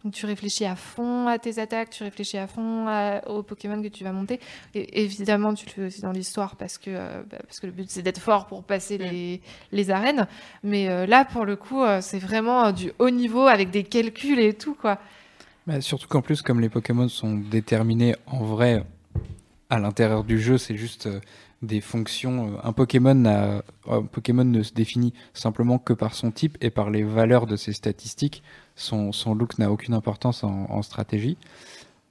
[0.06, 3.82] Donc tu réfléchis à fond à tes attaques, tu réfléchis à fond à- aux Pokémon
[3.82, 4.39] que tu vas monter.
[4.76, 7.72] Et évidemment, tu le fais aussi dans l'histoire parce que euh, bah, parce que le
[7.72, 9.41] but c'est d'être fort pour passer les,
[9.72, 10.28] les arènes.
[10.64, 13.84] Mais euh, là, pour le coup, euh, c'est vraiment euh, du haut niveau avec des
[13.84, 14.99] calculs et tout quoi.
[15.66, 18.84] Bah, surtout qu'en plus, comme les Pokémon sont déterminés en vrai
[19.72, 21.20] à l'intérieur du jeu, c'est juste euh,
[21.66, 22.47] des fonctions.
[22.53, 26.89] euh, Un Pokémon, un Pokémon ne se définit simplement que par son type et par
[26.89, 28.43] les valeurs de ses statistiques.
[28.76, 31.38] Son, son look n'a aucune importance en, en stratégie.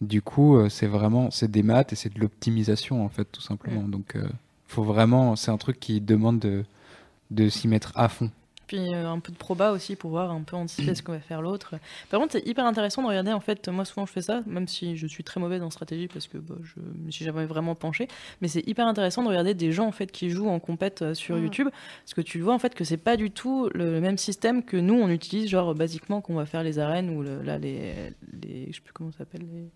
[0.01, 3.41] Du coup, euh, c'est vraiment c'est des maths et c'est de l'optimisation en fait, tout
[3.41, 3.83] simplement.
[3.89, 4.29] Donc, euh,
[4.67, 6.65] faut vraiment, c'est un truc qui demande de,
[7.31, 8.31] de s'y mettre à fond.
[8.67, 11.21] Puis euh, un peu de proba aussi pour voir un peu anticiper ce qu'on va
[11.21, 11.75] faire l'autre.
[12.11, 13.33] Par contre, c'est hyper intéressant de regarder.
[13.33, 16.09] En fait, moi souvent je fais ça, même si je suis très mauvaise en stratégie
[16.09, 18.09] parce que bah, je me suis jamais vraiment penché.
[18.41, 21.15] Mais c'est hyper intéressant de regarder des gens en fait qui jouent en compète euh,
[21.15, 21.43] sur Mhm.
[21.45, 21.69] YouTube,
[22.05, 24.77] parce que tu vois en fait que c'est pas du tout le même système que
[24.77, 28.13] nous on utilise, genre basiquement qu'on va faire les arènes ou le- là les,
[28.43, 29.69] les, je sais plus comment ça s'appelle les,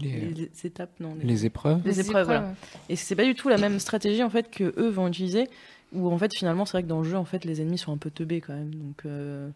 [0.00, 1.80] Les, les- les étapes, non les- les épreuves.
[1.84, 2.54] Les épreuves, voilà.
[2.88, 5.48] Et c'est pas du tout la même stratégie en fait que eux vont utiliser.
[5.92, 7.92] Où en fait finalement c'est vrai que dans le jeu en fait les ennemis sont
[7.92, 8.74] un peu teubés quand même.
[8.74, 9.48] Donc euh,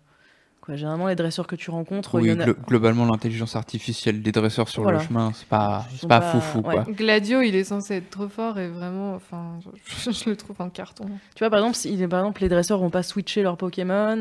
[0.61, 2.45] quoi, généralement les dresseurs que tu rencontres, Oui, il y en a.
[2.47, 4.99] glo- globalement, l'intelligence artificielle des dresseurs sur Voilà.
[4.99, 6.75] le chemin, c'est pas, c'est pas pas- foufou, ouais.
[6.75, 6.85] quoi.
[6.91, 10.69] Gladio, il est censé être trop fort et vraiment, enfin, je, je le trouve en
[10.69, 11.07] carton.
[11.35, 13.57] Tu vois par exemple, si- il est- par exemple les dresseurs vont pas switcher leurs
[13.57, 14.21] Pokémon.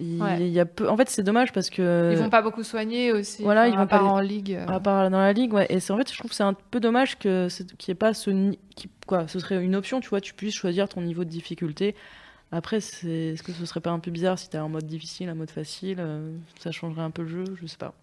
[0.00, 0.48] Il, Ouais.
[0.48, 0.88] y a peu...
[0.88, 2.10] En fait c'est dommage parce que.
[2.12, 3.42] Ils vont pas beaucoup soigner aussi.
[3.42, 4.54] Voilà, enfin, ils vont à pas en ligue.
[4.54, 4.66] euh.
[4.66, 5.66] À part dans la ligue, ouais.
[5.68, 7.94] Et c'est en fait, je trouve que c'est un peu dommage que qu'il n'y ait
[7.94, 11.24] pas ce qui, quoi, ce serait une option, tu vois, tu puisses choisir ton niveau
[11.24, 11.94] de difficulté.
[12.52, 15.28] Après, c'est, est-ce que ce serait pas un peu bizarre si t'as un mode difficile,
[15.28, 17.94] un mode facile, euh, ça changerait un peu le jeu, je sais pas.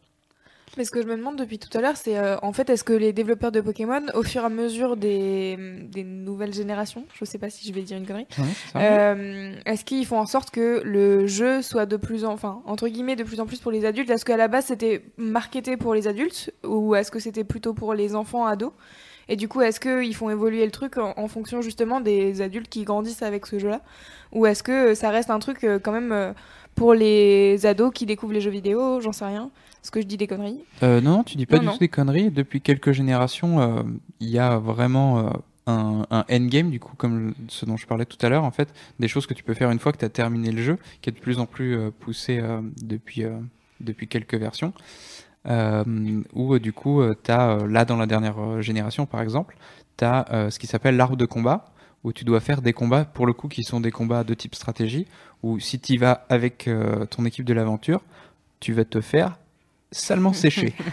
[0.75, 2.83] Mais ce que je me demande depuis tout à l'heure, c'est euh, en fait, est-ce
[2.83, 5.57] que les développeurs de Pokémon, au fur et à mesure des,
[5.89, 8.43] des nouvelles générations, je sais pas si je vais dire une connerie, Ouais,
[8.75, 12.87] euh, est-ce qu'ils font en sorte que le jeu soit de plus en, enfin, entre
[12.89, 14.09] guillemets, de plus en plus pour les adultes?
[14.09, 17.93] Est-ce qu'à la base c'était marketé pour les adultes ou est-ce que c'était plutôt pour
[17.93, 18.73] les enfants ados?
[19.29, 22.69] Et du coup, est-ce qu'ils font évoluer le truc en, en fonction justement des adultes
[22.69, 23.81] qui grandissent avec ce jeu-là?
[24.31, 26.33] Ou est-ce que ça reste un truc euh, quand même
[26.77, 29.49] pour les ados qui découvrent les jeux vidéo J'en sais rien.
[29.83, 30.63] Est-ce que je dis des conneries?
[30.83, 31.73] Euh, non, non, tu dis pas Non, du non.
[31.73, 32.29] tout des conneries.
[32.29, 33.83] Depuis quelques générations, euh,
[34.19, 35.29] il y a vraiment euh,
[35.65, 38.69] un, un endgame, du coup, comme ce dont je parlais tout à l'heure, en fait,
[38.99, 41.09] des choses que tu peux faire une fois que tu as terminé le jeu, qui
[41.09, 42.41] est de plus en plus poussé
[42.81, 43.23] depuis,
[43.81, 44.71] depuis quelques versions.
[46.33, 49.57] Où du coup, tu as, là dans la dernière génération par exemple,
[49.97, 51.65] tu as ce qui s'appelle l'arbre de combat,
[52.03, 54.55] où tu dois faire des combats, pour le coup, qui sont des combats de type
[54.55, 55.07] stratégie,
[55.43, 58.01] où si tu y vas avec euh, ton équipe de l'aventure,
[58.59, 59.37] tu vas te faire
[59.91, 60.73] salement sécher.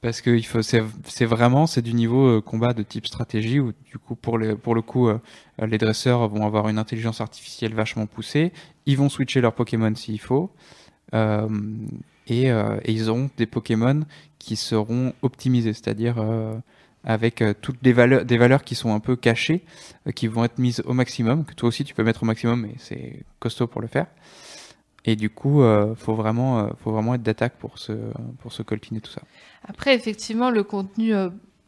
[0.00, 0.80] Parce que il faut, c'est,
[1.24, 4.76] vraiment, c'est du niveau euh, combat de type stratégie où du coup pour le pour
[4.76, 5.18] le coup euh,
[5.60, 8.52] les dresseurs vont avoir une intelligence artificielle vachement poussée.
[8.86, 10.52] Ils vont switcher leurs Pokémon s'il faut.
[11.14, 11.48] Euh,
[12.28, 14.02] et, euh, et ils auront des Pokémon
[14.38, 16.16] qui seront optimisés, c'est-à-dire
[17.04, 19.64] avec euh, toutes les valeurs, des valeurs qui sont un peu cachées,
[20.06, 22.62] euh, qui vont être mises au maximum, que toi aussi tu peux mettre au maximum,
[22.62, 24.06] mais c'est costaud pour le faire.
[25.04, 27.92] Et du coup, euh, faut vraiment, faut vraiment être d'attaque pour se,
[28.40, 29.22] pour se coltiner tout ça.
[29.66, 31.14] Après, effectivement, le contenu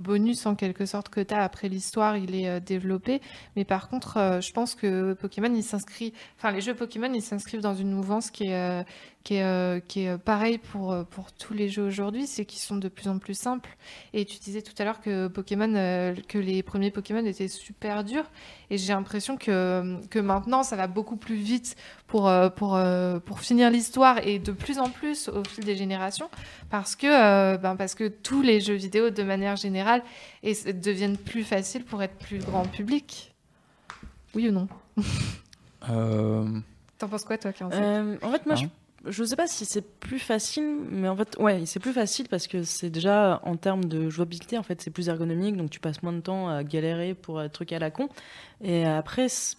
[0.00, 3.20] bonus en quelque sorte que tu as après l'histoire, il est euh, développé.
[3.56, 7.22] Mais par contre, euh, je pense que Pokémon, il s'inscrit, enfin les jeux Pokémon, ils
[7.22, 8.82] s'inscrivent dans une mouvance qui est, euh,
[9.22, 13.08] qui est, qui est pour, pour tous les jeux aujourd'hui, c'est qu'ils sont de plus
[13.08, 13.76] en plus simples.
[14.14, 18.30] Et tu disais tout à l'heure que Pokémon, que les premiers Pokémon étaient super durs.
[18.70, 21.74] Et j'ai l'impression que, que maintenant, ça va beaucoup plus vite
[22.06, 25.74] pour, euh, pour, euh, pour finir l'histoire et de plus en plus au fil des
[25.76, 26.30] générations
[26.70, 30.02] parce que, euh, ben parce que tous les jeux vidéo, de manière générale,
[30.44, 33.34] et, deviennent plus faciles pour être plus grand public.
[34.34, 34.68] Oui ou non?
[35.88, 36.46] Euh,
[36.98, 38.56] T'en penses quoi, toi, Euh, en fait, moi, Hein?
[38.56, 38.66] je
[39.06, 42.46] je sais pas si c'est plus facile, mais en fait, ouais, c'est plus facile parce
[42.46, 46.02] que c'est déjà en termes de jouabilité, en fait, c'est plus ergonomique, donc tu passes
[46.02, 48.08] moins de temps à galérer pour un truc à la con.
[48.62, 49.56] Et après, c'est-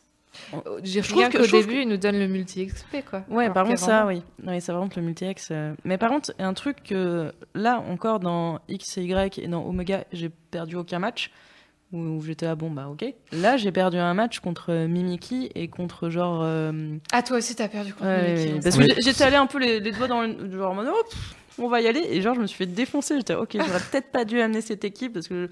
[0.84, 3.24] Je trouve que- qu'au début, ils nous donnent le multi-XP, quoi.
[3.30, 4.24] Ouais, Alors par contre, ça, oui.
[4.48, 5.50] Oui, ça, par contre, le multi-X.
[5.52, 9.66] euh, Mais par contre, un truc que là, encore dans X et Y et dans
[9.66, 11.32] Omega, j'ai perdu aucun match.
[11.94, 13.04] Où, j'étais là, bon, bah, ok.
[13.34, 16.42] Là, j'ai perdu un match contre Mimiki et contre genre.
[16.44, 16.72] euh,
[17.12, 19.80] Ah, toi aussi, t'as perdu contre ouais, on parce que j'étais allé un peu les,
[19.82, 20.50] les doigts dans le.
[20.52, 22.00] Genre, oh, pff, on va y aller.
[22.10, 23.18] Et genre, je me suis fait défoncer.
[23.18, 25.50] J'étais, ok, j'aurais peut-être pas dû amener cette équipe parce que.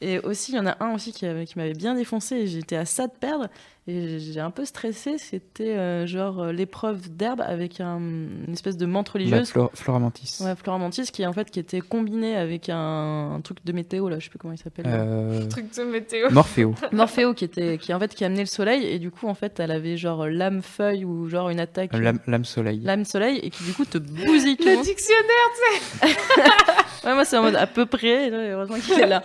[0.00, 2.46] Et aussi, il y en a un aussi qui, avait- qui m'avait bien défoncé et
[2.46, 3.48] j'étais à ça de perdre.
[3.86, 5.18] Et j'ai un peu stressé.
[5.18, 9.50] C'était euh, genre euh, l'épreuve d'herbe avec un- une espèce de menthe La religieuse.
[9.50, 10.38] Flor- Floramantis.
[10.40, 14.08] Ouais, Flora Mantis qui en fait qui était combiné avec un, un truc de météo
[14.08, 14.86] là, je sais plus comment il s'appelle.
[14.88, 16.30] Euh, Truc de météo.
[16.30, 16.74] Morphéo.
[16.92, 19.60] Morphéo qui était qui en fait qui amenait le soleil et du coup en fait
[19.60, 22.80] elle avait genre lame feuille ou genre une attaque Lame, lame soleil.
[22.80, 24.64] lame soleil et qui du coup te bousille tout.
[24.64, 26.14] Le dictionnaire
[27.04, 29.22] Ouais, moi c'est en mode à peu près, là, heureusement qu'il est là.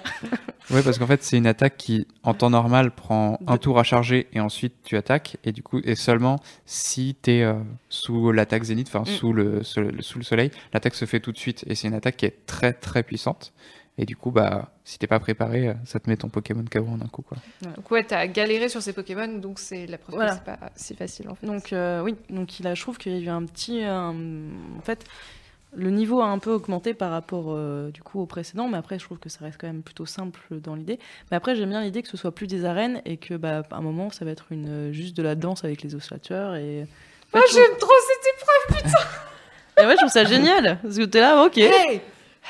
[0.69, 3.84] Ouais, parce qu'en fait, c'est une attaque qui, en temps normal, prend un tour à
[3.84, 5.38] charger et ensuite tu attaques.
[5.43, 7.53] Et du coup, et seulement si t'es euh,
[7.89, 9.15] sous l'attaque zénith, enfin Mm.
[9.17, 11.63] sous, le, sous le- sous le soleil, l'attaque se fait tout de suite.
[11.67, 13.53] Et c'est une attaque qui est très très puissante.
[14.01, 16.88] Et du coup, bah, si t'es pas préparé, euh, ça te met ton Pokémon KO
[16.88, 17.38] en un coup, quoi.
[17.76, 20.31] Donc ouais, t'as galéré sur ces Pokémon, donc c'est la preuve Voilà.
[20.31, 21.45] que c'est pas si facile en fait.
[21.45, 24.81] Donc euh, oui, donc il a, je trouve qu'il y a eu un petit, en
[24.84, 25.03] fait,
[25.75, 28.97] le niveau a un peu augmenté par rapport euh, du coup au précédent, mais après
[28.97, 30.99] je trouve que ça reste quand même plutôt simple dans l'idée.
[31.29, 33.75] Mais après j'aime bien l'idée que ce soit plus des arènes et que bah à
[33.77, 36.87] un moment ça va être une euh, juste de la danse avec les oscillateurs et.
[37.33, 39.05] En fait, je j'aime trop cette épreuve trouve-
[39.83, 41.57] Et ouais, je trouve ça génial parce que t'es là, ok.
[41.57, 42.01] Hey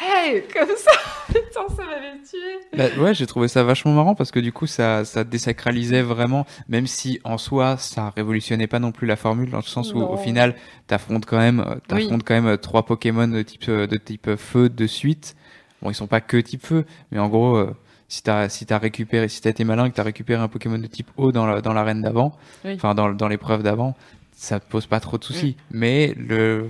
[0.02, 0.92] Hey Comme ça
[1.28, 4.66] Putain, ça m'avait tué Bah, ouais, j'ai trouvé ça vachement marrant parce que du coup,
[4.66, 9.50] ça, ça désacralisait vraiment, même si en soi, ça révolutionnait pas non plus la formule,
[9.50, 10.12] dans le sens où Non.
[10.14, 10.56] au final,
[10.88, 11.82] t'affrontes quand même, euh, Oui.
[11.88, 15.36] t'affrontes quand même euh, trois Pokémon de type, euh, de type feu de suite.
[15.82, 17.76] Bon, ils sont pas que type feu, mais en gros, euh,
[18.08, 20.80] si t'as, si t'as récupéré, si t'as été malin et que t'as récupéré un Pokémon
[20.80, 22.34] de type eau dans la, dans l'arène d'avant,
[22.66, 22.74] Oui.
[22.76, 23.96] enfin, dans, dans l'épreuve d'avant,
[24.36, 25.58] ça te pose pas trop de soucis.
[25.72, 26.68] Mais le,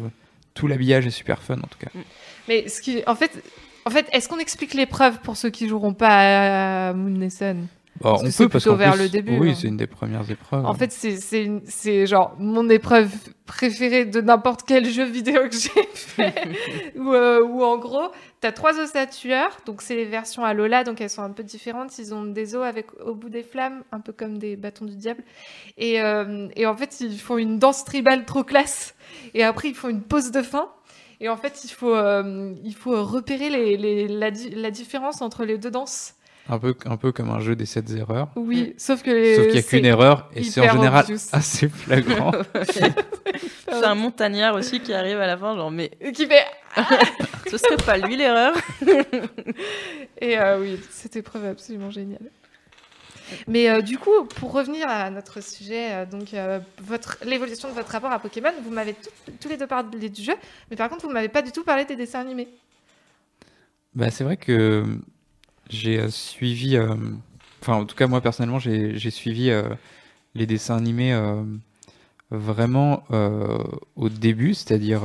[0.60, 1.90] tout l'habillage est super fun, en tout cas.
[2.50, 3.02] Mais ce qui...
[3.08, 3.32] En fait,
[3.86, 7.30] en fait est-ce qu'on explique l'épreuve pour ceux qui joueront pas à Moon et
[8.02, 9.56] Parce que on peut parce plutôt qu'en vers plus- le début, Oui, hein.
[9.60, 10.66] c'est une des premières épreuves.
[10.66, 13.12] En fait, c'est- c'est une- c'est genre mon épreuve
[13.46, 16.34] préférée de n'importe quel jeu vidéo que j'ai fait.
[16.96, 18.10] où, euh, où en gros,
[18.42, 21.98] t'as trois osatueurs, donc c'est les versions à Lola, donc elles sont un peu différentes.
[21.98, 24.96] Ils ont des os avec au bout des flammes, un peu comme des bâtons du
[24.96, 25.24] diable.
[25.78, 28.96] Et, euh, et en fait, ils font une danse tribale trop classe.
[29.34, 30.70] Et après, ils font une pause de fin.
[31.22, 35.44] Et en fait, il faut, euh, il faut repérer les, les- la, la différence entre
[35.44, 36.14] les deux danses.
[36.52, 38.30] Un peu, un peu comme un jeu des 7 erreurs.
[38.36, 41.20] Oui, sauf que les- Sauf qu'il n'y a qu'une erreur et c'est en général obvious.
[41.32, 42.32] assez flagrant.
[43.72, 46.44] C'est un montagnard aussi qui arrive à la fin, genre mais qui fait
[47.52, 48.54] ce serait pas lui l'erreur.
[50.22, 52.20] Et euh, oui, cette épreuve est absolument géniale.
[53.48, 57.74] Mais euh, du coup, pour revenir à notre sujet, euh, donc euh, votre l'évolution de
[57.76, 60.34] votre rapport à Pokémon, vous m'avez tout- tous les deux parlé du jeu,
[60.72, 62.48] mais par contre, vous m'avez pas du tout parlé des dessins animés.
[63.94, 64.84] bah, c'est vrai que
[65.70, 66.96] j'ai euh, suivi, euh,
[67.62, 69.64] enfin en tout cas moi personnellement j'ai suivi euh,
[70.36, 71.18] les dessins animés
[72.32, 73.04] vraiment
[73.96, 75.02] au début, c'est-à-dire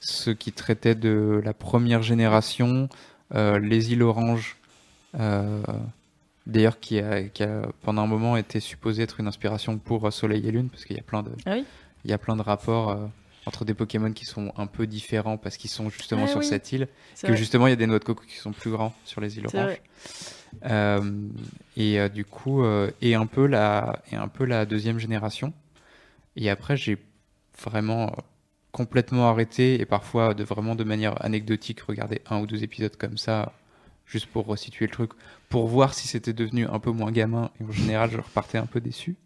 [0.00, 2.88] ceux qui traitaient de la première génération,
[3.32, 4.56] les îles Oranges,
[5.14, 10.46] d'ailleurs qui a, qui a pendant un moment été supposé être une inspiration pour Soleil
[10.48, 11.64] et Lune, parce qu'il y a plein de, Ah oui.
[12.04, 12.98] il y a plein de rapports
[13.50, 16.46] entre des Pokémon qui sont un peu différents parce qu'ils sont justement Ah sur oui.
[16.46, 16.86] cette île,
[17.20, 17.36] que vrai.
[17.36, 19.46] justement il y a des noix de coco qui sont plus grands sur les îles
[19.48, 19.82] oranges.
[20.66, 21.28] Euh,
[21.76, 25.52] et euh, du coup, euh, et un peu la, et un peu la deuxième génération.
[26.36, 26.96] Et après, j'ai
[27.60, 28.14] vraiment
[28.70, 33.18] complètement arrêté et parfois de vraiment de manière anecdotique regarder un ou deux épisodes comme
[33.18, 33.52] ça,
[34.06, 35.10] juste pour resituer le truc,
[35.48, 37.50] pour voir si c'était devenu un peu moins gamin.
[37.60, 39.16] Et en général, je repartais un peu déçu.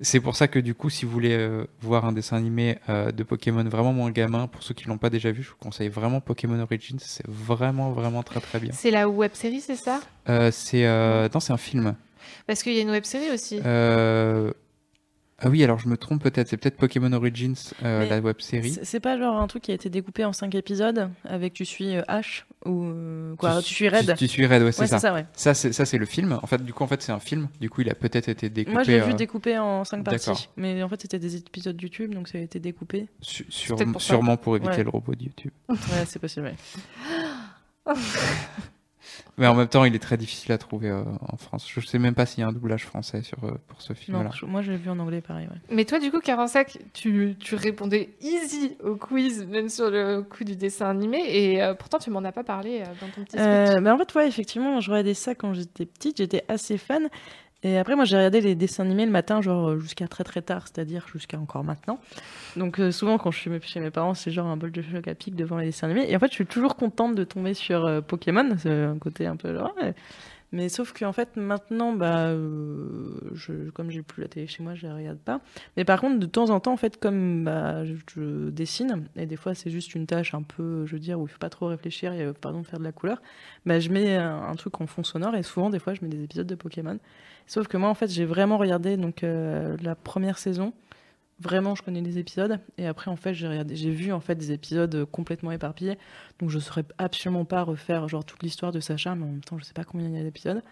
[0.00, 3.12] C'est pour ça que du coup, si vous voulez euh, voir un dessin animé euh,
[3.12, 5.88] de Pokémon vraiment moins gamin, pour ceux qui l'ont pas déjà vu, je vous conseille
[5.88, 6.98] vraiment Pokémon Origins.
[6.98, 8.72] C'est vraiment, vraiment très très bien.
[8.72, 10.00] C'est la web série, c'est ça?
[10.28, 11.94] Euh, c'est euh, non, c'est un film.
[12.46, 13.60] Parce qu'il y a une web série aussi.
[15.42, 16.48] Euh, Ah oui, alors je me trompe peut-être.
[16.48, 18.78] C'est peut-être Pokémon Origins, euh, la web série.
[18.82, 21.96] C'est pas genre un truc qui a été découpé en 5 épisodes avec tu suis
[21.96, 24.06] euh, Ash ou euh, quoi tu, suis Red.
[24.10, 24.98] Tu, tu suis Red, ouais, c'est ouais, ça.
[24.98, 25.26] ça, ouais.
[25.34, 26.38] Ça, c'est le film.
[26.42, 27.48] En fait, du coup, en fait, c'est un film.
[27.60, 28.72] Du coup, il a peut-être été découpé.
[28.74, 30.24] Moi, je l'ai vu euh, découpé en 5 d'accord.
[30.24, 30.48] parties.
[30.56, 33.08] Mais en fait, c'était des épisodes YouTube, donc ça a été découpé.
[33.20, 34.06] su- sur- peut-être pour ça.
[34.08, 34.84] sûrement pour éviter Ouais.
[34.84, 35.52] le robot de YouTube.
[35.68, 36.46] Ouais, c'est possible,
[37.86, 37.94] ouais.
[39.38, 41.66] Mais en même temps, il est très difficile à trouver euh, en France.
[41.68, 43.96] Je sais même pas s'il y a un doublage français sur, euh, pour ce Non,
[43.98, 44.30] film-là.
[44.34, 45.46] je- moi, j'ai vu en anglais pareil.
[45.46, 45.56] Ouais.
[45.70, 50.44] Mais toi, du coup, Carensac, tu, tu répondais easy au quiz, même sur le coup
[50.44, 53.38] du dessin animé, et euh, pourtant, tu m'en as pas parlé euh, dans ton petit
[53.38, 53.40] speech.
[53.40, 57.08] Euh, bah en fait, ouais, effectivement, je regardais ça quand j'étais petite, j'étais assez fan.
[57.64, 60.42] Et après, moi, j'ai regardé les dessins animés le matin, genre euh, jusqu'à très très
[60.42, 61.98] tard, c'est-à-dire jusqu'à encore maintenant.
[62.56, 65.06] Donc, euh, souvent, quand je suis chez mes parents, c'est genre un bol de choc
[65.06, 66.10] à pic devant les dessins animés.
[66.10, 68.48] Et en fait, je suis toujours contente de tomber sur euh, Pokémon.
[68.58, 69.74] C'est un côté un peu genre.
[70.52, 74.74] Mais sauf qu'en fait, maintenant, bah, euh, je, comme j'ai plus la télé chez moi,
[74.74, 75.40] je la regarde pas.
[75.76, 79.36] Mais par contre, de temps en temps, en fait, comme bah, je, dessine, et des
[79.36, 81.66] fois, c'est juste une tâche un peu, je veux dire, où il faut pas trop
[81.68, 83.22] réfléchir, et, euh, pardon, faire de la couleur,
[83.64, 86.08] bah, je mets un, un truc en fond sonore, et souvent, des fois, je mets
[86.08, 86.98] des épisodes de Pokémon.
[87.46, 90.72] Sauf que moi, en fait, j'ai vraiment regardé donc euh, la première saison.
[91.42, 92.60] Vraiment, je connais les épisodes.
[92.78, 95.98] Et après, en fait, j'ai regardé, j'ai vu en fait des épisodes euh, complètement éparpillés.
[96.38, 99.58] Donc, je saurais absolument pas refaire genre toute l'histoire de Sacha, mais en même temps,
[99.58, 100.62] je sais pas combien il y a d'épisodes.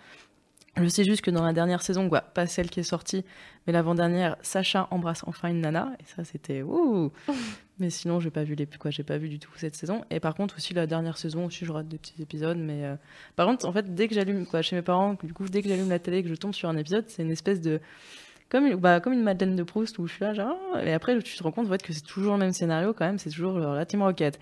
[0.77, 3.25] Je sais juste que dans la dernière saison, quoi, pas celle qui est sortie,
[3.67, 5.93] mais l'avant-dernière, Sacha embrasse enfin une nana.
[5.99, 7.11] Et ça, c'était ouh.
[7.81, 10.05] mais sinon, j'ai pas vu les, quoi, j'ai pas vu du tout cette saison.
[10.11, 12.59] Et par contre, aussi la dernière saison, aussi, je rate des petits épisodes.
[12.59, 12.95] Mais euh,
[13.35, 15.69] par contre, en fait, dès que j'allume, quoi, chez mes parents, du coup, dès que
[15.69, 17.81] j'allume la télé, et que je tombe sur un épisode, c'est une espèce de
[18.51, 20.93] comme une, bah, comme une Madeleine de Proust où je suis là, genre, ah, et
[20.93, 23.19] après, tu te rends compte en fait, que c'est toujours le même scénario quand même,
[23.19, 24.39] c'est toujours genre, la Team Rocket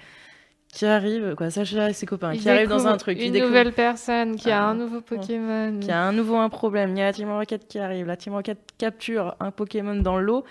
[0.73, 3.39] qui arrive, quoi, Sacha et ses copains, Il qui arrivent dans un truc, qui Une
[3.39, 5.79] nouvelle personne qui a Ah, un nouveau Pokémon.
[5.81, 6.91] qui a un nouveau un problème.
[6.91, 8.07] Il y a la Team Rocket qui arrive.
[8.07, 10.45] La Team Rocket capture un Pokémon dans l'eau.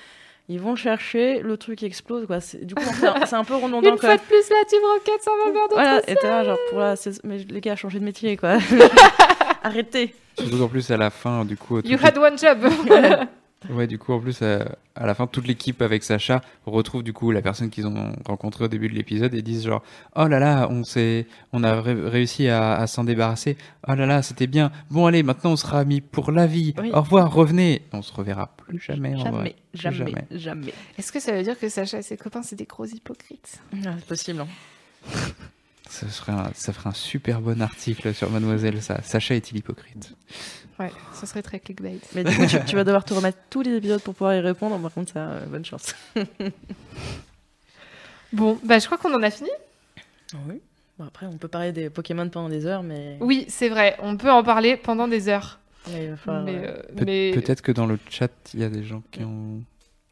[0.50, 2.26] Ils vont chercher, le truc explose.
[2.26, 2.40] Quoi.
[2.40, 2.82] C'est- Du coup,
[3.28, 5.74] c'est un- peu redondant Une fois de plus, la Team Rocket s'en va vers d'autres
[5.82, 8.58] Voilà, et t'es là, genre, pour la Mais les gars, changez de métier, quoi.
[9.64, 10.16] Arrêtez.
[10.40, 11.80] Surtout qu'en plus, à la fin, du coup.
[11.84, 12.60] You had one job.
[13.72, 14.64] Ouais, du coup, en plus, euh,
[14.96, 18.66] à la fin, toute l'équipe avec Sacha retrouve du coup la personne qu'ils ont rencontrée
[18.66, 19.84] au début de l'épisode et disent genre,
[20.16, 23.58] oh là là, on s'est, on a ré- réussi à, à s'en débarrasser.
[23.88, 24.72] Oh là là, c'était bien.
[24.92, 26.76] Bon, allez, maintenant on sera amis pour la vie.
[26.78, 26.92] Oui.
[26.94, 27.82] Au revoir, revenez.
[27.94, 29.16] On se reverra plus jamais.
[29.16, 29.56] en Jamais, vrai.
[29.74, 30.26] Plus jamais, jamais.
[30.32, 30.74] jamais.
[31.00, 33.60] Est-ce que ça veut dire que Sacha et ses copains, c'est des gros hypocrites?
[33.86, 34.42] Ah, c'est possible.
[34.42, 34.48] hein.
[35.90, 38.82] Ça serait, un, ça ferait un super bon article sur Mademoiselle.
[38.82, 40.14] Ça, Sacha est-il hypocrite?
[40.80, 41.98] Ouais, ce serait très clickbait.
[42.14, 44.40] Mais du coup, tu, tu vas devoir te remettre tous les épisodes pour pouvoir y
[44.40, 44.78] répondre.
[44.80, 45.96] Par contre, ça, euh, bonne chance.
[48.34, 49.50] Bon, bah je crois qu'on en a fini.
[50.48, 50.60] Oui.
[51.00, 53.18] Bon, après, on peut parler des Pokémon pendant des heures, mais.
[53.22, 55.60] Oui, c'est vrai, on peut en parler pendant des heures.
[55.86, 58.84] falloir, mais, euh, euh, Pe- mais- Peut-être que dans le chat, il y a des
[58.84, 59.62] gens qui ont.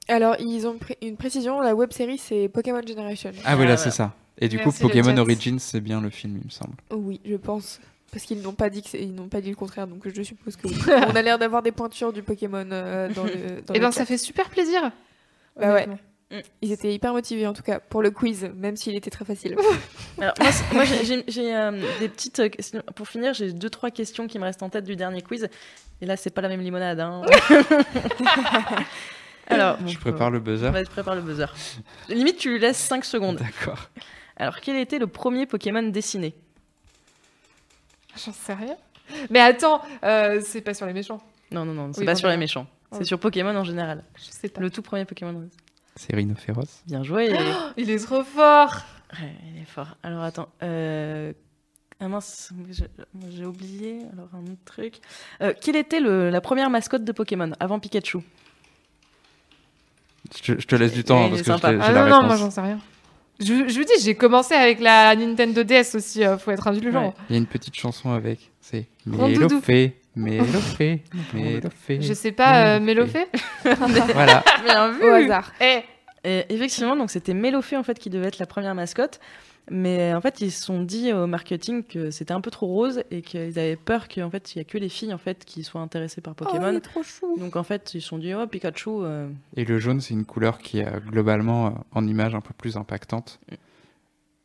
[0.08, 3.32] Alors, ils ont pré- une précision, la web série c'est Pokémon Generation.
[3.44, 3.92] Ah, voilà, Ah, c'est voilà.
[4.12, 4.14] ça.
[4.40, 5.18] Et du Merci, coup, Pokémon.
[5.18, 6.76] Origins, c'est bien le film, il me semble.
[6.92, 7.80] Oui, je pense.
[8.12, 10.56] Parce qu'ils n'ont pas dit que ils n'ont pas dit le contraire, donc je suppose
[10.56, 10.76] que oui.
[11.10, 13.32] On a l'air d'avoir des pointures du Pokémon euh, dans le.
[13.62, 14.00] Dans Eh le ben, chat.
[14.00, 14.92] ça fait super plaisir.
[15.60, 15.84] Bah ouais.
[15.84, 16.00] honnêtement.
[16.62, 19.56] Ils étaient hyper motivés en tout cas pour le quiz, même s'il était très facile.
[20.20, 20.34] Alors,
[20.74, 22.82] moi, j'ai- euh, des petites euh, questions.
[22.96, 25.48] Pour finir, j'ai deux trois questions qui me restent en tête du dernier quiz.
[26.02, 27.00] Et là, c'est pas la même limonade.
[27.00, 27.22] Hein.
[29.48, 30.70] Alors, bon, Je prépare le buzzer.
[30.72, 31.46] Ouais, je prépare le buzzer.
[32.10, 33.38] Limite, tu lui laisses 5 secondes.
[33.38, 33.90] D'accord.
[34.38, 36.34] Alors, quel était le premier Pokémon dessiné?
[38.24, 38.76] J'en sais rien.
[39.30, 41.22] Mais attends, euh, c'est pas sur les méchants.
[41.52, 42.40] Non, non, non, c'est Oui, pas bon, sur les d'accord.
[42.40, 42.68] méchants.
[42.92, 44.04] C'est sur Pokémon en général.
[44.16, 44.62] Je sais pas.
[44.62, 45.48] Le tout premier Pokémon.
[45.96, 46.82] C'est Rhinophéros.
[46.88, 47.34] Bien joué.
[47.78, 48.78] Il est trop fort.
[49.22, 49.98] Ouais, il est fort.
[50.04, 50.50] Alors, attends.
[50.64, 51.34] Euh...
[52.02, 52.88] Ah mince, j'ai
[53.30, 54.00] j'ai oublié.
[54.14, 54.96] Alors, un autre truc.
[55.42, 58.20] Euh, quelle était le- la première mascotte de Pokémon avant Pikachu?
[60.36, 61.72] Je, te- je te laisse du temps Il hein, est parce que sympa.
[61.72, 62.28] j'ai j'ai Ah la non, non, réponse.
[62.28, 62.80] moi j'en sais rien.
[63.40, 67.08] Je, je vous dis, j'ai commencé avec la Nintendo DS aussi, euh, faut être indulgent.
[67.08, 67.14] Ouais.
[67.30, 68.40] Il y a une petite chanson avec.
[68.62, 69.56] C'est Rondoudou.
[69.56, 71.04] Mélofée, Mélofée,
[71.34, 72.02] Mélofée.
[72.02, 72.80] Je sais pas, euh.
[72.80, 73.26] Mélofée
[74.14, 74.44] Voilà.
[74.64, 75.52] Bien vu Au hasard.
[75.62, 75.80] Eh,
[76.24, 79.20] Et effectivement, donc c'était Mélofée en fait qui devait être la première mascotte,
[79.72, 83.04] mais en fait ils se sont dit au marketing que c'était un peu trop rose
[83.12, 85.64] et qu'ils avaient peur qu'en fait il y a que les filles en fait qui
[85.64, 86.70] soient intéressées par Oh, Pokémon.
[86.72, 87.36] il est trop chou.
[87.40, 88.90] donc en fait ils se sont dit oh Pikachu.
[89.04, 89.28] euh,
[89.58, 92.54] Et le jaune, c'est une couleur qui est euh, globalement euh, en image un peu
[92.58, 93.40] plus impactante.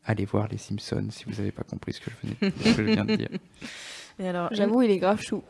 [0.03, 2.87] Allez voir les Simpsons si vous n'avez pas compris ce que je, venais, ce que
[2.87, 3.29] je viens de dire.
[4.19, 5.43] Et alors J'avoue, il est grave chou.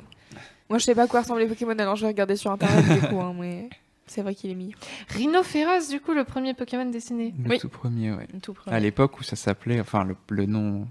[0.70, 2.86] Moi, je sais pas à quoi ressemblent les Pokémon, alors je vais regarder sur internet
[3.02, 3.70] du coup, hein, mais
[4.12, 4.78] c'est vrai qu'il est mignon.
[5.10, 7.34] Rhinophéros, du coup, le premier Pokémon dessiné.
[7.44, 7.60] Le Oui.
[7.60, 8.76] tout premier, tout premier.
[8.76, 10.88] À l'époque où ça s'appelait, enfin le, le nom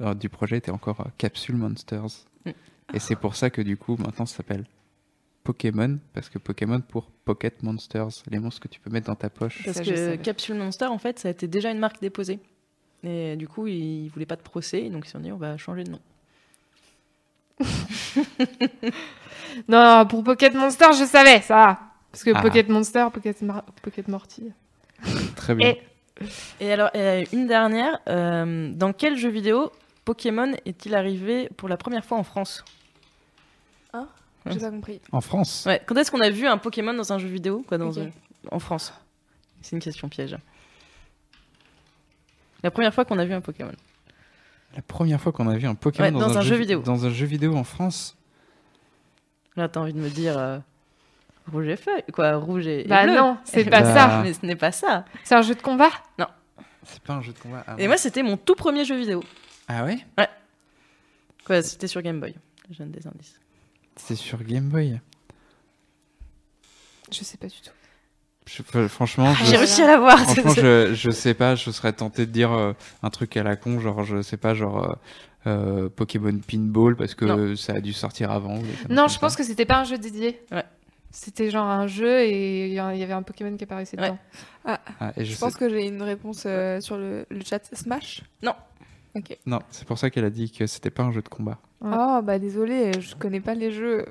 [0.00, 2.26] euh, du projet était encore euh, Capsule Monsters.
[2.44, 2.50] Mm.
[2.94, 4.66] Et c'est pour ça que du coup maintenant ça s'appelle
[5.44, 9.30] Pokémon, parce que Pokémon pour Pocket Monsters, les monstres que tu peux mettre dans ta
[9.30, 9.62] poche.
[9.64, 10.16] Parce Ça, que.
[10.16, 12.38] Capsule Monster en fait ça a été déjà une marque déposée.
[13.02, 15.56] Et du coup ils voulaient pas de procès donc ils se sont dit on va
[15.56, 16.00] changer de nom.
[19.68, 21.80] Non, pour Pocket Monster, je savais, ça va.
[22.12, 22.42] Parce que Ah.
[22.42, 24.52] Pocket Monster, Pocket, Mar- Pocket Morty.
[25.36, 25.70] Très bien.
[25.70, 25.82] Et-
[26.60, 29.72] Et alors euh, une dernière, euh, dans quel jeu vidéo
[30.04, 32.64] Pokémon est-il arrivé pour la première fois en France?
[34.46, 35.00] J'ai pas compris.
[35.12, 35.64] En France?
[35.68, 37.92] Ouais, quand est-ce qu'on a vu un Pokémon dans un jeu vidéo quoi, dans
[38.50, 38.92] En France?
[39.62, 40.36] C'est une question piège.
[42.64, 43.72] La première fois qu'on a vu un Pokémon.
[44.74, 46.80] La première fois qu'on a vu un Pokémon Ouais, dans un jeu vidéo.
[46.82, 48.16] Dans un jeu vidéo en France?
[49.56, 50.58] Là, t'as envie de me dire euh,
[51.50, 53.14] rouge et feuille, quoi, rouge et, et Bah bleu.
[53.16, 54.20] non, c'est pas Bah, ça.
[54.22, 55.04] Mais ce n'est pas ça.
[55.24, 55.90] C'est un jeu de combat
[56.84, 57.64] C'est pas un jeu de combat.
[57.66, 57.86] ah Et ouais.
[57.88, 59.22] moi, c'était mon tout premier jeu vidéo.
[59.68, 59.98] Ah ouais?
[61.44, 62.34] Quoi, c'était sur Game Boy.
[62.70, 63.38] Je donne des indices.
[63.96, 65.00] C'est sur Game Boy?
[67.12, 67.70] Je sais pas du tout.
[68.46, 70.18] Je- enfin, franchement, je, J'ai réussi à l'avoir.
[70.18, 73.56] franchement je, je sais pas, je serais tenté de dire euh, un truc à la
[73.56, 74.94] con, genre, je sais pas, genre euh,
[75.46, 77.56] euh, Pokémon Pinball, parce que Non.
[77.56, 78.58] ça a dû sortir avant.
[78.88, 79.38] Non, je pense ça.
[79.38, 80.40] que c'était pas un jeu dédié.
[80.50, 80.64] Ouais.
[81.12, 84.08] C'était genre un jeu et il y avait un Pokémon qui apparaissait Ouais.
[84.10, 84.18] dedans.
[84.64, 84.80] Ah,
[85.16, 87.62] et je Je sais- pense que j'ai une réponse euh, sur le, le chat.
[87.74, 88.22] Smash?
[89.46, 91.58] Non, c'est pour ça qu'elle a dit que c'était pas un jeu de combat.
[91.82, 91.90] Ouais.
[91.98, 94.06] Oh, bah désolé, je connais pas les jeux.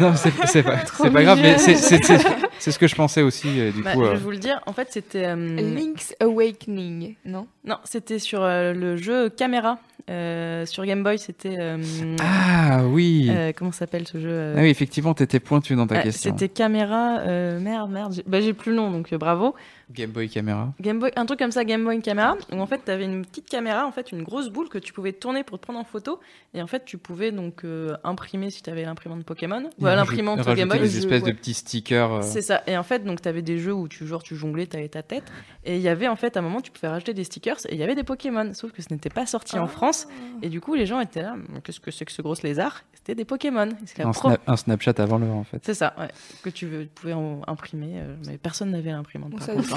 [0.00, 2.18] Non, c'est c'est pas, Trop c'est pas grave, mais c'est- c'est c'est-
[2.58, 4.02] c'est ce que je pensais aussi, euh, du Bah, coup.
[4.02, 5.26] Je euh, vais vous le dire, en fait, c'était.
[5.26, 7.46] euh, Link's Awakening, non?
[7.64, 9.78] Non, c'était sur euh, le jeu Caméra.
[10.10, 11.54] Euh, sur Game Boy, c'était.
[11.60, 11.78] euh,
[12.20, 16.02] Ah oui euh, comment s'appelle ce jeu euh, Ah oui, effectivement, t'étais pointu dans ta
[16.02, 16.32] question.
[16.32, 17.18] C'était Caméra.
[17.20, 18.12] euh, merde, merde.
[18.14, 19.54] J'ai bah, j'ai plus le nom, donc euh, bravo.
[19.92, 20.72] Game Boy Camera.
[20.80, 23.24] Game Boy, un truc comme ça, Game Boy Caméra, où en fait, tu avais une
[23.24, 25.84] petite caméra, en fait, une grosse boule que tu pouvais tourner pour te prendre en
[25.84, 26.20] photo.
[26.54, 30.40] Et en fait, tu pouvais donc euh, imprimer si tu avais l'imprimante Pokémon ou l'imprimante
[30.54, 30.80] Game Boy.
[30.80, 31.34] des espèces de ouais.
[31.34, 32.12] petits stickers.
[32.12, 32.62] euh, C'est ça.
[32.66, 34.88] Et en fait, donc, tu avais des jeux où tu, genre, tu jonglais, tu avais
[34.88, 35.24] ta tête.
[35.64, 37.74] Et il y avait, en fait, à un moment, tu pouvais rajouter des stickers et
[37.74, 38.52] il y avait des Pokémon.
[38.54, 39.62] Sauf que ce n'était pas sorti Ah.
[39.62, 40.06] en France.
[40.42, 42.82] Et du coup, les gens étaient là, qu'est-ce que c'est que ce gros lézard?
[42.94, 43.66] C'était des Pokémon.
[43.68, 45.60] Et c'est la un, pro- un Snapchat avant l'heure, en fait.
[45.64, 46.08] C'est ça, ouais.
[46.42, 49.32] Que tu veux- pouvais en- imprimer, euh, mais personne n'avait l'imprimante.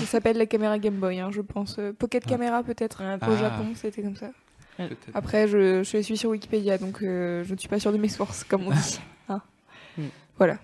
[0.05, 1.77] Ça s'appelle la caméra Game Boy, hein, je pense.
[1.79, 2.29] Euh, Pocket Ah.
[2.29, 3.01] Camera, peut-être.
[3.03, 3.37] Ouais, Au Ah.
[3.37, 4.29] Japon, c'était comme ça.
[5.13, 8.09] Après, je, je suis sur Wikipédia, donc euh, je ne suis pas sûre de mes
[8.09, 8.99] sources, comme on dit.
[9.29, 9.41] Hein.
[9.97, 10.03] Mm.
[10.37, 10.57] Voilà.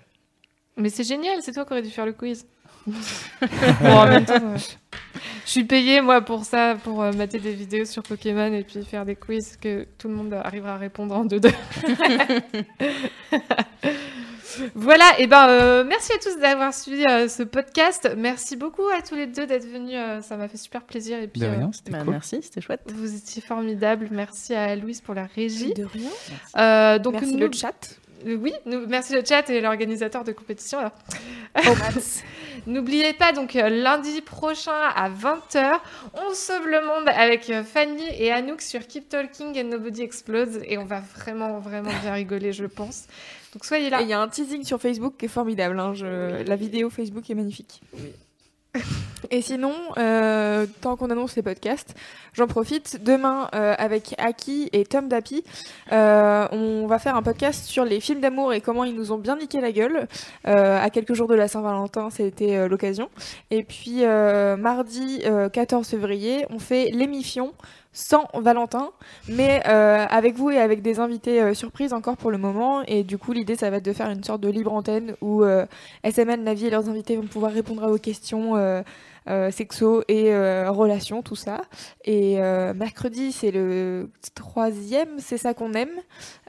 [0.77, 2.45] Mais c'est génial, c'est toi qui aurais dû faire le quiz.
[2.87, 2.93] bon,
[3.87, 4.57] en même temps, euh,
[5.45, 8.83] je suis payée moi pour ça, pour euh, mater des vidéos sur Pokémon et puis
[8.83, 11.51] faire des quiz que tout le monde arrivera à répondre en deux deux.
[14.75, 18.09] voilà, et ben euh, merci à tous d'avoir suivi euh, ce podcast.
[18.17, 21.27] Merci beaucoup à tous les deux d'être venus, euh, ça m'a fait super plaisir et
[21.27, 22.11] puis De euh, rien, c'était Bah, cool.
[22.11, 22.81] Merci, c'était chouette.
[22.93, 24.07] vous étiez formidables.
[24.11, 25.73] Merci à Louise pour la régie.
[25.73, 26.09] De rien.
[26.57, 27.97] Euh, donc Merci nous- le chat.
[28.23, 30.77] Oui, nous- merci le chat et l'organisateur de compétition.
[30.79, 30.91] alors.
[31.65, 31.71] Oh.
[32.67, 35.79] N'oubliez pas donc euh, lundi prochain à 20h,
[36.13, 40.61] on sauve le monde avec euh, Fanny et Anouk sur Keep Talking and Nobody Explodes
[40.65, 43.05] et on va vraiment vraiment bien rigoler je pense.
[43.53, 44.01] Donc soyez là.
[44.01, 45.79] il y a un teasing sur Facebook qui est formidable.
[45.79, 47.81] hein, je- La vidéo Facebook est magnifique.
[49.29, 51.95] Et sinon, euh, tant qu'on annonce les podcasts,
[52.33, 53.03] j'en profite.
[53.03, 55.43] Demain, euh, avec Aki et Tom Dapi,
[55.91, 59.17] euh, on va faire un podcast sur les films d'amour et comment ils nous ont
[59.17, 60.07] bien niqué la gueule.
[60.47, 63.09] Euh, à quelques jours de la Saint-Valentin, c'était l'occasion.
[63.51, 64.03] Et puis,
[64.57, 67.53] mardi euh, 14 février, on fait l'émission
[67.93, 68.91] sans Valentin,
[69.27, 72.83] mais euh, avec vous et avec des invités euh, surprises encore pour le moment.
[72.83, 75.43] Et du coup, l'idée, ça va être de faire une sorte de libre antenne où
[75.43, 75.65] euh,
[76.03, 78.81] SML, Navi et leurs invités vont pouvoir répondre à vos questions euh,
[79.27, 81.61] sexo et euh, relations, tout ça.
[82.05, 86.01] Et euh, mercredi, c'est le troisième, c'est ça qu'on aime.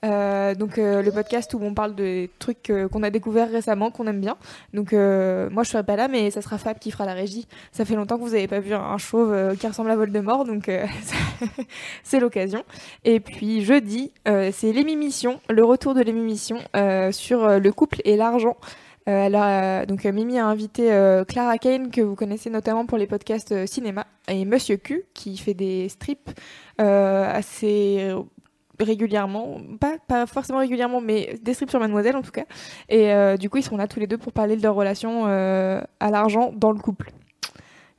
[0.05, 3.91] Euh, donc euh, le podcast où on parle des trucs euh, qu'on a découverts récemment,
[3.91, 4.37] qu'on aime bien.
[4.75, 7.47] Donc euh, moi, je serai pas là, mais ça sera Fab qui fera la régie.
[7.73, 10.45] Ça fait longtemps que vous n'avez pas vu un chauve euh, qui ressemble à Voldemort,
[10.45, 10.87] donc euh,
[12.03, 12.65] c'est l'occasion.
[13.05, 18.01] Et puis jeudi, euh, c'est l'émission, le retour de l'émission euh, sur euh, le couple
[18.05, 18.57] et l'argent.
[19.09, 22.87] Euh, elle a- donc euh, Mimi a invité euh, Clara Kane que vous connaissez notamment
[22.87, 26.31] pour les podcasts euh, cinéma et Monsieur Q qui fait des strips
[26.81, 28.15] euh, assez
[28.79, 32.45] régulièrement, pas, pas forcément régulièrement, mais des strips sur Mademoiselle en tout cas.
[32.89, 35.25] Et euh, du coup ils seront là tous les deux pour parler de leur relation
[35.27, 37.11] euh, à l'argent dans le couple.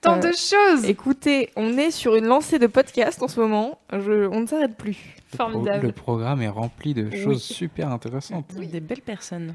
[0.01, 0.83] Tant Euh, de choses.
[0.85, 3.79] Écoutez, on est sur une lancée de podcasts en ce moment.
[3.91, 5.15] Je, on ne s'arrête plus.
[5.31, 5.85] Le pro- Formidable.
[5.87, 8.51] Le programme est rempli de choses super intéressantes.
[8.55, 9.53] Avec Des belles personnes.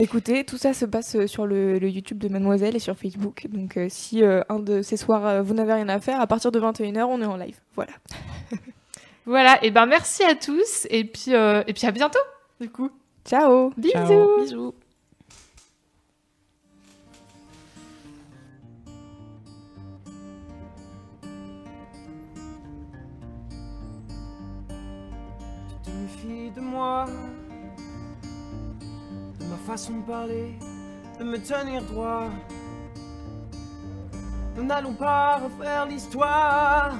[0.00, 3.46] Écoutez, tout ça se passe euh, sur le, le YouTube de Mademoiselle et sur Facebook.
[3.50, 6.26] Donc euh, si euh, un de ces soirs euh, vous n'avez rien à faire, à
[6.26, 7.58] partir de 21h, on est en live.
[7.74, 7.92] Voilà.
[9.26, 12.18] Voilà, et ben merci à tous et puis euh, et puis à bientôt
[12.62, 12.90] du coup.
[13.26, 13.92] Ciao Bisous.
[13.92, 14.40] Ciao.
[14.40, 14.74] Bisous.
[25.68, 27.06] Tu te méfies de moi,
[29.48, 30.54] ma façon de parler,
[31.18, 32.28] de me tenir droit.
[34.56, 36.92] Nous n'allons pas refaire l'histoire.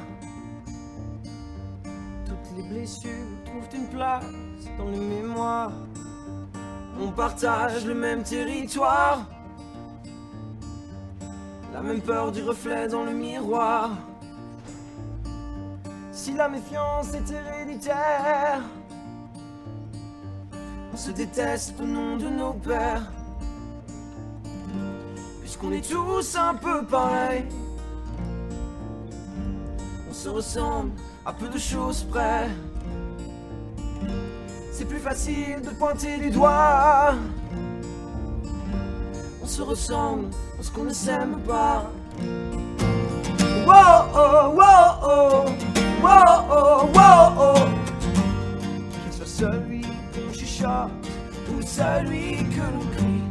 [2.26, 3.10] Toutes les blessures
[3.44, 4.24] trouvent une place
[4.78, 5.72] dans les mémoires.
[7.00, 9.26] On partage le même territoire.
[11.72, 13.90] La même peur du reflet dans le miroir.
[16.12, 18.62] Si la méfiance est héréditaire,
[20.98, 23.12] se déteste au nom de nos pères.
[25.40, 27.44] Puisqu'on est tous un peu pareils,
[30.10, 30.90] on se ressemble
[31.24, 32.48] à peu de choses près.
[34.72, 37.14] C'est plus facile de pointer du doigt.
[39.40, 40.26] On se ressemble
[40.56, 41.92] parce qu'on ne s'aime pas.
[51.78, 53.22] Celui que l'on crie.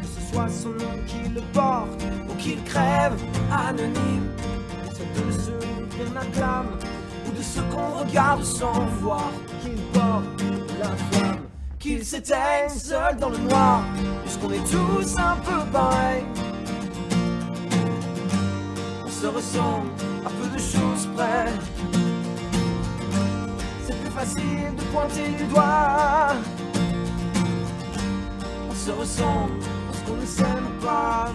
[0.00, 3.14] Que ce soit son nom qui le porte ou qu'il crève
[3.52, 4.28] anonyme.
[4.82, 5.60] Que ce soit de ceux
[5.94, 6.70] qu'on acclame
[7.26, 9.30] ou de ceux qu'on regarde sans voir.
[9.62, 10.42] Qu'il porte
[10.80, 11.42] la flamme,
[11.78, 13.82] qu'il s'éteigne seul dans le noir.
[14.22, 16.24] Puisqu'on est tous un peu pareils.
[19.06, 19.88] On se ressemble
[20.26, 21.46] à peu de choses près.
[23.86, 26.34] C'est plus facile de pointer du doigt.
[28.84, 31.32] Se qu'on ne s'aime pas.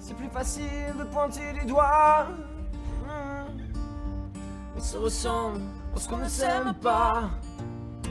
[0.00, 2.26] C'est plus facile de pointer du doigt.
[3.04, 3.46] Hmm.
[4.76, 5.60] On se ressemble
[5.92, 7.30] parce qu'on ne s'aime pas.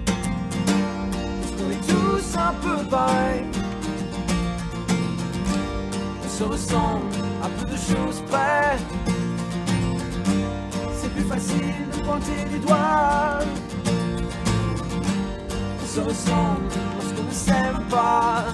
[0.06, 3.46] Puisqu'on est tous un peu pareils.
[6.24, 8.78] On se ressemble à peu de choses près.
[10.94, 13.40] C'est plus facile de pointer du doigt.
[15.82, 16.68] On se ressemble
[16.98, 18.46] parce qu'on ne s'aime pas.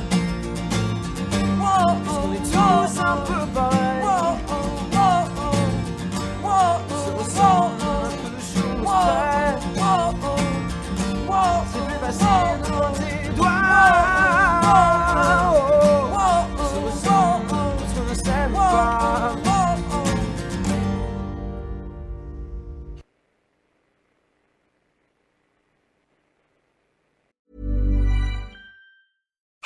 [12.08, 13.07] Parce qu'on est